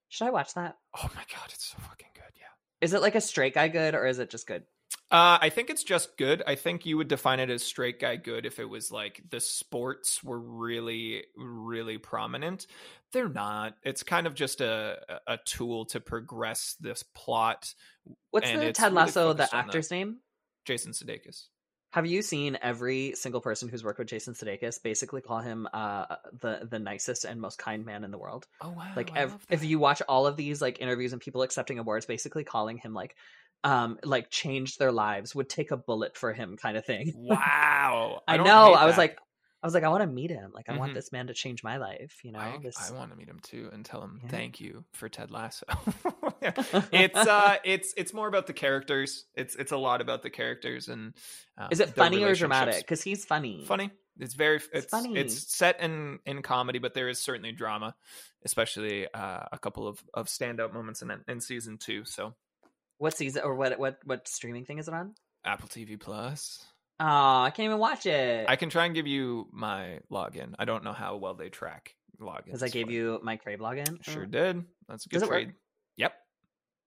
Should 0.10 0.28
I 0.28 0.32
watch 0.32 0.54
that? 0.54 0.78
Oh 0.98 1.10
my 1.16 1.24
god, 1.34 1.50
it's 1.50 1.68
so 1.68 1.78
fucking 1.80 2.08
good. 2.14 2.24
Yeah. 2.36 2.46
Is 2.82 2.94
it 2.94 3.02
like 3.02 3.16
a 3.16 3.22
straight 3.22 3.54
guy 3.54 3.68
good 3.68 3.96
or 3.96 4.06
is 4.06 4.20
it 4.20 4.30
just 4.30 4.48
good? 4.48 4.64
Uh, 5.10 5.38
I 5.40 5.50
think 5.50 5.70
it's 5.70 5.84
just 5.84 6.18
good. 6.18 6.44
I 6.46 6.56
think 6.56 6.86
you 6.86 6.98
would 6.98 7.08
define 7.08 7.40
it 7.40 7.50
as 7.50 7.64
straight 7.64 8.00
guy 8.00 8.18
good 8.18 8.46
if 8.46 8.60
it 8.60 8.70
was 8.70 8.92
like 8.92 9.22
the 9.30 9.40
sports 9.40 10.22
were 10.22 10.40
really, 10.40 11.24
really 11.38 11.98
prominent. 11.98 12.68
They're 13.14 13.30
not. 13.30 13.76
It's 13.84 14.04
kind 14.04 14.28
of 14.28 14.36
just 14.36 14.60
a 14.60 14.98
a 15.26 15.38
tool 15.46 15.86
to 15.88 16.02
progress 16.02 16.76
this 16.82 17.04
plot. 17.16 17.74
What's 18.32 18.50
And 18.50 18.62
the 18.62 18.68
it's 18.68 18.80
Ted 18.80 18.92
really 18.92 19.06
Lasso, 19.06 19.32
the 19.34 19.44
focused 19.44 19.54
on 19.54 19.60
actor's 19.66 19.92
name? 19.92 20.18
Jason 20.66 20.92
Sudeikis. 20.92 21.46
Have 21.98 22.06
you 22.06 22.22
seen 22.22 22.60
every 22.62 23.14
single 23.16 23.42
person 23.42 23.70
who's 23.70 23.84
worked 23.84 23.98
with 23.98 24.08
Jason 24.08 24.36
Sudeikis 24.36 24.84
basically 24.84 25.20
call 25.20 25.40
him 25.40 25.68
uh, 25.74 26.06
the 26.42 26.68
the 26.70 26.78
nicest 26.78 27.26
and 27.26 27.42
most 27.42 27.58
kind 27.58 27.84
man 27.88 28.04
in 28.04 28.12
the 28.12 28.20
world? 28.20 28.46
Oh 28.62 28.70
wow! 28.70 28.92
Like 28.96 29.18
ev- 29.18 29.36
if 29.50 29.64
you 29.64 29.80
watch 29.80 30.04
all 30.08 30.28
of 30.28 30.38
these 30.38 30.62
like 30.62 30.80
interviews 30.80 31.12
and 31.12 31.20
people 31.20 31.42
accepting 31.42 31.80
awards, 31.80 32.06
basically 32.06 32.44
calling 32.44 32.78
him 32.78 32.94
like 32.94 33.16
um 33.64 33.98
like 34.04 34.30
changed 34.30 34.78
their 34.78 34.92
lives, 34.92 35.34
would 35.34 35.50
take 35.50 35.72
a 35.72 35.78
bullet 35.78 36.16
for 36.16 36.34
him 36.34 36.56
kind 36.56 36.78
of 36.78 36.86
thing. 36.86 37.14
wow, 37.16 38.22
I, 38.28 38.38
don't 38.38 38.46
know. 38.46 38.74
I 38.74 38.86
was 38.86 38.94
that. 38.94 39.02
like, 39.02 39.18
I 39.64 39.66
was 39.68 39.74
like, 39.74 39.84
I 39.84 39.90
want 39.90 40.02
to 40.04 40.08
meet 40.08 40.30
him. 40.30 40.52
Like, 40.54 40.70
I 40.70 40.78
want 40.78 40.92
Mhm. 40.92 40.96
this 40.96 41.12
man 41.12 41.28
to 41.28 41.34
change 41.34 41.64
my 41.64 41.78
life. 41.78 42.20
You 42.24 42.32
know, 42.32 42.40
I, 42.40 42.58
this. 42.62 42.78
I 42.78 42.94
want 42.94 43.10
to 43.12 43.18
meet 43.18 43.28
him 43.28 43.40
too 43.42 43.70
and 43.74 43.84
tell 43.84 44.02
him 44.04 44.20
Yeah. 44.24 44.30
thank 44.30 44.60
you 44.60 44.86
for 44.94 45.10
Ted 45.10 45.32
Lasso. 45.32 45.66
it's 46.92 47.18
uh 47.18 47.58
it's 47.64 47.94
it's 47.98 48.14
more 48.14 48.28
about 48.28 48.48
the 48.48 48.54
characters. 48.54 49.26
It's 49.36 49.56
it's 49.56 49.72
a 49.72 49.78
lot 49.78 50.02
about 50.02 50.22
the 50.22 50.30
characters 50.30 50.88
and 50.90 51.14
uh, 51.58 51.68
Is 51.72 51.80
it 51.80 51.96
funny 51.96 52.24
or 52.24 52.34
dramatic? 52.36 52.78
Because 52.78 53.02
he's 53.02 53.26
funny. 53.26 53.64
Funny. 53.66 53.92
It's 54.20 54.34
very 54.34 54.60
it's 54.74 54.88
funny. 54.88 55.16
it's 55.18 55.56
set 55.56 55.80
in 55.82 56.20
in 56.26 56.42
comedy, 56.42 56.80
but 56.80 56.94
there 56.94 57.10
is 57.10 57.20
certainly 57.20 57.52
drama, 57.52 57.96
especially 58.46 59.08
uh, 59.14 59.44
a 59.52 59.60
couple 59.60 59.88
of 59.88 60.02
of 60.14 60.28
standout 60.28 60.74
moments 60.74 61.02
in 61.02 61.12
in 61.28 61.42
season 61.42 61.78
two. 61.78 62.06
So 62.06 62.36
What 62.98 63.16
season 63.16 63.44
or 63.44 63.56
what 63.56 63.78
what 63.80 64.00
what 64.06 64.28
streaming 64.28 64.66
thing 64.66 64.80
is 64.80 64.88
it 64.88 64.94
on? 64.94 65.14
Apple 65.46 65.68
TV 65.70 66.00
Plus. 66.00 66.66
Oh, 67.00 67.06
I 67.44 67.52
can't 67.56 67.66
even 67.66 67.78
watch 67.78 68.06
it. 68.06 68.46
I 68.50 68.56
can 68.56 68.70
try 68.70 68.86
and 68.86 68.96
give 68.96 69.06
you 69.08 69.48
my 69.52 70.00
login. 70.12 70.56
I 70.58 70.66
don't 70.66 70.84
know 70.84 70.94
how 70.94 71.16
well 71.18 71.36
they 71.36 71.50
track 71.50 71.96
logins. 72.20 72.46
because 72.46 72.64
I 72.64 72.70
gave 72.70 72.90
you 72.90 73.20
my 73.22 73.36
Crave 73.38 73.60
login. 73.60 74.04
Sure 74.04 74.24
Oh, 74.24 74.26
did. 74.26 74.64
That's 74.88 75.06
a 75.06 75.10
good 75.10 75.20
Does 75.20 75.30
trade. 75.30 75.54
Yep. 75.98 76.14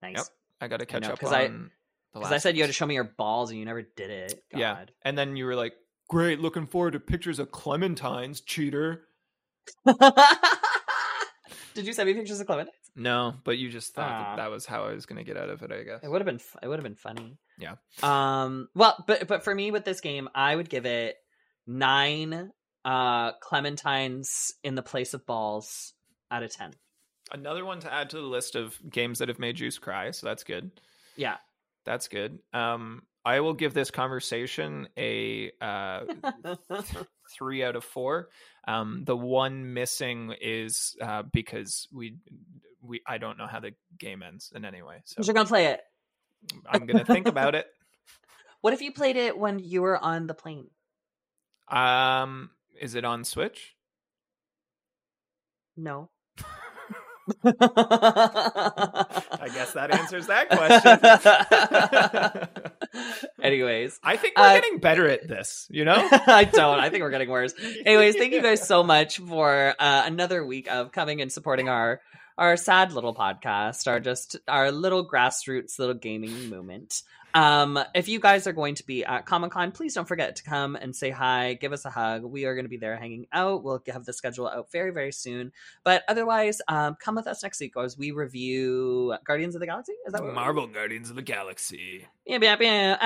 nice. 0.03 0.17
Yep. 0.17 0.27
I 0.61 0.69
got 0.69 0.81
to 0.81 0.87
catch 0.87 1.05
up 1.05 1.19
'cause 1.19 1.33
on 1.33 1.71
I- 2.15 2.19
Because 2.19 2.33
I 2.33 2.39
said 2.39 2.57
you 2.57 2.63
had 2.63 2.67
to 2.69 2.73
show 2.73 2.87
me 2.87 2.95
your 2.95 3.05
balls 3.05 3.51
and 3.51 3.59
you 3.59 3.65
never 3.65 3.83
did 3.83 4.11
it. 4.11 4.43
Yeah. 4.55 4.85
And 5.03 5.17
then 5.17 5.37
you 5.37 5.45
were 5.47 5.55
like, 5.55 5.75
"Great, 6.09 6.41
looking 6.41 6.67
forward 6.67 6.95
to 6.95 7.01
pictures 7.01 7.39
of 7.39 7.51
clementines, 7.53 8.45
cheater." 8.45 9.05
did 11.75 11.87
you 11.87 11.93
send 11.93 12.09
me 12.09 12.15
pictures 12.15 12.41
of 12.41 12.47
Clementines? 12.47 12.67
No, 12.97 13.35
but 13.45 13.59
you 13.59 13.71
just 13.71 13.95
thought 13.95 14.11
Aw. 14.11 14.37
that, 14.37 14.43
that 14.43 14.51
was 14.51 14.67
how 14.67 14.85
I 14.85 14.93
was 14.93 15.07
going 15.07 15.19
to 15.19 15.25
get 15.25 15.37
out 15.37 15.49
of 15.49 15.63
it, 15.63 15.71
I 15.71 15.83
guess. 15.85 16.01
It 16.03 16.09
would 16.11 16.21
have 16.21 16.27
been. 16.27 16.35
f- 16.37 16.57
It 16.63 16.67
would 16.69 16.79
have 16.79 16.83
been 16.85 16.97
funny. 16.97 17.39
Yeah. 17.61 17.75
Um. 18.03 18.69
Well, 18.75 19.05
but 19.07 19.29
but 19.29 19.45
for 19.45 19.55
me 19.55 19.71
with 19.71 19.85
this 19.85 20.01
game, 20.01 20.29
I 20.35 20.55
would 20.55 20.69
give 20.69 20.87
it 20.87 21.17
nine 21.67 22.51
uh 22.85 23.33
clementines 23.41 24.53
in 24.65 24.75
the 24.75 24.83
place 24.83 25.13
of 25.15 25.27
balls 25.27 25.93
out 26.31 26.43
of 26.43 26.53
ten. 26.53 26.73
Another 27.33 27.65
one 27.65 27.81
to 27.81 27.93
add 27.93 28.11
to 28.11 28.17
the 28.17 28.23
list 28.23 28.57
of 28.57 28.77
games 28.91 29.19
that 29.21 29.29
have 29.29 29.39
made 29.39 29.57
Juice 29.57 29.79
cry, 29.79 30.11
so 30.11 30.27
that's 30.27 30.43
good. 30.43 30.71
Yeah. 31.17 31.37
That's 31.85 32.09
good. 32.09 32.41
Um, 32.53 33.03
I 33.25 33.41
will 33.41 33.55
give 33.55 33.75
this 33.75 33.91
conversation 33.91 34.89
a 34.97 35.53
uh, 35.61 36.01
three 37.37 37.63
out 37.63 37.77
of 37.77 37.85
four. 37.85 38.29
Um, 38.67 39.05
the 39.05 39.17
one 39.17 39.75
missing 39.75 40.35
is 40.41 40.97
uh, 41.01 41.23
because 41.31 41.87
we 41.93 42.17
we 42.83 43.03
I 43.07 43.19
don't 43.19 43.39
know 43.39 43.47
how 43.47 43.61
the 43.61 43.73
game 43.99 44.23
ends 44.23 44.53
in 44.55 44.65
any 44.65 44.83
way, 44.83 45.03
so 45.05 45.23
You're 45.23 45.35
gonna 45.35 45.47
play 45.49 45.67
it. 45.67 45.81
I'm 46.69 46.87
gonna 46.87 47.05
think 47.05 47.29
about 47.29 47.55
it. 47.55 47.67
What 48.63 48.75
if 48.75 48.83
you 48.83 48.93
played 48.93 49.17
it 49.17 49.39
when 49.39 49.59
you 49.59 49.81
were 49.81 49.97
on 49.97 50.27
the 50.27 50.35
plane? 50.35 50.67
Um, 51.69 52.51
is 52.79 52.95
it 52.95 53.07
on 53.07 53.25
Switch? 53.25 53.75
No. 55.79 56.11
I 57.45 59.49
guess 59.55 59.73
that 59.73 59.95
answers 59.95 60.27
that 60.27 60.51
question. 62.91 63.21
Anyways, 63.43 63.99
I 64.03 64.17
think 64.17 64.37
we're 64.37 64.45
Uh, 64.45 64.55
getting 64.55 64.79
better 64.79 65.09
at 65.09 65.27
this. 65.27 65.67
You 65.71 65.85
know. 65.87 66.07
I 66.11 66.45
don't. 66.45 66.81
I 66.81 66.91
think 66.91 67.03
we're 67.03 67.11
getting 67.11 67.31
worse. 67.31 67.55
Anyways, 67.87 68.17
thank 68.17 68.33
you 68.33 68.43
guys 68.43 68.67
so 68.67 68.83
much 68.83 69.19
for 69.19 69.75
uh, 69.79 70.03
another 70.07 70.45
week 70.45 70.71
of 70.71 70.93
coming 70.93 71.21
and 71.23 71.31
supporting 71.33 71.69
our 71.69 72.01
our 72.39 72.57
sad 72.57 72.93
little 72.93 73.15
podcast, 73.15 73.87
our 73.87 74.01
just 74.01 74.37
our 74.49 74.71
little 74.73 75.09
grassroots 75.09 75.79
little 75.79 75.95
gaming 75.95 76.49
movement. 76.49 77.03
Um, 77.35 77.79
if 77.95 78.09
you 78.09 78.19
guys 78.19 78.47
are 78.47 78.53
going 78.53 78.75
to 78.77 78.87
be 78.87 79.05
at 79.05 79.27
Comic 79.27 79.53
Con, 79.53 79.73
please 79.73 79.95
don't 79.95 80.09
forget 80.09 80.37
to 80.37 80.43
come 80.43 80.77
and 80.77 80.95
say 80.95 81.11
hi, 81.11 81.55
give 81.55 81.73
us 81.73 81.85
a 81.85 81.91
hug. 81.91 82.25
We 82.25 82.45
are 82.45 82.55
going 82.55 82.65
to 82.65 82.71
be 82.71 82.77
there 82.77 82.97
hanging 82.97 83.27
out. 83.33 83.63
We'll 83.63 83.83
have 83.89 84.05
the 84.05 84.13
schedule 84.13 84.49
out 84.49 84.73
very, 84.73 84.91
very 84.91 85.13
soon. 85.13 85.53
But 85.85 86.03
otherwise, 86.09 86.61
um, 86.67 86.97
come 86.99 87.15
with 87.15 87.27
us 87.27 87.43
next 87.43 87.61
week 87.61 87.75
as 87.77 87.97
we 87.97 88.11
review 88.11 89.15
Guardians 89.25 89.55
of 89.55 89.61
the 89.61 89.67
Galaxy. 89.67 89.93
Is 90.07 90.13
that 90.13 90.23
what 90.23 90.35
Marvel 90.35 90.67
Guardians 90.67 91.11
of 91.11 91.17
the 91.17 91.23
Galaxy. 91.23 92.07
Yeah, 92.27 92.39
yeah, 92.41 92.57
yeah. 92.61 92.97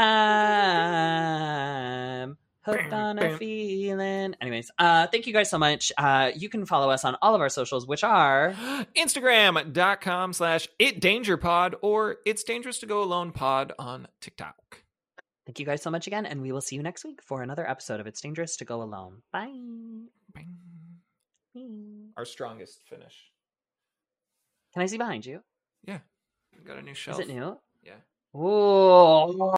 Um, 2.25 2.39
hooked 2.65 2.93
on 2.93 3.19
a 3.19 3.37
feeling. 3.37 4.35
Anyways, 4.41 4.71
uh, 4.79 5.07
thank 5.09 5.27
you 5.27 5.33
guys 5.33 5.51
so 5.51 5.59
much. 5.59 5.93
Uh, 5.99 6.31
you 6.35 6.49
can 6.49 6.67
follow 6.67 6.91
us 6.91 7.05
on 7.05 7.17
all 7.23 7.35
of 7.35 7.41
our 7.41 7.49
socials, 7.49 7.87
which 7.87 8.03
are 8.05 8.53
Instagram.com 8.97 10.33
slash 10.33 10.69
it 10.79 11.01
danger 11.01 11.37
pod 11.37 11.77
or 11.83 12.17
it's 12.25 12.43
dangerous 12.45 12.79
to 12.79 12.87
go 12.87 13.03
alone 13.03 13.33
pod 13.33 13.73
on 13.79 14.09
TikTok. 14.21 14.83
Thank 15.47 15.59
you 15.61 15.67
guys 15.67 15.83
so 15.83 15.91
much 15.91 16.07
again, 16.07 16.25
and 16.25 16.41
we 16.41 16.53
will 16.53 16.63
see 16.63 16.75
you 16.75 16.83
next 16.83 17.05
week 17.05 17.21
for 17.23 17.43
another 17.43 17.69
episode 17.69 18.01
of 18.01 18.07
It's 18.07 18.21
Dangerous 18.23 18.57
to 18.57 18.65
Go 18.65 18.83
Alone. 18.83 19.21
Bye. 19.31 19.53
Our 22.17 22.25
strongest 22.25 22.81
finish. 22.89 23.31
Can 24.73 24.83
I 24.83 24.87
see 24.87 24.97
behind 24.97 25.27
you? 25.27 25.41
Yeah. 25.87 25.99
Got 26.67 26.79
a 26.79 26.83
new 26.83 26.95
shelf. 26.95 27.21
Is 27.21 27.29
it 27.29 27.33
new? 27.33 27.59
Yeah. 27.83 27.93
Ooh. 28.35 29.53